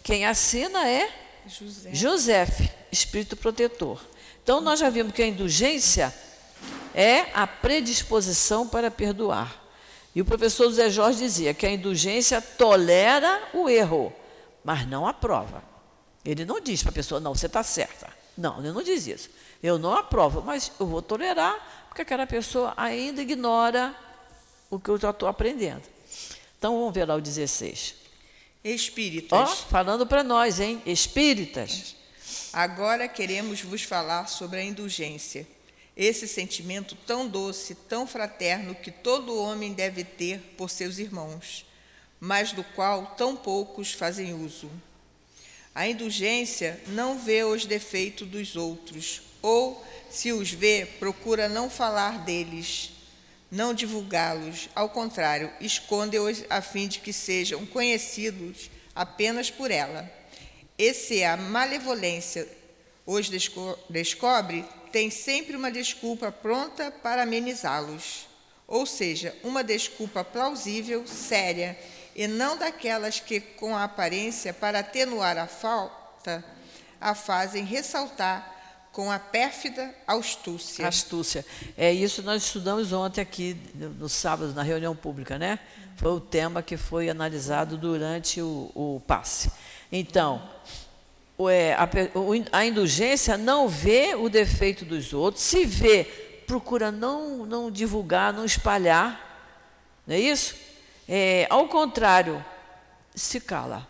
Quem 0.02 0.26
assina 0.26 0.86
é 0.86 1.08
José, 1.46 1.94
José 1.94 2.46
espírito 2.92 3.34
protetor. 3.34 3.98
Então, 4.42 4.60
nós 4.60 4.78
já 4.78 4.90
vimos 4.90 5.14
que 5.14 5.22
a 5.22 5.26
indulgência 5.26 6.14
é 6.94 7.30
a 7.32 7.46
predisposição 7.46 8.68
para 8.68 8.90
perdoar. 8.90 9.58
E 10.14 10.20
o 10.20 10.24
professor 10.26 10.64
José 10.64 10.90
Jorge 10.90 11.20
dizia 11.20 11.54
que 11.54 11.64
a 11.64 11.70
indulgência 11.70 12.42
tolera 12.42 13.42
o 13.54 13.70
erro, 13.70 14.12
mas 14.66 14.84
não 14.84 15.06
aprova. 15.06 15.62
Ele 16.24 16.44
não 16.44 16.60
diz 16.60 16.82
para 16.82 16.90
a 16.90 16.94
pessoa, 16.94 17.20
não, 17.20 17.32
você 17.32 17.46
está 17.46 17.62
certa. 17.62 18.08
Não, 18.36 18.58
ele 18.58 18.72
não 18.72 18.82
diz 18.82 19.06
isso. 19.06 19.30
Eu 19.62 19.78
não 19.78 19.92
aprovo, 19.92 20.42
mas 20.42 20.72
eu 20.80 20.88
vou 20.88 21.00
tolerar, 21.00 21.86
porque 21.86 22.02
aquela 22.02 22.26
pessoa 22.26 22.74
ainda 22.76 23.22
ignora 23.22 23.94
o 24.68 24.80
que 24.80 24.90
eu 24.90 24.98
já 24.98 25.10
estou 25.10 25.28
aprendendo. 25.28 25.84
Então 26.58 26.76
vamos 26.76 26.92
ver 26.92 27.04
lá 27.04 27.14
o 27.14 27.20
16. 27.20 27.94
Espíritas. 28.64 29.38
Ó, 29.38 29.46
falando 29.46 30.04
para 30.04 30.24
nós, 30.24 30.58
hein? 30.58 30.82
Espíritas. 30.84 31.94
Agora 32.52 33.06
queremos 33.06 33.60
vos 33.60 33.84
falar 33.84 34.26
sobre 34.26 34.58
a 34.58 34.64
indulgência. 34.64 35.46
Esse 35.96 36.26
sentimento 36.26 36.96
tão 37.06 37.28
doce, 37.28 37.76
tão 37.88 38.04
fraterno 38.04 38.74
que 38.74 38.90
todo 38.90 39.40
homem 39.40 39.72
deve 39.72 40.02
ter 40.02 40.40
por 40.58 40.68
seus 40.70 40.98
irmãos, 40.98 41.65
mas 42.20 42.52
do 42.52 42.64
qual 42.64 43.14
tão 43.16 43.36
poucos 43.36 43.92
fazem 43.92 44.34
uso. 44.34 44.70
A 45.74 45.86
indulgência 45.86 46.80
não 46.88 47.18
vê 47.18 47.44
os 47.44 47.66
defeitos 47.66 48.26
dos 48.26 48.56
outros, 48.56 49.22
ou, 49.42 49.84
se 50.08 50.32
os 50.32 50.50
vê, 50.50 50.86
procura 50.98 51.48
não 51.48 51.68
falar 51.68 52.24
deles, 52.24 52.92
não 53.50 53.74
divulgá-los. 53.74 54.68
Ao 54.74 54.88
contrário, 54.88 55.52
esconde-os 55.60 56.44
a 56.48 56.62
fim 56.62 56.88
de 56.88 57.00
que 57.00 57.12
sejam 57.12 57.64
conhecidos 57.66 58.70
apenas 58.94 59.50
por 59.50 59.70
ela. 59.70 60.10
E 60.78 60.92
se 60.94 61.22
a 61.22 61.36
malevolência 61.36 62.48
os 63.04 63.28
desco 63.28 63.78
descobre, 63.88 64.64
tem 64.90 65.10
sempre 65.10 65.56
uma 65.56 65.70
desculpa 65.70 66.32
pronta 66.32 66.90
para 66.90 67.22
amenizá-los. 67.22 68.26
Ou 68.66 68.84
seja, 68.84 69.36
uma 69.44 69.62
desculpa 69.62 70.24
plausível, 70.24 71.06
séria 71.06 71.78
e 72.16 72.26
não 72.26 72.56
daquelas 72.56 73.20
que, 73.20 73.38
com 73.38 73.76
a 73.76 73.84
aparência, 73.84 74.54
para 74.54 74.78
atenuar 74.78 75.36
a 75.36 75.46
falta, 75.46 76.42
a 76.98 77.14
fazem 77.14 77.62
ressaltar 77.62 78.54
com 78.90 79.12
a 79.12 79.18
pérfida 79.18 79.94
astúcia. 80.06 80.88
Astúcia. 80.88 81.44
É 81.76 81.92
isso 81.92 82.22
nós 82.22 82.42
estudamos 82.44 82.90
ontem 82.90 83.20
aqui, 83.20 83.54
no 83.74 84.08
sábado, 84.08 84.54
na 84.54 84.62
reunião 84.62 84.96
pública, 84.96 85.38
né? 85.38 85.58
Foi 85.96 86.12
o 86.12 86.20
tema 86.20 86.62
que 86.62 86.78
foi 86.78 87.10
analisado 87.10 87.76
durante 87.76 88.40
o, 88.40 88.72
o 88.74 89.02
passe. 89.06 89.50
Então, 89.92 90.42
é, 91.50 91.74
a, 91.74 91.86
a 92.50 92.64
indulgência 92.64 93.36
não 93.36 93.68
vê 93.68 94.14
o 94.14 94.30
defeito 94.30 94.86
dos 94.86 95.12
outros, 95.12 95.44
se 95.44 95.66
vê, 95.66 96.04
procura 96.46 96.90
não, 96.90 97.44
não 97.44 97.70
divulgar, 97.70 98.32
não 98.32 98.46
espalhar, 98.46 99.20
não 100.06 100.14
é 100.14 100.18
isso? 100.18 100.56
É, 101.08 101.46
ao 101.50 101.68
contrário, 101.68 102.44
se 103.14 103.40
cala, 103.40 103.88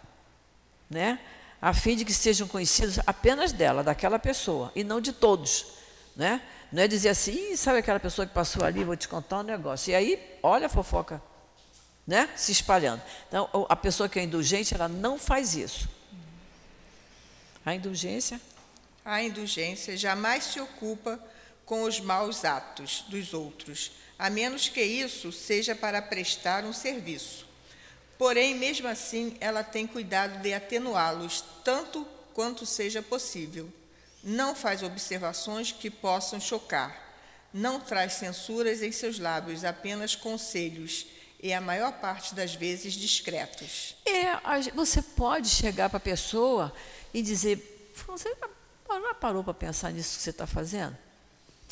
né? 0.88 1.18
a 1.60 1.72
fim 1.72 1.96
de 1.96 2.04
que 2.04 2.12
sejam 2.12 2.46
conhecidos 2.46 2.98
apenas 3.06 3.52
dela, 3.52 3.82
daquela 3.82 4.18
pessoa, 4.18 4.70
e 4.74 4.84
não 4.84 5.00
de 5.00 5.12
todos. 5.12 5.66
Né? 6.14 6.40
Não 6.70 6.82
é 6.82 6.88
dizer 6.88 7.08
assim, 7.08 7.56
sabe 7.56 7.78
aquela 7.78 7.98
pessoa 7.98 8.26
que 8.26 8.34
passou 8.34 8.64
ali, 8.64 8.84
vou 8.84 8.96
te 8.96 9.08
contar 9.08 9.40
um 9.40 9.42
negócio. 9.42 9.90
E 9.90 9.94
aí, 9.94 10.38
olha 10.42 10.66
a 10.66 10.68
fofoca 10.68 11.20
né? 12.06 12.28
se 12.36 12.52
espalhando. 12.52 13.02
Então, 13.26 13.48
a 13.68 13.74
pessoa 13.74 14.08
que 14.08 14.18
é 14.18 14.22
indulgente, 14.22 14.74
ela 14.74 14.88
não 14.88 15.18
faz 15.18 15.54
isso. 15.56 15.88
A 17.64 17.74
indulgência? 17.74 18.40
A 19.04 19.22
indulgência 19.22 19.96
jamais 19.96 20.44
se 20.44 20.60
ocupa 20.60 21.18
com 21.64 21.82
os 21.82 21.98
maus 21.98 22.44
atos 22.44 23.04
dos 23.08 23.34
outros, 23.34 23.92
a 24.18 24.30
menos 24.30 24.68
que 24.68 24.82
isso 24.82 25.30
seja 25.30 25.74
para 25.74 26.00
prestar 26.00 26.64
um 26.64 26.72
serviço. 26.72 27.46
Porém, 28.18 28.54
mesmo 28.54 28.88
assim, 28.88 29.36
ela 29.40 29.62
tem 29.62 29.86
cuidado 29.86 30.40
de 30.40 30.54
atenuá-los 30.54 31.44
tanto 31.62 32.06
quanto 32.32 32.64
seja 32.64 33.02
possível. 33.02 33.70
Não 34.22 34.54
faz 34.54 34.82
observações 34.82 35.72
que 35.72 35.90
possam 35.90 36.40
chocar. 36.40 37.04
não 37.52 37.80
traz 37.80 38.14
censuras 38.14 38.82
em 38.82 38.92
seus 38.92 39.18
lábios, 39.18 39.64
apenas 39.64 40.14
conselhos, 40.14 41.06
e 41.40 41.54
a 41.54 41.60
maior 41.60 41.92
parte 41.92 42.34
das 42.34 42.54
vezes 42.54 42.92
discretos. 42.92 43.96
É, 44.04 44.70
você 44.74 45.00
pode 45.00 45.48
chegar 45.48 45.88
para 45.88 45.96
a 45.96 46.00
pessoa 46.00 46.70
e 47.14 47.22
dizer: 47.22 47.92
Você 48.06 48.28
já 48.90 49.14
parou 49.14 49.42
para 49.42 49.54
pensar 49.54 49.90
nisso 49.90 50.18
que 50.18 50.22
você 50.22 50.30
está 50.30 50.46
fazendo? 50.46 50.96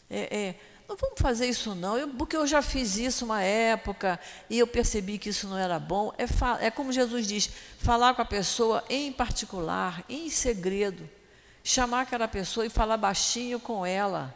É, 0.08 0.36
é, 0.36 0.54
não 0.88 0.96
vamos 0.96 1.18
fazer 1.18 1.46
isso 1.46 1.74
não, 1.74 1.96
eu, 1.96 2.08
porque 2.08 2.36
eu 2.36 2.46
já 2.46 2.60
fiz 2.60 2.96
isso 2.96 3.24
uma 3.24 3.42
época 3.42 4.20
e 4.50 4.58
eu 4.58 4.66
percebi 4.66 5.18
que 5.18 5.30
isso 5.30 5.48
não 5.48 5.56
era 5.56 5.78
bom. 5.78 6.12
É, 6.18 6.66
é 6.66 6.70
como 6.70 6.92
Jesus 6.92 7.26
diz, 7.26 7.50
falar 7.78 8.14
com 8.14 8.22
a 8.22 8.26
pessoa 8.26 8.84
em 8.88 9.10
particular, 9.12 10.04
em 10.08 10.28
segredo. 10.28 11.08
Chamar 11.62 12.02
aquela 12.02 12.28
pessoa 12.28 12.66
e 12.66 12.70
falar 12.70 12.98
baixinho 12.98 13.58
com 13.58 13.86
ela. 13.86 14.34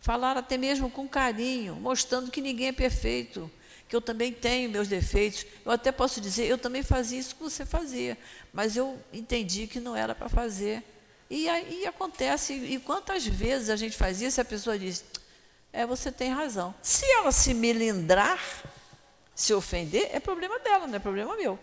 Falar 0.00 0.36
até 0.36 0.56
mesmo 0.56 0.88
com 0.88 1.08
carinho, 1.08 1.74
mostrando 1.74 2.30
que 2.30 2.40
ninguém 2.40 2.68
é 2.68 2.72
perfeito, 2.72 3.50
que 3.88 3.96
eu 3.96 4.00
também 4.00 4.32
tenho 4.32 4.70
meus 4.70 4.86
defeitos. 4.86 5.44
Eu 5.64 5.72
até 5.72 5.90
posso 5.90 6.20
dizer, 6.20 6.46
eu 6.46 6.56
também 6.56 6.84
fazia 6.84 7.18
isso 7.18 7.34
que 7.34 7.42
você 7.42 7.66
fazia, 7.66 8.16
mas 8.52 8.76
eu 8.76 8.96
entendi 9.12 9.66
que 9.66 9.80
não 9.80 9.96
era 9.96 10.14
para 10.14 10.28
fazer. 10.28 10.84
E 11.28 11.48
aí 11.48 11.84
acontece, 11.84 12.54
e 12.54 12.78
quantas 12.78 13.26
vezes 13.26 13.68
a 13.68 13.76
gente 13.76 13.96
faz 13.96 14.22
isso 14.22 14.38
e 14.38 14.42
a 14.42 14.44
pessoa 14.44 14.78
diz, 14.78 15.04
é, 15.72 15.86
você 15.86 16.10
tem 16.10 16.32
razão. 16.32 16.74
Se 16.82 17.04
ela 17.12 17.32
se 17.32 17.52
melindrar, 17.54 18.40
se 19.34 19.52
ofender, 19.54 20.08
é 20.12 20.18
problema 20.18 20.58
dela, 20.58 20.86
não 20.86 20.96
é 20.96 20.98
problema 20.98 21.36
meu. 21.36 21.58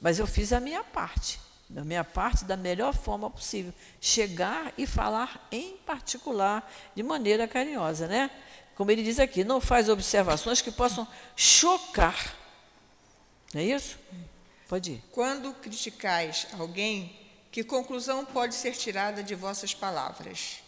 Mas 0.00 0.18
eu 0.18 0.26
fiz 0.26 0.52
a 0.52 0.60
minha 0.60 0.84
parte, 0.84 1.40
da 1.68 1.84
minha 1.84 2.04
parte 2.04 2.44
da 2.44 2.56
melhor 2.56 2.94
forma 2.94 3.28
possível. 3.28 3.72
Chegar 4.00 4.72
e 4.78 4.86
falar 4.86 5.46
em 5.50 5.76
particular, 5.78 6.70
de 6.94 7.02
maneira 7.02 7.48
carinhosa, 7.48 8.06
né? 8.06 8.30
Como 8.74 8.90
ele 8.92 9.02
diz 9.02 9.18
aqui, 9.18 9.42
não 9.42 9.60
faz 9.60 9.88
observações 9.88 10.60
que 10.60 10.70
possam 10.70 11.06
chocar. 11.34 12.36
Não 13.52 13.60
é 13.60 13.64
isso? 13.64 13.98
Pode 14.68 14.92
ir. 14.92 15.04
Quando 15.10 15.52
criticais 15.54 16.46
alguém, 16.58 17.18
que 17.50 17.64
conclusão 17.64 18.24
pode 18.24 18.54
ser 18.54 18.72
tirada 18.76 19.22
de 19.22 19.34
vossas 19.34 19.74
palavras? 19.74 20.60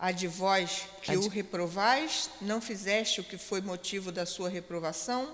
A 0.00 0.12
de 0.12 0.26
vós 0.26 0.88
que 1.02 1.14
o 1.14 1.28
reprovais, 1.28 2.30
não 2.40 2.58
fizeste 2.58 3.20
o 3.20 3.24
que 3.24 3.36
foi 3.36 3.60
motivo 3.60 4.10
da 4.10 4.24
sua 4.24 4.48
reprovação? 4.48 5.28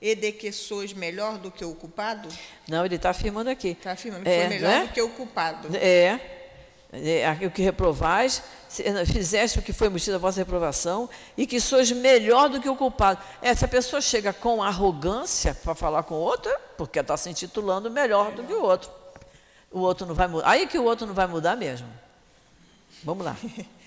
E 0.00 0.14
de 0.14 0.32
que 0.32 0.50
sois 0.50 0.94
melhor 0.94 1.36
do 1.36 1.50
que 1.50 1.62
o 1.62 1.74
culpado? 1.74 2.26
Não, 2.66 2.86
ele 2.86 2.94
está 2.94 3.10
afirmando 3.10 3.50
aqui. 3.50 3.68
Está 3.68 3.92
afirmando 3.92 4.24
que 4.24 4.30
é, 4.30 4.40
foi 4.40 4.48
melhor 4.48 4.70
é? 4.70 4.86
do 4.86 4.92
que 4.92 5.02
o 5.02 5.10
culpado. 5.10 5.76
É, 5.76 6.18
é, 6.90 7.46
o 7.46 7.50
que 7.50 7.60
reprovais, 7.60 8.42
fizeste 9.12 9.58
o 9.58 9.62
que 9.62 9.74
foi 9.74 9.90
motivo 9.90 10.12
da 10.12 10.18
vossa 10.18 10.38
reprovação, 10.38 11.10
e 11.36 11.46
que 11.46 11.60
sois 11.60 11.92
melhor 11.92 12.48
do 12.48 12.62
que 12.62 12.68
o 12.68 12.76
culpado. 12.76 13.20
É, 13.42 13.54
se 13.54 13.62
a 13.64 13.68
pessoa 13.68 14.00
chega 14.00 14.32
com 14.32 14.62
arrogância 14.62 15.52
para 15.52 15.74
falar 15.74 16.04
com 16.04 16.14
o 16.14 16.20
outro, 16.20 16.50
é 16.50 16.58
porque 16.78 16.98
está 16.98 17.14
se 17.16 17.28
intitulando 17.28 17.90
melhor 17.90 18.32
do 18.32 18.42
que 18.42 18.54
o 18.54 18.62
outro. 18.62 18.90
O 19.70 19.80
outro 19.80 20.06
não 20.06 20.14
vai 20.14 20.28
mudar. 20.28 20.48
Aí 20.48 20.66
que 20.66 20.78
o 20.78 20.84
outro 20.84 21.06
não 21.06 21.12
vai 21.12 21.26
mudar 21.26 21.56
mesmo. 21.56 21.88
Vamos 23.04 23.24
lá. 23.24 23.36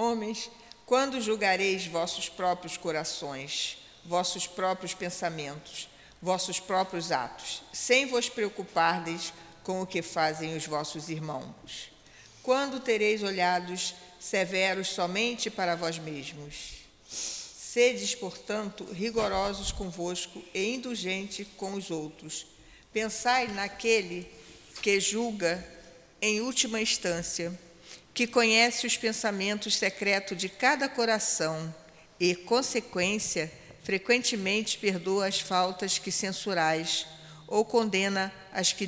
Homens, 0.00 0.48
quando 0.86 1.20
julgareis 1.20 1.88
vossos 1.88 2.28
próprios 2.28 2.76
corações, 2.76 3.78
vossos 4.04 4.46
próprios 4.46 4.94
pensamentos, 4.94 5.88
vossos 6.22 6.60
próprios 6.60 7.10
atos, 7.10 7.64
sem 7.72 8.06
vos 8.06 8.28
preocupardes 8.28 9.32
com 9.64 9.82
o 9.82 9.86
que 9.86 10.00
fazem 10.00 10.56
os 10.56 10.64
vossos 10.64 11.08
irmãos? 11.08 11.90
Quando 12.44 12.78
tereis 12.78 13.24
olhados 13.24 13.92
severos 14.20 14.86
somente 14.86 15.50
para 15.50 15.74
vós 15.74 15.98
mesmos? 15.98 16.74
Sedes, 17.10 18.14
portanto, 18.14 18.84
rigorosos 18.92 19.72
convosco 19.72 20.40
e 20.54 20.76
indulgente 20.76 21.44
com 21.56 21.72
os 21.72 21.90
outros. 21.90 22.46
Pensai 22.92 23.48
naquele 23.48 24.30
que 24.80 25.00
julga 25.00 25.68
em 26.22 26.40
última 26.40 26.80
instância 26.80 27.52
que 28.14 28.26
conhece 28.26 28.86
os 28.86 28.96
pensamentos 28.96 29.76
secretos 29.76 30.36
de 30.36 30.48
cada 30.48 30.88
coração 30.88 31.72
e, 32.18 32.34
consequência, 32.34 33.52
frequentemente 33.82 34.76
perdoa 34.78 35.26
as 35.26 35.40
faltas 35.40 35.98
que 35.98 36.10
censurais 36.10 37.06
ou 37.46 37.64
condena 37.64 38.32
as 38.52 38.72
que 38.72 38.86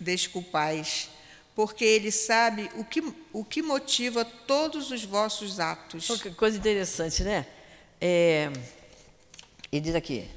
desculpais, 0.00 1.10
porque 1.54 1.84
ele 1.84 2.10
sabe 2.10 2.70
o 2.76 2.84
que, 2.84 3.02
o 3.32 3.44
que 3.44 3.60
motiva 3.60 4.24
todos 4.24 4.90
os 4.90 5.04
vossos 5.04 5.60
atos. 5.60 6.08
Que 6.22 6.30
coisa 6.30 6.56
interessante, 6.56 7.22
né? 7.22 7.46
É, 8.00 8.50
ele 9.70 9.80
diz 9.82 9.94
aqui: 9.94 10.28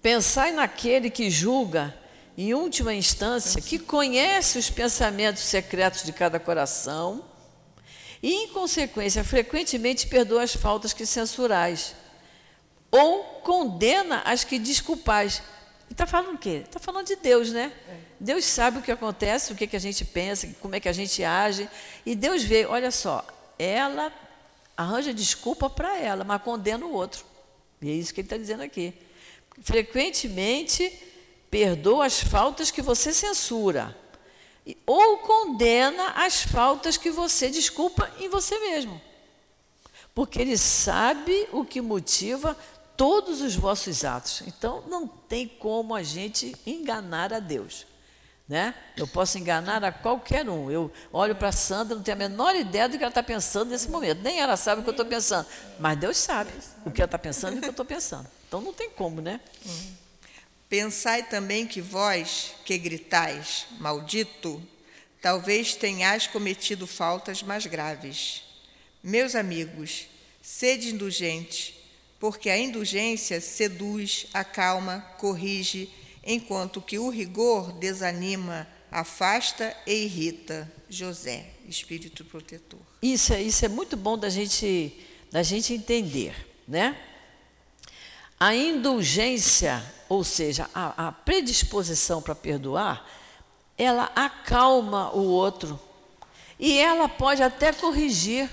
pensai 0.00 0.52
naquele 0.52 1.10
que 1.10 1.28
julga, 1.30 1.94
em 2.38 2.54
última 2.54 2.94
instância, 2.94 3.60
que 3.60 3.78
conhece 3.78 4.58
os 4.58 4.70
pensamentos 4.70 5.42
secretos 5.42 6.02
de 6.02 6.12
cada 6.12 6.40
coração 6.40 7.24
e, 8.24 8.44
em 8.44 8.48
consequência, 8.48 9.22
frequentemente 9.22 10.06
perdoa 10.06 10.44
as 10.44 10.56
faltas 10.56 10.94
que 10.94 11.04
censurais, 11.04 11.94
ou 12.90 13.22
condena 13.42 14.22
as 14.24 14.44
que 14.44 14.58
desculpais. 14.58 15.42
Está 15.90 16.06
falando 16.06 16.36
o 16.36 16.38
quê? 16.38 16.62
Está 16.64 16.80
falando 16.80 17.06
de 17.06 17.16
Deus, 17.16 17.52
né? 17.52 17.70
É. 17.86 17.96
Deus 18.18 18.46
sabe 18.46 18.78
o 18.78 18.82
que 18.82 18.90
acontece, 18.90 19.52
o 19.52 19.54
que, 19.54 19.66
que 19.66 19.76
a 19.76 19.78
gente 19.78 20.06
pensa, 20.06 20.48
como 20.62 20.74
é 20.74 20.80
que 20.80 20.88
a 20.88 20.92
gente 20.94 21.22
age, 21.22 21.68
e 22.06 22.16
Deus 22.16 22.42
vê, 22.42 22.64
olha 22.64 22.90
só, 22.90 23.26
ela 23.58 24.10
arranja 24.74 25.12
desculpa 25.12 25.68
para 25.68 25.98
ela, 25.98 26.24
mas 26.24 26.40
condena 26.40 26.86
o 26.86 26.94
outro. 26.94 27.26
E 27.82 27.90
é 27.90 27.92
isso 27.92 28.14
que 28.14 28.22
ele 28.22 28.26
está 28.26 28.38
dizendo 28.38 28.62
aqui. 28.62 28.94
Frequentemente 29.60 30.90
perdoa 31.50 32.06
as 32.06 32.22
faltas 32.22 32.70
que 32.70 32.80
você 32.80 33.12
censura 33.12 33.94
ou 34.86 35.18
condena 35.18 36.10
as 36.16 36.42
faltas 36.42 36.96
que 36.96 37.10
você 37.10 37.50
desculpa 37.50 38.10
em 38.18 38.28
você 38.28 38.58
mesmo. 38.58 39.00
Porque 40.14 40.40
ele 40.40 40.56
sabe 40.56 41.48
o 41.52 41.64
que 41.64 41.80
motiva 41.80 42.56
todos 42.96 43.40
os 43.40 43.54
vossos 43.54 44.04
atos. 44.04 44.42
Então 44.46 44.84
não 44.88 45.06
tem 45.06 45.46
como 45.46 45.94
a 45.94 46.02
gente 46.02 46.54
enganar 46.66 47.32
a 47.32 47.40
Deus. 47.40 47.86
Né? 48.46 48.74
Eu 48.96 49.08
posso 49.08 49.38
enganar 49.38 49.82
a 49.82 49.90
qualquer 49.90 50.48
um. 50.48 50.70
Eu 50.70 50.90
olho 51.12 51.34
para 51.34 51.48
a 51.48 51.52
Sandra, 51.52 51.96
não 51.96 52.02
tenho 52.02 52.16
a 52.16 52.18
menor 52.18 52.54
ideia 52.54 52.88
do 52.88 52.96
que 52.96 53.02
ela 53.02 53.10
está 53.10 53.22
pensando 53.22 53.70
nesse 53.70 53.90
momento. 53.90 54.20
Nem 54.22 54.38
ela 54.38 54.56
sabe 54.56 54.80
o 54.80 54.84
que 54.84 54.90
eu 54.90 54.92
estou 54.92 55.06
pensando. 55.06 55.46
Mas 55.78 55.98
Deus 55.98 56.16
sabe 56.16 56.50
o 56.84 56.90
que 56.90 57.00
ela 57.00 57.06
está 57.06 57.18
pensando 57.18 57.54
e 57.54 57.58
o 57.58 57.60
que 57.60 57.68
eu 57.68 57.70
estou 57.70 57.86
pensando. 57.86 58.28
Então 58.46 58.60
não 58.60 58.72
tem 58.72 58.90
como, 58.90 59.20
né? 59.20 59.40
Uhum. 59.64 60.03
Pensai 60.76 61.22
também 61.22 61.68
que 61.68 61.80
vós, 61.80 62.52
que 62.64 62.76
gritais, 62.76 63.64
maldito, 63.78 64.60
talvez 65.22 65.76
tenhais 65.76 66.26
cometido 66.26 66.84
faltas 66.84 67.44
mais 67.44 67.64
graves. 67.64 68.42
Meus 69.00 69.36
amigos, 69.36 70.08
sede 70.42 70.92
indulgentes, 70.92 71.74
porque 72.18 72.50
a 72.50 72.58
indulgência 72.58 73.40
seduz, 73.40 74.26
acalma, 74.34 74.98
corrige, 75.16 75.88
enquanto 76.24 76.82
que 76.82 76.98
o 76.98 77.08
rigor 77.08 77.70
desanima, 77.74 78.66
afasta 78.90 79.76
e 79.86 80.06
irrita. 80.06 80.68
José, 80.90 81.50
Espírito 81.68 82.24
Protetor. 82.24 82.80
Isso, 83.00 83.32
é, 83.32 83.40
isso 83.40 83.64
é 83.64 83.68
muito 83.68 83.96
bom 83.96 84.18
da 84.18 84.28
gente, 84.28 84.92
da 85.30 85.44
gente 85.44 85.72
entender, 85.72 86.34
né? 86.66 87.00
A 88.38 88.54
indulgência, 88.54 89.82
ou 90.08 90.24
seja, 90.24 90.68
a, 90.74 91.08
a 91.08 91.12
predisposição 91.12 92.20
para 92.20 92.34
perdoar, 92.34 93.06
ela 93.76 94.10
acalma 94.14 95.10
o 95.14 95.22
outro. 95.22 95.78
E 96.58 96.78
ela 96.78 97.08
pode 97.08 97.42
até 97.42 97.72
corrigir 97.72 98.48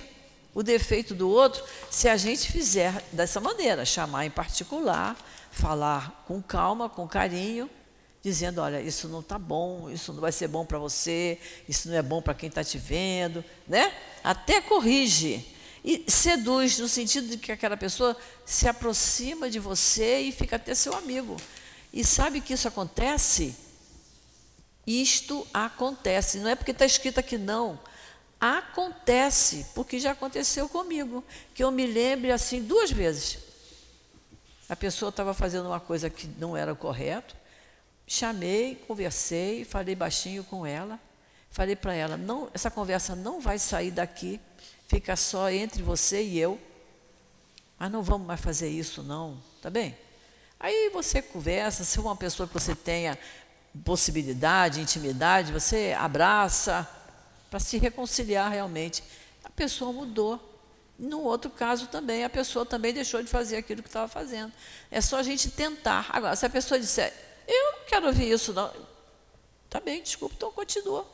o 0.53 0.63
defeito 0.63 1.13
do 1.13 1.29
outro 1.29 1.63
se 1.89 2.09
a 2.09 2.17
gente 2.17 2.51
fizer 2.51 3.03
dessa 3.11 3.39
maneira, 3.39 3.85
chamar 3.85 4.25
em 4.25 4.31
particular, 4.31 5.15
falar 5.51 6.23
com 6.27 6.41
calma, 6.41 6.89
com 6.89 7.07
carinho, 7.07 7.69
dizendo: 8.21 8.61
olha, 8.61 8.81
isso 8.81 9.07
não 9.07 9.19
está 9.19 9.37
bom, 9.37 9.89
isso 9.89 10.13
não 10.13 10.21
vai 10.21 10.31
ser 10.31 10.47
bom 10.47 10.65
para 10.65 10.77
você, 10.77 11.37
isso 11.67 11.89
não 11.89 11.95
é 11.95 12.01
bom 12.01 12.21
para 12.21 12.33
quem 12.33 12.49
está 12.49 12.63
te 12.63 12.77
vendo, 12.77 13.43
né? 13.67 13.93
Até 14.23 14.61
corrige. 14.61 15.45
E 15.83 16.03
seduz, 16.07 16.77
no 16.77 16.87
sentido 16.87 17.27
de 17.27 17.37
que 17.37 17.51
aquela 17.51 17.75
pessoa 17.75 18.15
se 18.45 18.67
aproxima 18.67 19.49
de 19.49 19.59
você 19.59 20.19
e 20.19 20.31
fica 20.31 20.55
até 20.55 20.75
seu 20.75 20.93
amigo. 20.93 21.35
E 21.91 22.03
sabe 22.03 22.39
que 22.39 22.53
isso 22.53 22.67
acontece? 22.67 23.55
Isto 24.85 25.45
acontece. 25.53 26.39
Não 26.39 26.49
é 26.49 26.55
porque 26.55 26.71
está 26.71 26.85
escrito 26.85 27.19
aqui, 27.19 27.37
não. 27.37 27.79
Acontece, 28.39 29.65
porque 29.75 29.99
já 29.99 30.11
aconteceu 30.11 30.69
comigo. 30.69 31.23
Que 31.53 31.63
eu 31.63 31.71
me 31.71 31.85
lembre 31.87 32.31
assim 32.31 32.61
duas 32.61 32.91
vezes. 32.91 33.39
A 34.69 34.75
pessoa 34.75 35.09
estava 35.09 35.33
fazendo 35.33 35.67
uma 35.67 35.79
coisa 35.79 36.09
que 36.09 36.27
não 36.37 36.55
era 36.55 36.73
correto. 36.75 37.35
Chamei, 38.05 38.75
conversei, 38.87 39.65
falei 39.65 39.95
baixinho 39.95 40.43
com 40.43 40.65
ela. 40.65 40.99
Falei 41.49 41.75
para 41.75 41.93
ela: 41.93 42.17
não, 42.17 42.49
essa 42.53 42.71
conversa 42.71 43.15
não 43.15 43.41
vai 43.41 43.59
sair 43.59 43.91
daqui 43.91 44.39
fica 44.91 45.15
só 45.15 45.49
entre 45.49 45.81
você 45.81 46.21
e 46.21 46.37
eu. 46.37 46.59
mas 47.79 47.89
não 47.89 48.03
vamos 48.03 48.27
mais 48.27 48.41
fazer 48.41 48.67
isso, 48.67 49.01
não, 49.01 49.41
tá 49.61 49.69
bem? 49.69 49.97
Aí 50.59 50.89
você 50.89 51.21
conversa, 51.21 51.85
se 51.85 51.97
é 51.97 52.01
uma 52.01 52.15
pessoa 52.15 52.45
que 52.45 52.53
você 52.53 52.75
tenha 52.75 53.17
possibilidade, 53.85 54.81
intimidade, 54.81 55.53
você 55.53 55.95
abraça 55.97 56.85
para 57.49 57.57
se 57.57 57.77
reconciliar 57.77 58.51
realmente. 58.51 59.01
A 59.45 59.49
pessoa 59.49 59.93
mudou. 59.93 60.49
No 60.99 61.21
outro 61.21 61.49
caso 61.49 61.87
também, 61.87 62.25
a 62.25 62.29
pessoa 62.29 62.65
também 62.65 62.93
deixou 62.93 63.23
de 63.23 63.29
fazer 63.29 63.57
aquilo 63.57 63.81
que 63.81 63.87
estava 63.87 64.09
fazendo. 64.09 64.51
É 64.91 64.99
só 64.99 65.17
a 65.17 65.23
gente 65.23 65.49
tentar. 65.49 66.07
Agora, 66.09 66.35
se 66.35 66.45
a 66.45 66.49
pessoa 66.49 66.79
disser, 66.79 67.13
eu 67.47 67.71
não 67.71 67.85
quero 67.87 68.07
ouvir 68.07 68.29
isso, 68.29 68.51
não. 68.51 68.71
Tá 69.69 69.79
bem, 69.79 70.03
desculpa, 70.03 70.35
então 70.35 70.51
continua. 70.51 71.07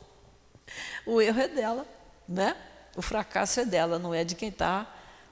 O 1.06 1.22
erro 1.22 1.40
é 1.40 1.48
dela, 1.48 1.86
né? 2.28 2.56
O 2.98 3.02
fracasso 3.02 3.60
é 3.60 3.64
dela, 3.64 3.96
não 3.96 4.12
é 4.12 4.24
de 4.24 4.34
quem 4.34 4.48
está 4.48 4.84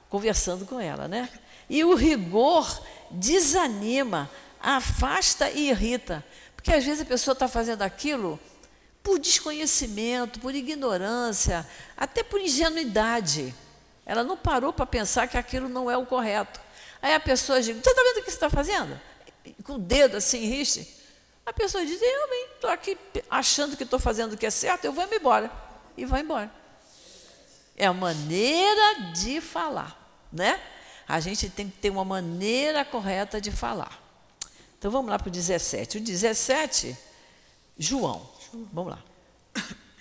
conversando 0.09 0.65
com 0.65 0.79
ela, 0.79 1.05
né? 1.05 1.27
E 1.69 1.83
o 1.83 1.95
rigor 1.95 2.81
desanima, 3.11 4.31
afasta 4.57 5.49
e 5.49 5.67
irrita. 5.69 6.23
Porque 6.55 6.71
às 6.71 6.85
vezes 6.85 7.01
a 7.01 7.05
pessoa 7.05 7.33
está 7.33 7.45
fazendo 7.45 7.81
aquilo 7.81 8.39
por 9.03 9.19
desconhecimento, 9.19 10.39
por 10.39 10.55
ignorância, 10.55 11.67
até 11.97 12.23
por 12.23 12.39
ingenuidade. 12.39 13.53
Ela 14.05 14.23
não 14.23 14.37
parou 14.37 14.71
para 14.71 14.85
pensar 14.85 15.27
que 15.27 15.37
aquilo 15.37 15.67
não 15.67 15.91
é 15.91 15.97
o 15.97 16.05
correto. 16.05 16.61
Aí 17.01 17.13
a 17.13 17.19
pessoa 17.19 17.61
diz: 17.61 17.75
Você 17.75 17.89
está 17.89 18.01
vendo 18.01 18.21
o 18.21 18.23
que 18.23 18.31
você 18.31 18.37
está 18.37 18.49
fazendo? 18.49 18.97
Com 19.65 19.73
o 19.73 19.77
dedo 19.77 20.15
assim, 20.15 20.39
riste. 20.39 20.87
A 21.45 21.51
pessoa 21.51 21.85
diz: 21.85 22.01
Eu 22.01 22.33
estou 22.55 22.69
aqui 22.69 22.97
achando 23.29 23.75
que 23.75 23.83
estou 23.83 23.99
fazendo 23.99 24.35
o 24.35 24.37
que 24.37 24.45
é 24.45 24.49
certo, 24.49 24.85
eu 24.85 24.93
vou 24.93 25.03
embora. 25.13 25.51
E 25.97 26.05
vai 26.05 26.21
embora. 26.21 26.49
É 27.77 27.85
a 27.85 27.93
maneira 27.93 29.11
de 29.13 29.39
falar, 29.39 30.27
né? 30.33 30.59
A 31.07 31.19
gente 31.19 31.47
tem 31.47 31.69
que 31.69 31.77
ter 31.77 31.91
uma 31.91 32.03
maneira 32.03 32.83
correta 32.83 33.39
de 33.39 33.51
falar. 33.51 34.03
Então 34.77 34.89
vamos 34.89 35.09
lá 35.11 35.19
para 35.19 35.29
o 35.29 35.31
17. 35.31 35.99
O 35.99 36.01
17, 36.01 36.97
João. 37.77 38.27
Vamos 38.73 38.91
lá. 38.91 39.03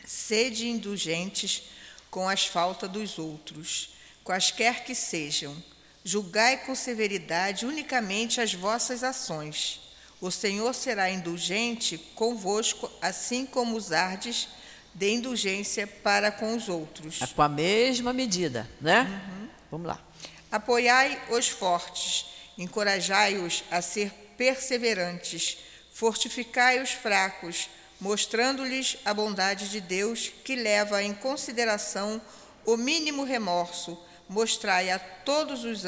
Sede 0.06 0.68
indulgentes 0.68 1.64
com 2.10 2.28
as 2.28 2.46
faltas 2.46 2.88
dos 2.90 3.18
outros, 3.18 3.90
quaisquer 4.24 4.84
que 4.84 4.94
sejam. 4.94 5.54
Julgai 6.02 6.64
com 6.64 6.74
severidade 6.74 7.66
unicamente 7.66 8.40
as 8.40 8.54
vossas 8.54 9.02
ações. 9.02 9.80
O 10.20 10.30
Senhor 10.30 10.72
será 10.74 11.10
indulgente 11.10 11.98
convosco, 12.14 12.90
assim 13.02 13.44
como 13.44 13.76
usardes 13.76 14.48
de 14.96 15.10
indulgência 15.10 15.86
para 15.86 16.32
com 16.32 16.56
os 16.56 16.70
outros. 16.70 17.20
É 17.20 17.26
com 17.26 17.42
a 17.42 17.48
mesma 17.48 18.14
medida, 18.14 18.68
né? 18.80 19.02
Uhum. 19.02 19.48
Vamos 19.70 19.86
lá. 19.86 20.02
Apoiai 20.50 21.20
os 21.30 21.48
fortes, 21.48 22.24
encorajai-os 22.56 23.62
a 23.70 23.82
ser 23.82 24.10
perseverantes, 24.38 25.58
fortificai 25.92 26.82
os 26.82 26.92
fracos, 26.92 27.68
mostrando-lhes 28.00 28.96
a 29.04 29.12
bondade 29.12 29.68
de 29.68 29.82
Deus 29.82 30.32
que 30.42 30.56
leva 30.56 31.02
em 31.02 31.12
consideração 31.12 32.20
o 32.64 32.76
mínimo 32.76 33.22
remorso, 33.22 33.98
mostrai 34.26 34.90
a 34.90 34.98
todos, 34.98 35.62
os 35.62 35.82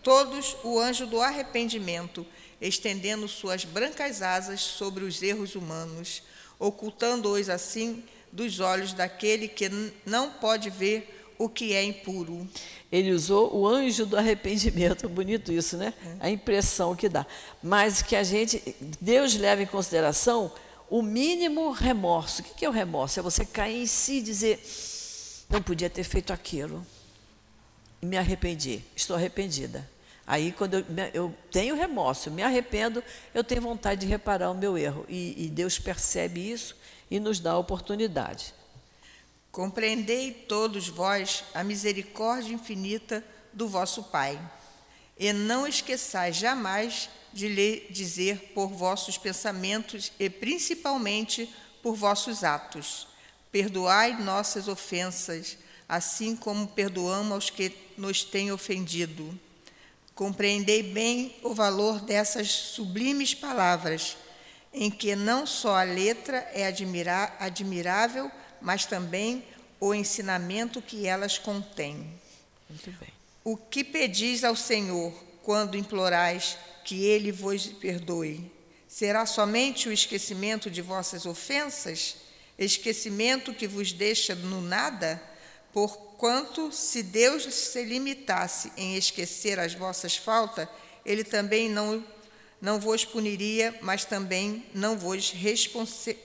todos 0.00 0.56
o 0.62 0.78
anjo 0.78 1.06
do 1.06 1.20
arrependimento, 1.20 2.24
estendendo 2.60 3.26
suas 3.26 3.64
brancas 3.64 4.22
asas 4.22 4.60
sobre 4.60 5.02
os 5.02 5.22
erros 5.22 5.56
humanos, 5.56 6.22
ocultando-os 6.58 7.48
assim 7.48 8.04
dos 8.34 8.58
olhos 8.58 8.92
daquele 8.92 9.46
que 9.46 9.70
não 10.04 10.28
pode 10.28 10.68
ver 10.68 11.32
o 11.38 11.48
que 11.48 11.72
é 11.72 11.82
impuro. 11.82 12.46
Ele 12.90 13.12
usou 13.12 13.56
o 13.56 13.66
anjo 13.66 14.04
do 14.04 14.16
arrependimento, 14.16 15.08
bonito 15.08 15.52
isso, 15.52 15.76
né? 15.76 15.94
A 16.20 16.28
impressão 16.28 16.96
que 16.96 17.08
dá. 17.08 17.24
Mas 17.62 18.02
que 18.02 18.16
a 18.16 18.24
gente, 18.24 18.74
Deus 19.00 19.36
leva 19.36 19.62
em 19.62 19.66
consideração 19.66 20.52
o 20.90 21.00
mínimo 21.00 21.70
remorso. 21.70 22.42
O 22.42 22.44
que 22.44 22.64
é 22.64 22.68
o 22.68 22.72
remorso? 22.72 23.20
É 23.20 23.22
você 23.22 23.44
cair 23.44 23.82
em 23.82 23.86
si 23.86 24.18
e 24.18 24.22
dizer: 24.22 24.60
não 25.48 25.62
podia 25.62 25.88
ter 25.88 26.04
feito 26.04 26.32
aquilo. 26.32 26.84
Me 28.02 28.18
arrependi, 28.18 28.82
estou 28.94 29.16
arrependida. 29.16 29.88
Aí, 30.26 30.52
quando 30.52 30.74
eu, 30.74 30.84
eu, 31.12 31.34
tenho 31.50 31.76
remorso, 31.76 32.30
me 32.30 32.42
arrependo, 32.42 33.04
eu 33.34 33.44
tenho 33.44 33.60
vontade 33.60 34.02
de 34.02 34.06
reparar 34.06 34.50
o 34.50 34.54
meu 34.54 34.76
erro. 34.76 35.04
E, 35.08 35.44
e 35.44 35.48
Deus 35.48 35.78
percebe 35.78 36.50
isso 36.50 36.74
e 37.10 37.20
nos 37.20 37.40
dá 37.40 37.52
a 37.52 37.58
oportunidade. 37.58 38.54
Compreendei 39.50 40.32
todos 40.32 40.88
vós 40.88 41.44
a 41.54 41.62
misericórdia 41.62 42.52
infinita 42.52 43.24
do 43.52 43.68
vosso 43.68 44.02
Pai, 44.04 44.40
e 45.18 45.32
não 45.32 45.66
esqueçais 45.66 46.36
jamais 46.36 47.08
de 47.32 47.48
lhe 47.48 47.86
dizer 47.90 48.52
por 48.54 48.68
vossos 48.68 49.16
pensamentos 49.16 50.12
e 50.18 50.28
principalmente 50.28 51.48
por 51.82 51.94
vossos 51.94 52.42
atos. 52.42 53.06
Perdoai 53.52 54.20
nossas 54.20 54.66
ofensas, 54.66 55.56
assim 55.88 56.34
como 56.34 56.66
perdoamos 56.66 57.32
aos 57.32 57.50
que 57.50 57.72
nos 57.96 58.24
têm 58.24 58.50
ofendido. 58.50 59.38
Compreendei 60.14 60.82
bem 60.82 61.36
o 61.42 61.52
valor 61.52 62.00
dessas 62.00 62.50
sublimes 62.50 63.34
palavras, 63.34 64.16
em 64.74 64.90
que 64.90 65.14
não 65.14 65.46
só 65.46 65.76
a 65.76 65.84
letra 65.84 66.38
é 66.52 66.66
admirável, 67.38 68.28
mas 68.60 68.84
também 68.84 69.44
o 69.78 69.94
ensinamento 69.94 70.82
que 70.82 71.06
elas 71.06 71.38
contêm. 71.38 72.12
Muito 72.68 72.90
bem. 72.98 73.08
O 73.44 73.56
que 73.56 73.84
pedis 73.84 74.42
ao 74.42 74.56
Senhor 74.56 75.12
quando 75.42 75.76
implorais 75.76 76.58
que 76.84 77.04
Ele 77.04 77.30
vos 77.30 77.66
perdoe? 77.66 78.50
Será 78.88 79.26
somente 79.26 79.88
o 79.88 79.92
esquecimento 79.92 80.70
de 80.70 80.82
vossas 80.82 81.24
ofensas? 81.24 82.16
Esquecimento 82.58 83.54
que 83.54 83.68
vos 83.68 83.92
deixa 83.92 84.34
no 84.34 84.60
nada? 84.60 85.22
Porquanto, 85.72 86.72
se 86.72 87.02
Deus 87.02 87.42
se 87.52 87.84
limitasse 87.84 88.72
em 88.76 88.96
esquecer 88.96 89.58
as 89.60 89.74
vossas 89.74 90.16
faltas, 90.16 90.68
Ele 91.04 91.22
também 91.22 91.68
não 91.68 92.02
não 92.64 92.80
vos 92.80 93.04
puniria, 93.04 93.74
mas 93.82 94.06
também 94.06 94.64
não 94.72 94.96
vos 94.96 95.30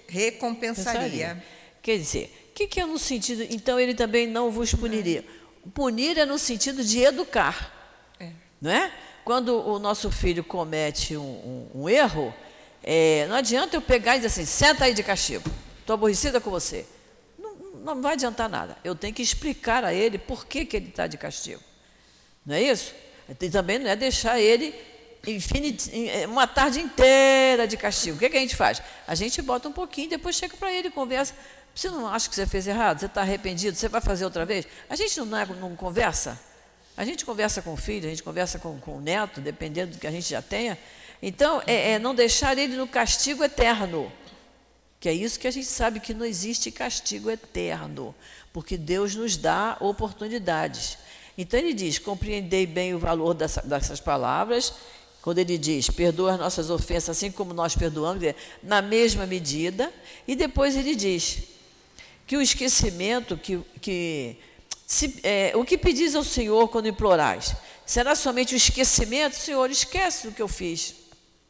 recompensaria. 0.07 1.43
Quer 1.81 1.97
dizer, 1.97 2.49
o 2.51 2.53
que, 2.53 2.65
que, 2.65 2.79
é 2.79 2.85
no 2.85 2.97
sentido, 2.97 3.45
então 3.49 3.77
ele 3.77 3.93
também 3.93 4.25
não 4.25 4.49
vos 4.49 4.73
puniria? 4.73 5.25
Punir 5.73 6.17
é 6.17 6.25
no 6.25 6.39
sentido 6.39 6.81
de 6.81 6.99
educar, 7.01 8.15
é. 8.17 8.29
não 8.61 8.71
é? 8.71 8.89
Quando 9.25 9.49
o 9.49 9.77
nosso 9.79 10.09
filho 10.09 10.41
comete 10.41 11.17
um, 11.17 11.21
um, 11.75 11.81
um 11.81 11.89
erro, 11.89 12.33
é, 12.81 13.27
não 13.27 13.35
adianta 13.35 13.75
eu 13.75 13.81
pegar 13.81 14.15
e 14.15 14.19
dizer 14.19 14.27
assim, 14.27 14.45
senta 14.45 14.85
aí 14.85 14.93
de 14.93 15.03
castigo, 15.03 15.51
estou 15.81 15.95
aborrecida 15.95 16.39
com 16.39 16.49
você. 16.49 16.85
Não, 17.37 17.53
não 17.83 18.01
vai 18.01 18.13
adiantar 18.13 18.47
nada. 18.47 18.77
Eu 18.81 18.95
tenho 18.95 19.13
que 19.13 19.21
explicar 19.21 19.83
a 19.83 19.93
ele 19.93 20.17
por 20.17 20.45
que, 20.45 20.63
que 20.63 20.77
ele 20.77 20.87
está 20.87 21.05
de 21.05 21.17
castigo. 21.17 21.61
Não 22.45 22.55
é 22.55 22.63
isso? 22.63 22.95
E 23.27 23.49
também 23.49 23.77
não 23.77 23.89
é 23.89 23.95
deixar 23.97 24.39
ele 24.39 24.73
é, 25.23 26.25
uma 26.27 26.47
tarde 26.47 26.79
inteira 26.79 27.67
de 27.67 27.75
castigo. 27.75 28.17
O 28.17 28.19
que, 28.19 28.29
que 28.29 28.37
a 28.37 28.39
gente 28.39 28.55
faz? 28.55 28.81
A 29.07 29.15
gente 29.15 29.41
bota 29.41 29.67
um 29.67 29.71
pouquinho, 29.71 30.09
depois 30.09 30.35
chega 30.35 30.55
para 30.55 30.71
ele 30.71 30.89
conversa. 30.89 31.33
Você 31.75 31.89
não 31.89 32.07
acha 32.07 32.29
que 32.29 32.35
você 32.35 32.45
fez 32.45 32.67
errado? 32.67 32.99
Você 32.99 33.05
está 33.05 33.21
arrependido? 33.21 33.75
Você 33.75 33.87
vai 33.87 34.01
fazer 34.01 34.25
outra 34.25 34.45
vez? 34.45 34.65
A 34.89 34.95
gente 34.95 35.19
não, 35.21 35.37
é, 35.37 35.45
não 35.45 35.75
conversa? 35.75 36.39
A 36.95 37.05
gente 37.05 37.25
conversa 37.25 37.61
com 37.61 37.73
o 37.73 37.77
filho, 37.77 38.07
a 38.07 38.09
gente 38.09 38.23
conversa 38.23 38.59
com, 38.59 38.79
com 38.79 38.97
o 38.97 39.01
neto, 39.01 39.39
dependendo 39.39 39.93
do 39.93 39.99
que 39.99 40.07
a 40.07 40.11
gente 40.11 40.29
já 40.29 40.41
tenha. 40.41 40.77
Então, 41.21 41.61
é, 41.65 41.93
é 41.93 41.99
não 41.99 42.15
deixar 42.15 42.57
ele 42.57 42.75
no 42.75 42.87
castigo 42.87 43.43
eterno. 43.43 44.11
Que 44.99 45.07
é 45.07 45.13
isso 45.13 45.39
que 45.39 45.47
a 45.47 45.51
gente 45.51 45.67
sabe 45.67 46.01
que 46.01 46.13
não 46.13 46.25
existe 46.25 46.71
castigo 46.71 47.29
eterno, 47.31 48.13
porque 48.51 48.77
Deus 48.77 49.15
nos 49.15 49.37
dá 49.37 49.77
oportunidades. 49.79 50.97
Então 51.37 51.57
ele 51.57 51.73
diz: 51.73 51.97
compreendei 51.97 52.67
bem 52.67 52.93
o 52.93 52.99
valor 52.99 53.33
dessa, 53.33 53.61
dessas 53.61 54.01
palavras 54.01 54.73
quando 55.21 55.39
ele 55.39 55.57
diz, 55.57 55.89
perdoa 55.89 56.33
as 56.33 56.39
nossas 56.39 56.69
ofensas 56.69 57.09
assim 57.09 57.31
como 57.31 57.53
nós 57.53 57.75
perdoamos, 57.75 58.23
na 58.63 58.81
mesma 58.81 59.25
medida. 59.25 59.91
E 60.27 60.35
depois 60.35 60.77
ele 60.77 60.95
diz 60.95 61.39
que 62.25 62.37
o 62.37 62.41
esquecimento, 62.41 63.35
que, 63.37 63.59
que 63.81 64.37
se, 64.87 65.19
é, 65.23 65.51
o 65.55 65.65
que 65.65 65.77
pedis 65.77 66.15
ao 66.15 66.23
Senhor 66.23 66.69
quando 66.69 66.87
implorais? 66.87 67.53
Será 67.85 68.15
somente 68.15 68.53
o 68.53 68.57
esquecimento? 68.57 69.35
Senhor, 69.35 69.69
esquece 69.69 70.27
do 70.27 70.33
que 70.33 70.41
eu 70.41 70.47
fiz. 70.47 70.95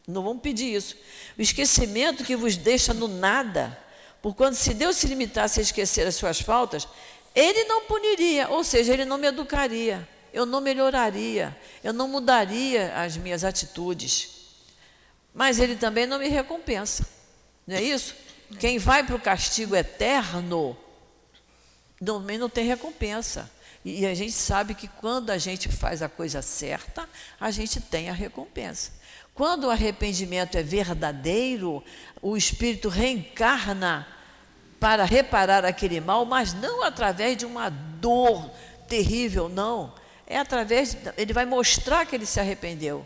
Não 0.07 0.23
vamos 0.23 0.41
pedir 0.41 0.73
isso. 0.73 0.95
O 1.37 1.41
esquecimento 1.41 2.23
que 2.23 2.35
vos 2.35 2.57
deixa 2.57 2.93
no 2.93 3.07
nada. 3.07 3.77
Por 4.21 4.33
quando 4.33 4.55
se 4.55 4.73
Deus 4.73 4.95
se 4.95 5.07
limitasse 5.07 5.59
a 5.59 5.63
esquecer 5.63 6.07
as 6.07 6.15
suas 6.15 6.41
faltas, 6.41 6.87
Ele 7.35 7.65
não 7.65 7.85
puniria, 7.85 8.49
ou 8.49 8.63
seja, 8.63 8.93
Ele 8.93 9.05
não 9.05 9.17
me 9.17 9.27
educaria 9.27 10.07
eu 10.33 10.45
não 10.45 10.61
melhoraria, 10.61 11.55
eu 11.83 11.93
não 11.93 12.07
mudaria 12.07 12.93
as 12.95 13.17
minhas 13.17 13.43
atitudes. 13.43 14.39
Mas 15.33 15.59
ele 15.59 15.75
também 15.75 16.05
não 16.05 16.19
me 16.19 16.27
recompensa. 16.27 17.07
Não 17.65 17.75
é 17.75 17.81
isso? 17.81 18.15
Quem 18.59 18.79
vai 18.79 19.03
para 19.03 19.15
o 19.15 19.19
castigo 19.19 19.75
eterno 19.75 20.75
também 22.03 22.37
não 22.37 22.49
tem 22.49 22.65
recompensa. 22.65 23.49
E 23.83 24.05
a 24.05 24.13
gente 24.13 24.33
sabe 24.33 24.73
que 24.73 24.87
quando 24.87 25.29
a 25.29 25.37
gente 25.37 25.69
faz 25.69 26.01
a 26.01 26.09
coisa 26.09 26.41
certa, 26.41 27.07
a 27.39 27.51
gente 27.51 27.79
tem 27.79 28.09
a 28.09 28.13
recompensa. 28.13 28.91
Quando 29.33 29.65
o 29.65 29.69
arrependimento 29.69 30.57
é 30.57 30.63
verdadeiro, 30.63 31.83
o 32.21 32.35
Espírito 32.35 32.89
reencarna 32.89 34.05
para 34.79 35.05
reparar 35.05 35.63
aquele 35.63 36.01
mal, 36.01 36.25
mas 36.25 36.53
não 36.53 36.83
através 36.83 37.37
de 37.37 37.45
uma 37.45 37.69
dor 37.69 38.49
terrível, 38.87 39.47
não. 39.47 39.93
É 40.29 40.37
através, 40.37 40.95
ele 41.17 41.33
vai 41.33 41.45
mostrar 41.45 42.05
que 42.05 42.15
ele 42.15 42.27
se 42.27 42.39
arrependeu. 42.39 43.03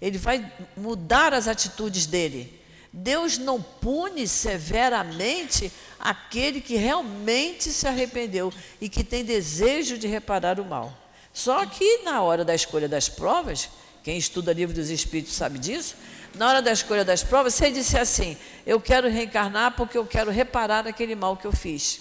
Ele 0.00 0.16
vai 0.16 0.50
mudar 0.76 1.34
as 1.34 1.48
atitudes 1.48 2.06
dele. 2.06 2.60
Deus 2.92 3.38
não 3.38 3.60
pune 3.60 4.26
severamente 4.26 5.70
aquele 5.98 6.60
que 6.60 6.76
realmente 6.76 7.70
se 7.70 7.86
arrependeu 7.86 8.52
e 8.80 8.88
que 8.88 9.02
tem 9.02 9.24
desejo 9.24 9.98
de 9.98 10.06
reparar 10.06 10.60
o 10.60 10.64
mal. 10.64 10.96
Só 11.32 11.66
que 11.66 11.98
na 11.98 12.22
hora 12.22 12.44
da 12.44 12.54
escolha 12.54 12.88
das 12.88 13.08
provas, 13.08 13.68
quem 14.02 14.16
estuda 14.16 14.52
livro 14.52 14.74
dos 14.74 14.90
Espíritos 14.90 15.34
sabe 15.34 15.58
disso, 15.58 15.96
na 16.34 16.48
hora 16.48 16.62
da 16.62 16.72
escolha 16.72 17.04
das 17.04 17.22
provas, 17.22 17.54
se 17.54 17.64
ele 17.64 17.74
disser 17.74 18.00
assim: 18.00 18.36
Eu 18.64 18.80
quero 18.80 19.08
reencarnar 19.08 19.76
porque 19.76 19.98
eu 19.98 20.06
quero 20.06 20.30
reparar 20.30 20.86
aquele 20.86 21.14
mal 21.14 21.36
que 21.36 21.46
eu 21.46 21.52
fiz. 21.52 22.00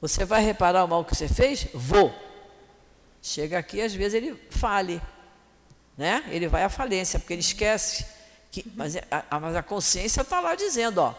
Você 0.00 0.24
vai 0.24 0.42
reparar 0.42 0.84
o 0.84 0.88
mal 0.88 1.04
que 1.04 1.14
você 1.14 1.28
fez? 1.28 1.66
Vou. 1.72 2.23
Chega 3.26 3.58
aqui, 3.58 3.80
às 3.80 3.94
vezes 3.94 4.12
ele 4.12 4.38
fale, 4.50 5.00
né? 5.96 6.22
Ele 6.28 6.46
vai 6.46 6.62
à 6.62 6.68
falência, 6.68 7.18
porque 7.18 7.32
ele 7.32 7.40
esquece. 7.40 8.04
Que, 8.52 8.62
mas, 8.76 8.96
a, 9.10 9.40
mas 9.40 9.56
a 9.56 9.62
consciência 9.62 10.20
está 10.20 10.40
lá 10.40 10.54
dizendo: 10.54 10.98
ó, 10.98 11.14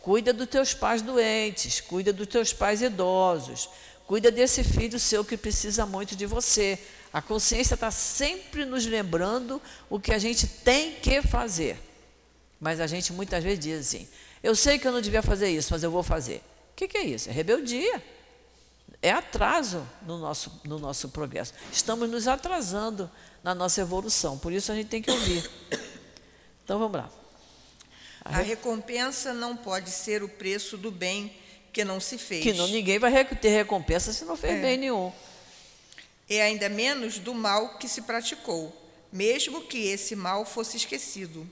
cuida 0.00 0.32
dos 0.32 0.48
teus 0.48 0.72
pais 0.72 1.02
doentes, 1.02 1.82
cuida 1.82 2.14
dos 2.14 2.26
teus 2.28 2.54
pais 2.54 2.80
idosos, 2.80 3.68
cuida 4.06 4.30
desse 4.30 4.64
filho 4.64 4.98
seu 4.98 5.22
que 5.22 5.36
precisa 5.36 5.84
muito 5.84 6.16
de 6.16 6.24
você. 6.24 6.78
A 7.12 7.20
consciência 7.20 7.74
está 7.74 7.90
sempre 7.90 8.64
nos 8.64 8.86
lembrando 8.86 9.60
o 9.90 10.00
que 10.00 10.14
a 10.14 10.18
gente 10.18 10.46
tem 10.46 10.92
que 10.92 11.20
fazer. 11.20 11.78
Mas 12.58 12.80
a 12.80 12.86
gente 12.86 13.12
muitas 13.12 13.44
vezes 13.44 13.58
diz 13.58 13.80
assim: 13.80 14.08
eu 14.42 14.56
sei 14.56 14.78
que 14.78 14.88
eu 14.88 14.92
não 14.92 15.02
devia 15.02 15.20
fazer 15.20 15.50
isso, 15.50 15.68
mas 15.74 15.82
eu 15.82 15.90
vou 15.90 16.02
fazer. 16.02 16.38
O 16.72 16.76
que, 16.76 16.88
que 16.88 16.96
é 16.96 17.04
isso? 17.04 17.28
É 17.28 17.32
rebeldia. 17.32 18.02
É 19.02 19.10
atraso 19.10 19.86
no 20.02 20.18
nosso, 20.18 20.60
no 20.64 20.78
nosso 20.78 21.08
progresso. 21.08 21.54
Estamos 21.72 22.08
nos 22.08 22.28
atrasando 22.28 23.10
na 23.42 23.54
nossa 23.54 23.80
evolução. 23.80 24.38
Por 24.38 24.52
isso 24.52 24.70
a 24.70 24.74
gente 24.74 24.88
tem 24.88 25.00
que 25.00 25.10
ouvir. 25.10 25.50
Então 26.62 26.78
vamos 26.78 26.98
lá. 26.98 27.10
A, 28.24 28.38
a 28.38 28.42
recompensa 28.42 29.32
não 29.32 29.56
pode 29.56 29.90
ser 29.90 30.22
o 30.22 30.28
preço 30.28 30.76
do 30.76 30.90
bem 30.90 31.34
que 31.72 31.84
não 31.84 31.98
se 31.98 32.18
fez. 32.18 32.42
Que 32.42 32.52
não, 32.52 32.68
ninguém 32.68 32.98
vai 32.98 33.24
ter 33.24 33.48
recompensa 33.48 34.12
se 34.12 34.24
não 34.24 34.36
fez 34.36 34.54
é. 34.54 34.60
bem 34.60 34.76
nenhum 34.76 35.12
e 36.30 36.40
ainda 36.40 36.68
menos 36.68 37.18
do 37.18 37.34
mal 37.34 37.76
que 37.76 37.88
se 37.88 38.02
praticou, 38.02 38.72
mesmo 39.12 39.62
que 39.62 39.88
esse 39.88 40.14
mal 40.14 40.46
fosse 40.46 40.76
esquecido. 40.76 41.44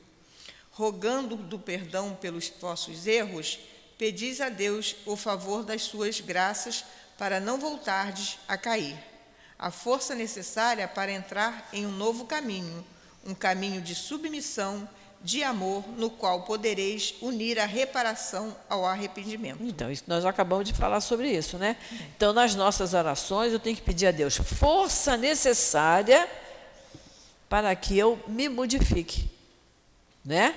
Rogando 0.70 1.34
do 1.34 1.59
perdão 1.59 2.14
pelos 2.14 2.53
vossos 2.61 3.05
erros, 3.05 3.59
pedis 3.99 4.40
a 4.40 4.49
Deus 4.49 4.94
o 5.05 5.16
favor 5.16 5.64
das 5.64 5.82
suas 5.82 6.20
graças 6.20 6.84
para 7.19 7.41
não 7.41 7.59
voltardes 7.59 8.39
a 8.47 8.57
cair. 8.57 8.97
A 9.59 9.73
força 9.73 10.14
necessária 10.14 10.87
para 10.87 11.11
entrar 11.11 11.69
em 11.73 11.85
um 11.85 11.91
novo 11.91 12.25
caminho, 12.25 12.87
um 13.27 13.35
caminho 13.35 13.83
de 13.83 13.95
submissão 13.95 14.89
de 15.21 15.43
amor, 15.43 15.85
no 15.97 16.11
qual 16.11 16.43
podereis 16.43 17.16
unir 17.21 17.59
a 17.59 17.66
reparação 17.66 18.57
ao 18.71 18.87
arrependimento. 18.87 19.59
Então, 19.61 19.91
isso, 19.91 20.05
nós 20.07 20.25
acabamos 20.25 20.69
de 20.69 20.73
falar 20.73 21.01
sobre 21.01 21.29
isso, 21.29 21.59
né? 21.59 21.77
Então, 22.16 22.33
nas 22.33 22.55
nossas 22.55 22.95
orações, 22.95 23.53
eu 23.53 23.59
tenho 23.59 23.75
que 23.75 23.83
pedir 23.83 24.07
a 24.07 24.12
Deus 24.12 24.37
força 24.37 25.16
necessária 25.16 26.29
para 27.49 27.75
que 27.75 27.99
eu 27.99 28.23
me 28.29 28.49
modifique, 28.49 29.29
né? 30.25 30.55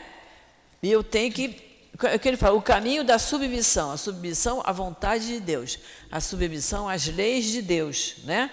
E 0.83 0.91
eu 0.91 1.03
tenho 1.03 1.33
que 1.33 1.70
o 2.07 2.19
que 2.19 2.27
ele 2.27 2.37
fala, 2.37 2.55
o 2.55 2.61
caminho 2.61 3.03
da 3.03 3.19
submissão, 3.19 3.91
a 3.91 3.97
submissão 3.97 4.61
à 4.65 4.71
vontade 4.71 5.27
de 5.27 5.39
Deus, 5.39 5.79
a 6.11 6.19
submissão 6.19 6.87
às 6.87 7.07
leis 7.07 7.45
de 7.45 7.61
Deus, 7.61 8.15
né? 8.23 8.51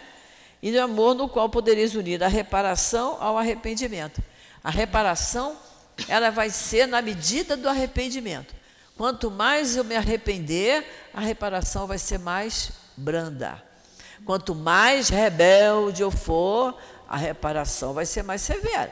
E 0.63 0.73
do 0.73 0.81
amor 0.81 1.15
no 1.15 1.29
qual 1.29 1.49
podereis 1.49 1.95
unir 1.95 2.23
a 2.23 2.29
reparação 2.29 3.17
ao 3.21 3.39
arrependimento. 3.39 4.23
A 4.63 4.71
reparação 4.71 5.57
ela 6.09 6.31
vai 6.31 6.51
ser 6.51 6.87
na 6.87 7.01
medida 7.01 7.57
do 7.57 7.69
arrependimento. 7.69 8.55
Quanto 8.97 9.31
mais 9.31 9.77
eu 9.77 9.85
me 9.85 9.97
arrepender, 9.97 10.85
a 11.15 11.21
reparação 11.21 11.87
vai 11.87 11.99
ser 11.99 12.19
mais 12.19 12.73
branda. 12.97 13.63
Quanto 14.25 14.55
mais 14.55 15.09
rebelde 15.09 16.03
eu 16.03 16.11
for, 16.11 16.77
a 17.09 17.17
reparação 17.17 17.95
vai 17.95 18.05
ser 18.05 18.23
mais 18.23 18.43
severa. 18.43 18.91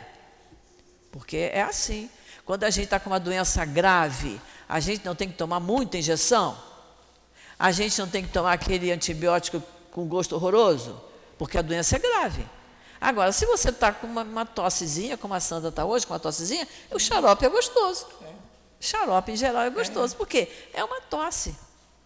Porque 1.10 1.50
é 1.52 1.62
assim. 1.62 2.08
Quando 2.46 2.62
a 2.62 2.70
gente 2.70 2.84
está 2.84 3.00
com 3.00 3.10
uma 3.10 3.18
doença 3.18 3.64
grave, 3.64 4.40
a 4.68 4.78
gente 4.78 5.04
não 5.04 5.16
tem 5.16 5.28
que 5.28 5.36
tomar 5.36 5.58
muita 5.58 5.98
injeção? 5.98 6.56
A 7.58 7.72
gente 7.72 7.98
não 7.98 8.08
tem 8.08 8.22
que 8.22 8.32
tomar 8.32 8.52
aquele 8.52 8.92
antibiótico 8.92 9.60
com 9.90 10.06
gosto 10.06 10.36
horroroso? 10.36 10.98
Porque 11.36 11.58
a 11.58 11.62
doença 11.62 11.96
é 11.96 11.98
grave. 11.98 12.46
Agora, 13.00 13.32
se 13.32 13.44
você 13.46 13.70
está 13.70 13.92
com 13.92 14.06
uma, 14.06 14.22
uma, 14.22 14.46
tossezinha, 14.46 15.18
como 15.18 15.34
a 15.34 15.40
Sandra 15.40 15.70
está 15.70 15.84
hoje, 15.84 16.06
com 16.06 16.14
uma 16.14 16.20
tossezinha, 16.20 16.68
o 16.92 17.00
xarope 17.00 17.44
é 17.44 17.48
gostoso. 17.48 18.06
É. 18.22 18.32
Xarope, 18.78 19.32
em 19.32 19.36
geral, 19.36 19.62
é 19.62 19.70
gostoso. 19.70 20.14
É. 20.14 20.16
Por 20.16 20.28
quê? 20.28 20.48
É 20.72 20.84
uma 20.84 21.00
tosse, 21.00 21.56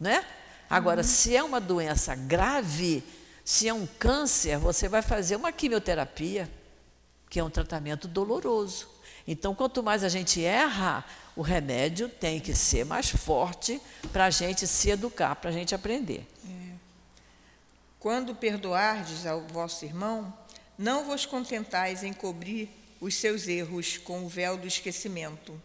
né? 0.00 0.24
Agora, 0.70 1.02
uhum. 1.02 1.06
se 1.06 1.36
é 1.36 1.42
uma 1.42 1.60
doença 1.60 2.14
grave, 2.14 3.04
se 3.44 3.68
é 3.68 3.74
um 3.74 3.86
câncer, 3.98 4.56
você 4.56 4.88
vai 4.88 5.02
fazer 5.02 5.36
uma 5.36 5.52
quimioterapia, 5.52 6.50
que 7.28 7.38
é 7.38 7.44
um 7.44 7.50
tratamento 7.50 8.08
doloroso. 8.08 8.88
Então, 9.26 9.54
quanto 9.54 9.82
mais 9.82 10.02
a 10.02 10.08
gente 10.08 10.44
erra, 10.44 11.04
o 11.36 11.42
remédio 11.42 12.08
tem 12.08 12.40
que 12.40 12.54
ser 12.54 12.84
mais 12.84 13.10
forte 13.10 13.80
para 14.12 14.26
a 14.26 14.30
gente 14.30 14.66
se 14.66 14.90
educar, 14.90 15.36
para 15.36 15.50
a 15.50 15.52
gente 15.52 15.74
aprender. 15.74 16.26
É. 16.46 16.72
Quando 17.98 18.34
perdoardes 18.34 19.26
ao 19.26 19.42
vosso 19.42 19.84
irmão, 19.84 20.32
não 20.78 21.04
vos 21.04 21.26
contentais 21.26 22.02
em 22.02 22.12
cobrir 22.12 22.70
os 23.00 23.14
seus 23.14 23.46
erros 23.48 23.98
com 23.98 24.24
o 24.24 24.28
véu 24.28 24.56
do 24.56 24.66
esquecimento, 24.66 25.60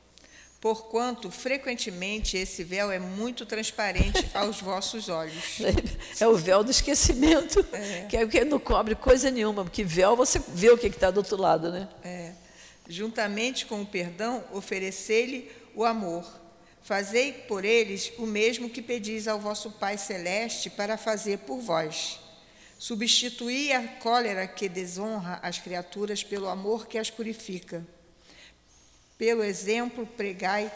porquanto 0.62 1.30
frequentemente 1.30 2.38
esse 2.38 2.64
véu 2.64 2.92
é 2.92 3.00
muito 3.00 3.46
transparente 3.46 4.26
aos 4.34 4.62
vossos 4.62 5.10
olhos. 5.10 5.60
É 6.20 6.28
o 6.28 6.36
véu 6.38 6.64
do 6.64 6.72
esquecimento, 6.72 7.66
é. 7.74 8.06
que 8.10 8.16
é 8.16 8.24
o 8.24 8.30
que 8.30 8.46
não 8.46 8.58
cobre 8.58 8.96
coisa 8.96 9.30
nenhuma, 9.30 9.66
porque 9.66 9.84
véu 9.84 10.16
você 10.16 10.40
vê 10.48 10.70
o 10.70 10.78
que 10.78 10.88
está 10.88 11.12
do 11.12 11.18
outro 11.18 11.36
lado, 11.36 11.70
né? 11.70 11.90
É. 12.02 12.32
Juntamente 12.88 13.66
com 13.66 13.82
o 13.82 13.86
perdão, 13.86 14.44
oferecei-lhe 14.52 15.50
o 15.74 15.84
amor. 15.84 16.26
Fazei 16.84 17.34
por 17.34 17.66
eles 17.66 18.12
o 18.18 18.28
mesmo 18.28 18.70
que 18.70 18.82
pedis 18.82 19.28
ao 19.28 19.40
vosso 19.40 19.72
Pai 19.72 19.98
Celeste 19.98 20.70
para 20.70 20.98
fazer 20.98 21.40
por 21.40 21.60
vós. 21.60 22.20
Substituí 22.78 23.72
a 23.72 23.88
cólera 23.88 24.48
que 24.48 24.70
desonra 24.70 25.40
as 25.42 25.58
criaturas 25.58 26.24
pelo 26.24 26.48
amor 26.48 26.88
que 26.88 27.00
as 27.00 27.10
purifica. 27.10 27.84
Pelo 29.18 29.44
exemplo, 29.44 30.06
pregai 30.06 30.72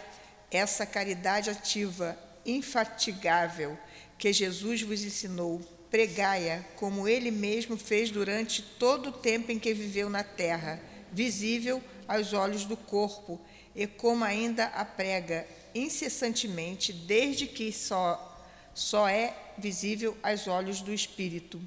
essa 0.49 0.85
caridade 0.85 1.49
ativa, 1.49 2.17
infatigável, 2.45 3.77
que 4.17 4.33
Jesus 4.33 4.81
vos 4.81 5.03
ensinou. 5.03 5.61
Pregai-a 5.91 6.63
como 6.75 7.07
ele 7.07 7.29
mesmo 7.29 7.77
fez 7.77 8.09
durante 8.09 8.61
todo 8.61 9.09
o 9.09 9.11
tempo 9.11 9.51
em 9.51 9.59
que 9.59 9.73
viveu 9.73 10.09
na 10.09 10.23
terra, 10.23 10.81
visível 11.11 11.83
aos 12.09 12.33
olhos 12.33 12.65
do 12.65 12.75
corpo, 12.75 13.39
e 13.75 13.85
como 13.85 14.25
ainda 14.25 14.65
a 14.65 14.83
prega 14.83 15.47
incessantemente, 15.75 16.91
desde 16.91 17.45
que 17.45 17.71
só, 17.71 18.43
só 18.73 19.07
é 19.07 19.35
visível 19.57 20.17
aos 20.23 20.47
olhos 20.47 20.81
do 20.81 20.91
espírito. 20.91 21.61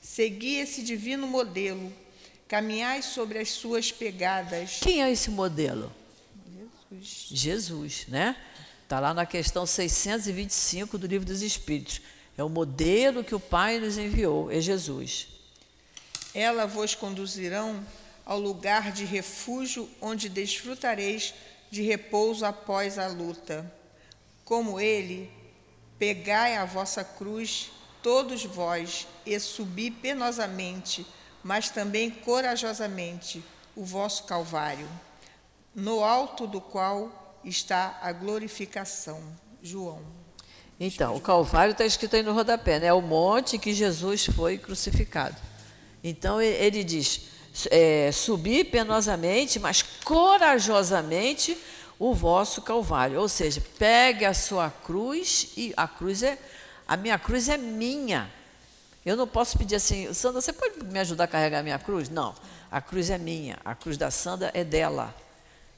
Segui 0.00 0.56
esse 0.56 0.82
divino 0.82 1.26
modelo, 1.26 1.92
caminhai 2.48 3.00
sobre 3.00 3.38
as 3.38 3.50
suas 3.50 3.92
pegadas. 3.92 4.80
Quem 4.82 5.02
é 5.02 5.10
esse 5.10 5.30
modelo? 5.30 5.92
Jesus. 6.90 7.28
Jesus, 7.30 8.06
né? 8.08 8.36
Está 8.82 9.00
lá 9.00 9.14
na 9.14 9.26
questão 9.26 9.66
625 9.66 10.98
do 10.98 11.06
Livro 11.06 11.26
dos 11.26 11.42
Espíritos. 11.42 12.00
É 12.36 12.44
o 12.44 12.48
modelo 12.48 13.24
que 13.24 13.34
o 13.34 13.40
Pai 13.40 13.78
nos 13.78 13.98
enviou, 13.98 14.50
é 14.50 14.60
Jesus. 14.60 15.28
Ela 16.34 16.66
vos 16.66 16.94
conduzirão 16.94 17.84
ao 18.26 18.40
lugar 18.40 18.90
de 18.90 19.04
refúgio 19.04 19.88
onde 20.00 20.28
desfrutareis 20.28 21.32
de 21.70 21.80
repouso 21.80 22.44
após 22.44 22.98
a 22.98 23.06
luta. 23.06 23.72
Como 24.44 24.80
ele, 24.80 25.30
pegai 25.98 26.56
a 26.56 26.64
vossa 26.64 27.04
cruz 27.04 27.70
todos 28.02 28.44
vós, 28.44 29.06
e 29.24 29.36
subi 29.40 29.90
penosamente, 29.90 31.04
mas 31.42 31.70
também 31.70 32.08
corajosamente, 32.08 33.42
o 33.74 33.84
vosso 33.84 34.24
Calvário, 34.24 34.88
no 35.74 36.04
alto 36.04 36.46
do 36.46 36.60
qual 36.60 37.40
está 37.44 37.98
a 38.00 38.12
glorificação. 38.12 39.20
João. 39.60 40.00
Então, 40.78 41.16
o 41.16 41.20
Calvário 41.20 41.72
está 41.72 41.84
escrito 41.84 42.14
aí 42.14 42.22
no 42.22 42.32
rodapé, 42.32 42.78
né? 42.78 42.86
É 42.86 42.92
o 42.92 43.00
monte 43.00 43.58
que 43.58 43.74
Jesus 43.74 44.26
foi 44.26 44.56
crucificado. 44.56 45.36
Então, 46.04 46.40
ele 46.40 46.84
diz: 46.84 47.22
é, 47.70 48.10
subir 48.12 48.66
penosamente, 48.66 49.58
mas 49.58 49.82
corajosamente 50.04 51.56
o 51.98 52.14
vosso 52.14 52.62
Calvário. 52.62 53.20
Ou 53.20 53.28
seja, 53.28 53.62
pegue 53.78 54.24
a 54.24 54.34
sua 54.34 54.70
cruz 54.70 55.48
e 55.56 55.72
a 55.76 55.86
cruz 55.88 56.22
é 56.22 56.38
a 56.86 56.96
minha 56.96 57.18
cruz 57.18 57.48
é 57.48 57.56
minha. 57.56 58.30
Eu 59.04 59.16
não 59.16 59.26
posso 59.26 59.56
pedir 59.58 59.76
assim, 59.76 60.12
Sandra, 60.12 60.40
você 60.40 60.52
pode 60.52 60.84
me 60.84 60.98
ajudar 60.98 61.24
a 61.24 61.28
carregar 61.28 61.60
a 61.60 61.62
minha 61.62 61.78
cruz? 61.78 62.08
Não, 62.08 62.34
a 62.70 62.80
cruz 62.80 63.10
é 63.10 63.18
minha, 63.18 63.58
a 63.64 63.74
cruz 63.74 63.96
da 63.96 64.10
Sandra 64.10 64.50
é 64.54 64.62
dela. 64.62 65.14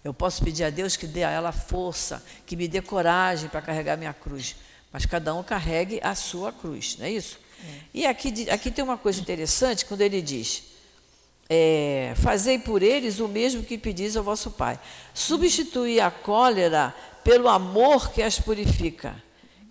Eu 0.05 0.14
posso 0.14 0.43
pedir 0.43 0.64
a 0.64 0.70
Deus 0.70 0.97
que 0.97 1.07
dê 1.07 1.24
a 1.24 1.31
ela 1.31 1.53
força, 1.53 2.22
que 2.47 2.57
me 2.57 2.68
dê 2.68 2.81
coragem 2.81 3.49
para 3.49 3.61
carregar 3.61 3.95
a 3.95 3.97
minha 3.97 4.14
cruz. 4.14 4.57
Mas 4.93 5.05
cada 5.05 5.35
um 5.35 5.43
carregue 5.43 6.01
a 6.03 6.14
sua 6.14 6.53
cruz, 6.53 6.97
não 6.99 7.07
é 7.07 7.11
isso? 7.11 7.39
É. 7.62 7.81
E 7.93 8.07
aqui, 8.07 8.49
aqui 8.51 8.70
tem 8.70 8.83
uma 8.83 8.97
coisa 8.97 9.20
interessante, 9.20 9.85
quando 9.85 10.01
ele 10.01 10.22
diz: 10.22 10.62
é, 11.49 12.12
Fazei 12.16 12.59
por 12.59 12.82
eles 12.82 13.20
o 13.20 13.28
mesmo 13.28 13.62
que 13.62 13.78
pedis 13.78 14.16
ao 14.16 14.24
vosso 14.24 14.51
Pai. 14.51 14.78
Substituir 15.14 16.01
a 16.01 16.11
cólera 16.11 16.94
pelo 17.24 17.49
amor 17.49 18.11
que 18.11 18.22
as 18.22 18.38
purifica 18.38 19.16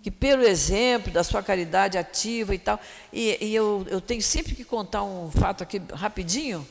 que 0.02 0.10
pelo 0.10 0.42
exemplo 0.42 1.12
da 1.12 1.24
sua 1.24 1.42
caridade 1.42 1.98
ativa 1.98 2.54
e 2.54 2.58
tal, 2.58 2.80
e, 3.12 3.36
e 3.44 3.54
eu, 3.54 3.86
eu, 3.90 4.00
tenho 4.00 4.22
sempre 4.22 4.54
que 4.54 4.64
contar 4.64 5.02
um 5.02 5.30
fato 5.30 5.62
aqui 5.62 5.80
rapidinho, 5.92 6.66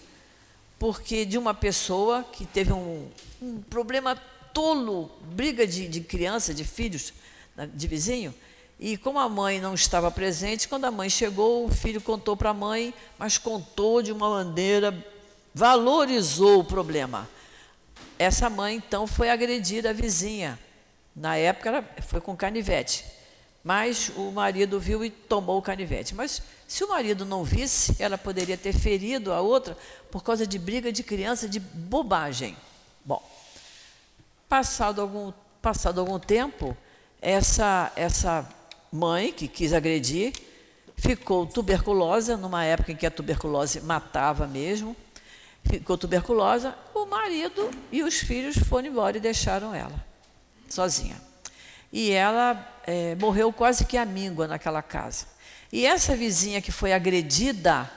porque 0.79 1.25
de 1.25 1.37
uma 1.37 1.53
pessoa 1.53 2.23
que 2.31 2.45
teve 2.45 2.71
um, 2.71 3.07
um 3.41 3.61
problema 3.69 4.15
tolo, 4.53 5.11
briga 5.33 5.67
de, 5.67 5.87
de 5.87 6.01
criança, 6.01 6.53
de 6.53 6.63
filhos, 6.63 7.13
de 7.73 7.87
vizinho, 7.87 8.33
e 8.79 8.95
como 8.95 9.17
a 9.17 9.27
mãe 9.27 9.59
não 9.59 9.73
estava 9.73 10.11
presente, 10.11 10.67
quando 10.67 10.85
a 10.85 10.91
mãe 10.91 11.09
chegou, 11.09 11.65
o 11.65 11.69
filho 11.69 11.99
contou 11.99 12.37
para 12.37 12.51
a 12.51 12.53
mãe, 12.53 12.93
mas 13.17 13.37
contou 13.37 14.03
de 14.03 14.11
uma 14.11 14.29
maneira, 14.29 14.95
valorizou 15.53 16.59
o 16.59 16.63
problema. 16.63 17.27
Essa 18.19 18.49
mãe, 18.49 18.75
então, 18.75 19.07
foi 19.07 19.29
agredir 19.29 19.87
a 19.87 19.93
vizinha. 19.93 20.59
Na 21.15 21.35
época, 21.35 21.69
ela 21.69 21.85
foi 22.07 22.21
com 22.21 22.35
canivete. 22.35 23.03
Mas 23.63 24.11
o 24.15 24.31
marido 24.31 24.79
viu 24.79 25.03
e 25.03 25.09
tomou 25.09 25.57
o 25.57 25.61
canivete. 25.61 26.13
Mas 26.13 26.41
se 26.67 26.83
o 26.83 26.89
marido 26.89 27.25
não 27.25 27.43
visse, 27.43 27.95
ela 27.99 28.17
poderia 28.17 28.57
ter 28.57 28.73
ferido 28.73 29.33
a 29.33 29.41
outra 29.41 29.75
por 30.11 30.23
causa 30.23 30.45
de 30.45 30.59
briga 30.59 30.91
de 30.91 31.01
criança, 31.01 31.49
de 31.49 31.59
bobagem. 31.59 32.55
Bom, 33.03 33.21
passado 34.47 35.01
algum, 35.01 35.33
passado 35.61 35.99
algum 35.99 36.19
tempo, 36.19 36.77
essa, 37.21 37.91
essa 37.95 38.47
mãe 38.97 39.31
que 39.31 39.47
quis 39.47 39.73
agredir 39.73 40.33
ficou 40.97 41.45
tuberculosa, 41.45 42.35
numa 42.35 42.63
época 42.65 42.91
em 42.91 42.95
que 42.95 43.05
a 43.05 43.11
tuberculose 43.11 43.81
matava 43.81 44.47
mesmo, 44.47 44.95
ficou 45.63 45.97
tuberculosa, 45.97 46.75
o 46.93 47.05
marido 47.05 47.69
e 47.91 48.01
os 48.03 48.15
filhos 48.15 48.57
foram 48.57 48.87
embora 48.87 49.17
e 49.17 49.19
deixaram 49.19 49.73
ela 49.73 50.03
sozinha. 50.67 51.15
E 51.93 52.11
ela 52.11 52.67
é, 52.85 53.15
morreu 53.15 53.53
quase 53.53 53.85
que 53.85 53.97
amíngua 53.97 54.47
naquela 54.47 54.81
casa. 54.81 55.25
E 55.71 55.85
essa 55.85 56.15
vizinha 56.15 56.61
que 56.61 56.71
foi 56.71 56.91
agredida 56.91 57.89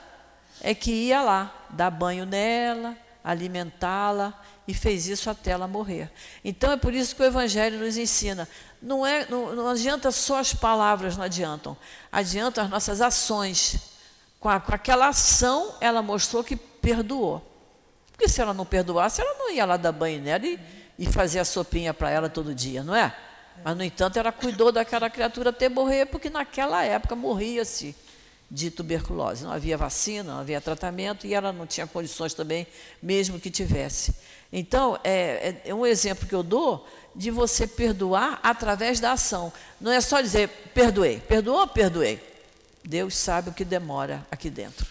é 0.61 0.75
que 0.75 0.91
ia 0.91 1.21
lá 1.21 1.65
dar 1.69 1.89
banho 1.89 2.25
nela, 2.25 2.95
alimentá-la 3.23 4.33
e 4.67 4.73
fez 4.73 5.07
isso 5.07 5.29
até 5.29 5.51
ela 5.51 5.67
morrer. 5.67 6.11
Então 6.43 6.71
é 6.71 6.77
por 6.77 6.93
isso 6.93 7.15
que 7.15 7.21
o 7.21 7.25
Evangelho 7.25 7.79
nos 7.79 7.97
ensina. 7.97 8.47
Não, 8.81 9.05
é, 9.05 9.25
não, 9.29 9.55
não 9.55 9.67
adianta 9.67 10.11
só 10.11 10.39
as 10.39 10.53
palavras, 10.53 11.17
não 11.17 11.23
adiantam. 11.23 11.77
Adiantam 12.11 12.63
as 12.63 12.69
nossas 12.69 13.01
ações. 13.01 13.77
Com, 14.39 14.49
a, 14.49 14.59
com 14.59 14.73
aquela 14.73 15.07
ação, 15.07 15.75
ela 15.79 16.01
mostrou 16.01 16.43
que 16.43 16.55
perdoou. 16.55 17.45
Porque 18.11 18.27
se 18.27 18.41
ela 18.41 18.53
não 18.53 18.65
perdoasse, 18.65 19.21
ela 19.21 19.33
não 19.37 19.51
ia 19.51 19.65
lá 19.65 19.77
dar 19.77 19.91
banho 19.91 20.21
nela 20.21 20.45
e, 20.45 20.59
e 20.97 21.05
fazer 21.05 21.39
a 21.39 21.45
sopinha 21.45 21.93
para 21.93 22.09
ela 22.09 22.29
todo 22.29 22.55
dia, 22.55 22.83
não 22.83 22.95
é? 22.95 23.15
Mas, 23.63 23.77
no 23.77 23.83
entanto, 23.83 24.17
ela 24.17 24.31
cuidou 24.31 24.71
daquela 24.71 25.09
criatura 25.09 25.51
até 25.51 25.69
morrer, 25.69 26.07
porque 26.07 26.29
naquela 26.29 26.83
época 26.83 27.15
morria-se 27.15 27.95
de 28.51 28.69
tuberculose. 28.69 29.45
Não 29.45 29.53
havia 29.53 29.77
vacina, 29.77 30.33
não 30.33 30.41
havia 30.41 30.59
tratamento 30.59 31.25
e 31.25 31.33
ela 31.33 31.53
não 31.53 31.65
tinha 31.65 31.87
condições 31.87 32.33
também, 32.33 32.67
mesmo 33.01 33.39
que 33.39 33.49
tivesse. 33.49 34.13
Então, 34.51 34.99
é, 35.05 35.61
é, 35.65 35.69
é 35.69 35.73
um 35.73 35.85
exemplo 35.85 36.27
que 36.27 36.35
eu 36.35 36.43
dou 36.43 36.85
de 37.15 37.31
você 37.31 37.65
perdoar 37.65 38.41
através 38.43 38.99
da 38.99 39.13
ação. 39.13 39.53
Não 39.79 39.89
é 39.89 40.01
só 40.01 40.19
dizer, 40.19 40.49
perdoei. 40.73 41.21
Perdoou? 41.21 41.65
Perdoei. 41.65 42.21
Deus 42.83 43.15
sabe 43.15 43.49
o 43.49 43.53
que 43.53 43.63
demora 43.63 44.27
aqui 44.29 44.49
dentro. 44.49 44.85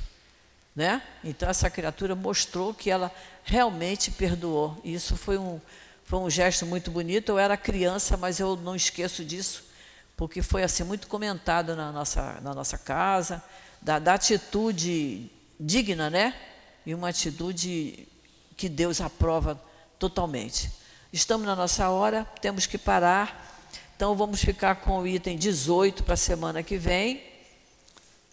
Né? 0.75 1.03
Então, 1.23 1.51
essa 1.51 1.69
criatura 1.69 2.15
mostrou 2.15 2.73
que 2.73 2.91
ela 2.91 3.13
realmente 3.45 4.11
perdoou. 4.11 4.81
Isso 4.83 5.17
foi 5.17 5.37
um, 5.37 5.61
foi 6.05 6.19
um 6.19 6.31
gesto 6.31 6.65
muito 6.65 6.91
bonito. 6.91 7.33
Eu 7.33 7.39
era 7.39 7.57
criança, 7.59 8.17
mas 8.17 8.41
eu 8.41 8.57
não 8.57 8.75
esqueço 8.75 9.23
disso, 9.23 9.65
porque 10.21 10.43
foi 10.43 10.63
assim 10.63 10.85
muito 10.85 11.07
comentado 11.07 11.75
na 11.75 11.91
nossa, 11.91 12.39
na 12.43 12.53
nossa 12.53 12.77
casa, 12.77 13.43
da, 13.81 13.99
da 13.99 14.13
atitude 14.13 15.31
digna, 15.59 16.11
né? 16.11 16.35
E 16.85 16.95
uma 16.95 17.09
atitude 17.09 18.07
que 18.55 18.69
Deus 18.69 19.01
aprova 19.01 19.59
totalmente. 19.99 20.71
Estamos 21.11 21.47
na 21.47 21.57
nossa 21.57 21.89
hora, 21.89 22.27
temos 22.39 22.67
que 22.67 22.77
parar. 22.77 23.65
Então 23.97 24.15
vamos 24.15 24.45
ficar 24.45 24.75
com 24.75 24.99
o 24.99 25.07
item 25.07 25.39
18 25.39 26.05
para 26.05 26.13
a 26.13 26.19
semana 26.19 26.63
que 26.63 26.77
vem, 26.77 27.23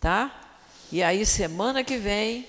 tá? 0.01 0.57
E 0.91 1.01
aí 1.01 1.25
semana 1.25 1.85
que 1.85 1.95
vem 1.95 2.45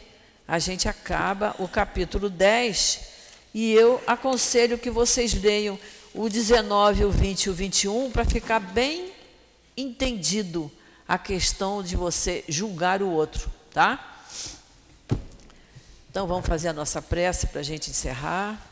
a 0.49 0.59
gente 0.59 0.89
acaba 0.89 1.55
o 1.61 1.69
capítulo 1.69 2.29
10 2.29 3.09
e 3.55 3.73
eu 3.73 4.03
aconselho 4.05 4.77
que 4.77 4.91
vocês 4.91 5.33
leiam 5.33 5.79
o 6.13 6.29
19, 6.29 7.05
o 7.05 7.11
20 7.13 7.45
e 7.45 7.51
o 7.51 7.55
21 7.55 8.11
para 8.11 8.25
ficar 8.25 8.59
bem 8.59 9.17
entendido 9.81 10.71
a 11.07 11.19
questão 11.19 11.83
de 11.83 11.97
você 11.97 12.45
julgar 12.49 13.03
o 13.03 13.11
outro, 13.11 13.51
tá? 13.71 14.23
Então 16.11 16.27
vamos 16.27 16.47
fazer 16.47 16.69
a 16.69 16.73
nossa 16.73 17.01
prece 17.01 17.47
para 17.47 17.61
a 17.61 17.65
gente 17.65 17.91
encerrar. 17.91 18.65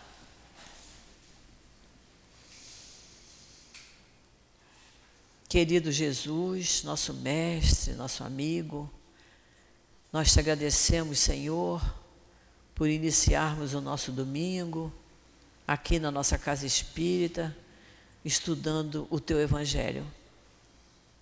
Querido 5.48 5.92
Jesus, 5.92 6.82
nosso 6.82 7.14
mestre, 7.14 7.94
nosso 7.94 8.24
amigo, 8.24 8.90
nós 10.12 10.32
te 10.32 10.40
agradecemos, 10.40 11.18
Senhor 11.18 11.80
por 12.76 12.90
iniciarmos 12.90 13.72
o 13.72 13.80
nosso 13.80 14.12
domingo 14.12 14.92
aqui 15.66 15.98
na 15.98 16.11
nossa 16.11 16.36
casa 16.36 16.66
espírita, 16.66 17.57
estudando 18.22 19.09
o 19.11 19.18
teu 19.18 19.40
evangelho. 19.40 20.07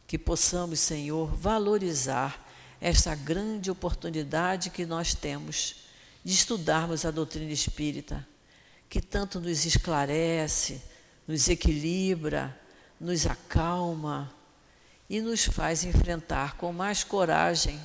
Que 0.07 0.19
possamos, 0.19 0.81
Senhor, 0.81 1.35
valorizar 1.35 2.47
esta 2.81 3.15
grande 3.15 3.71
oportunidade 3.71 4.71
que 4.71 4.85
nós 4.85 5.15
temos 5.15 5.77
de 6.23 6.33
estudarmos 6.33 7.05
a 7.05 7.11
doutrina 7.11 7.53
espírita, 7.53 8.27
que 8.89 9.01
tanto 9.01 9.41
nos 9.41 9.65
esclarece, 9.65 10.83
nos 11.27 11.49
equilibra, 11.49 12.59
nos 13.01 13.27
acalma 13.27 14.33
e 15.09 15.21
nos 15.21 15.45
faz 15.45 15.85
enfrentar 15.85 16.57
com 16.57 16.73
mais 16.73 17.03
coragem 17.05 17.81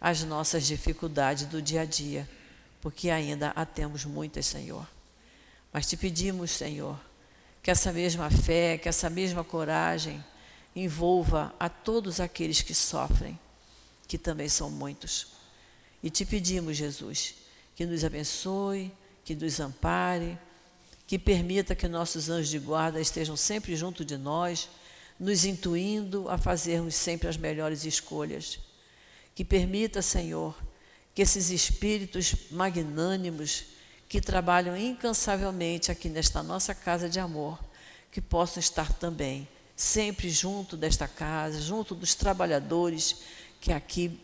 as 0.00 0.22
nossas 0.22 0.66
dificuldades 0.66 1.46
do 1.46 1.62
dia 1.62 1.82
a 1.82 1.84
dia 1.84 2.28
porque 2.84 3.08
ainda 3.08 3.48
a 3.56 3.64
temos 3.64 4.04
muitas, 4.04 4.44
Senhor. 4.44 4.86
Mas 5.72 5.86
te 5.86 5.96
pedimos, 5.96 6.50
Senhor, 6.50 7.00
que 7.62 7.70
essa 7.70 7.90
mesma 7.90 8.30
fé, 8.30 8.76
que 8.76 8.90
essa 8.90 9.08
mesma 9.08 9.42
coragem 9.42 10.22
envolva 10.74 11.54
a 11.58 11.68
todos 11.68 12.20
aqueles 12.20 12.60
que 12.62 12.74
sofrem, 12.74 13.38
que 14.08 14.18
também 14.18 14.48
são 14.48 14.70
muitos. 14.70 15.28
E 16.02 16.10
te 16.10 16.24
pedimos, 16.24 16.76
Jesus, 16.76 17.34
que 17.74 17.86
nos 17.86 18.04
abençoe, 18.04 18.92
que 19.24 19.34
nos 19.34 19.60
ampare, 19.60 20.38
que 21.06 21.18
permita 21.18 21.74
que 21.74 21.86
nossos 21.86 22.28
anjos 22.28 22.48
de 22.48 22.58
guarda 22.58 23.00
estejam 23.00 23.36
sempre 23.36 23.76
junto 23.76 24.04
de 24.04 24.16
nós, 24.16 24.68
nos 25.18 25.44
intuindo 25.44 26.28
a 26.28 26.36
fazermos 26.36 26.94
sempre 26.94 27.28
as 27.28 27.36
melhores 27.36 27.84
escolhas. 27.84 28.58
Que 29.34 29.44
permita, 29.44 30.02
Senhor, 30.02 30.56
que 31.14 31.22
esses 31.22 31.50
espíritos 31.50 32.34
magnânimos 32.50 33.66
que 34.08 34.20
trabalham 34.20 34.76
incansavelmente 34.76 35.90
aqui 35.90 36.08
nesta 36.08 36.42
nossa 36.42 36.74
casa 36.74 37.08
de 37.08 37.20
amor, 37.20 37.58
que 38.10 38.20
possam 38.20 38.60
estar 38.60 38.92
também 38.92 39.48
sempre 39.76 40.30
junto 40.30 40.76
desta 40.76 41.08
casa, 41.08 41.60
junto 41.60 41.94
dos 41.94 42.14
trabalhadores 42.14 43.16
que 43.60 43.72
aqui 43.72 44.20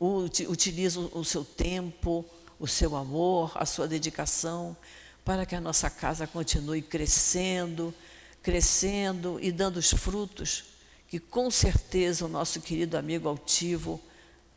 utilizam 0.00 1.10
o 1.12 1.24
seu 1.24 1.44
tempo, 1.44 2.24
o 2.58 2.66
seu 2.66 2.96
amor, 2.96 3.52
a 3.54 3.66
sua 3.66 3.86
dedicação, 3.86 4.76
para 5.24 5.44
que 5.46 5.54
a 5.54 5.60
nossa 5.60 5.88
casa 5.88 6.26
continue 6.26 6.82
crescendo, 6.82 7.94
crescendo 8.42 9.38
e 9.40 9.52
dando 9.52 9.76
os 9.76 9.90
frutos 9.90 10.64
que 11.10 11.18
com 11.18 11.50
certeza 11.50 12.24
o 12.24 12.28
nosso 12.28 12.60
querido 12.60 12.96
amigo 12.96 13.28
altivo 13.28 14.00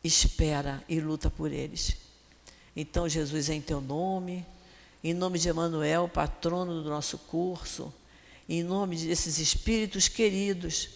espera 0.04 0.84
e 0.88 1.00
luta 1.00 1.28
por 1.28 1.50
eles. 1.50 1.96
Então, 2.76 3.08
Jesus, 3.08 3.48
em 3.48 3.60
teu 3.60 3.80
nome, 3.80 4.46
em 5.02 5.12
nome 5.12 5.38
de 5.38 5.48
Emanuel, 5.48 6.08
patrono 6.08 6.80
do 6.80 6.88
nosso 6.88 7.18
curso, 7.18 7.92
em 8.48 8.62
nome 8.62 8.96
desses 8.96 9.38
espíritos 9.38 10.08
queridos, 10.08 10.90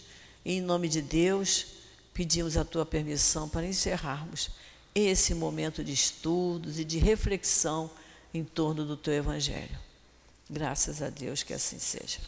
em 0.45 0.61
nome 0.61 0.87
de 0.87 1.01
Deus, 1.01 1.67
pedimos 2.13 2.57
a 2.57 2.65
tua 2.65 2.85
permissão 2.85 3.49
para 3.49 3.65
encerrarmos 3.65 4.49
esse 4.93 5.33
momento 5.33 5.83
de 5.83 5.93
estudos 5.93 6.79
e 6.79 6.85
de 6.85 6.97
reflexão 6.97 7.89
em 8.33 8.43
torno 8.43 8.85
do 8.85 8.97
teu 8.97 9.13
evangelho. 9.13 9.77
Graças 10.49 11.01
a 11.01 11.09
Deus 11.09 11.43
que 11.43 11.53
assim 11.53 11.79
seja. 11.79 12.19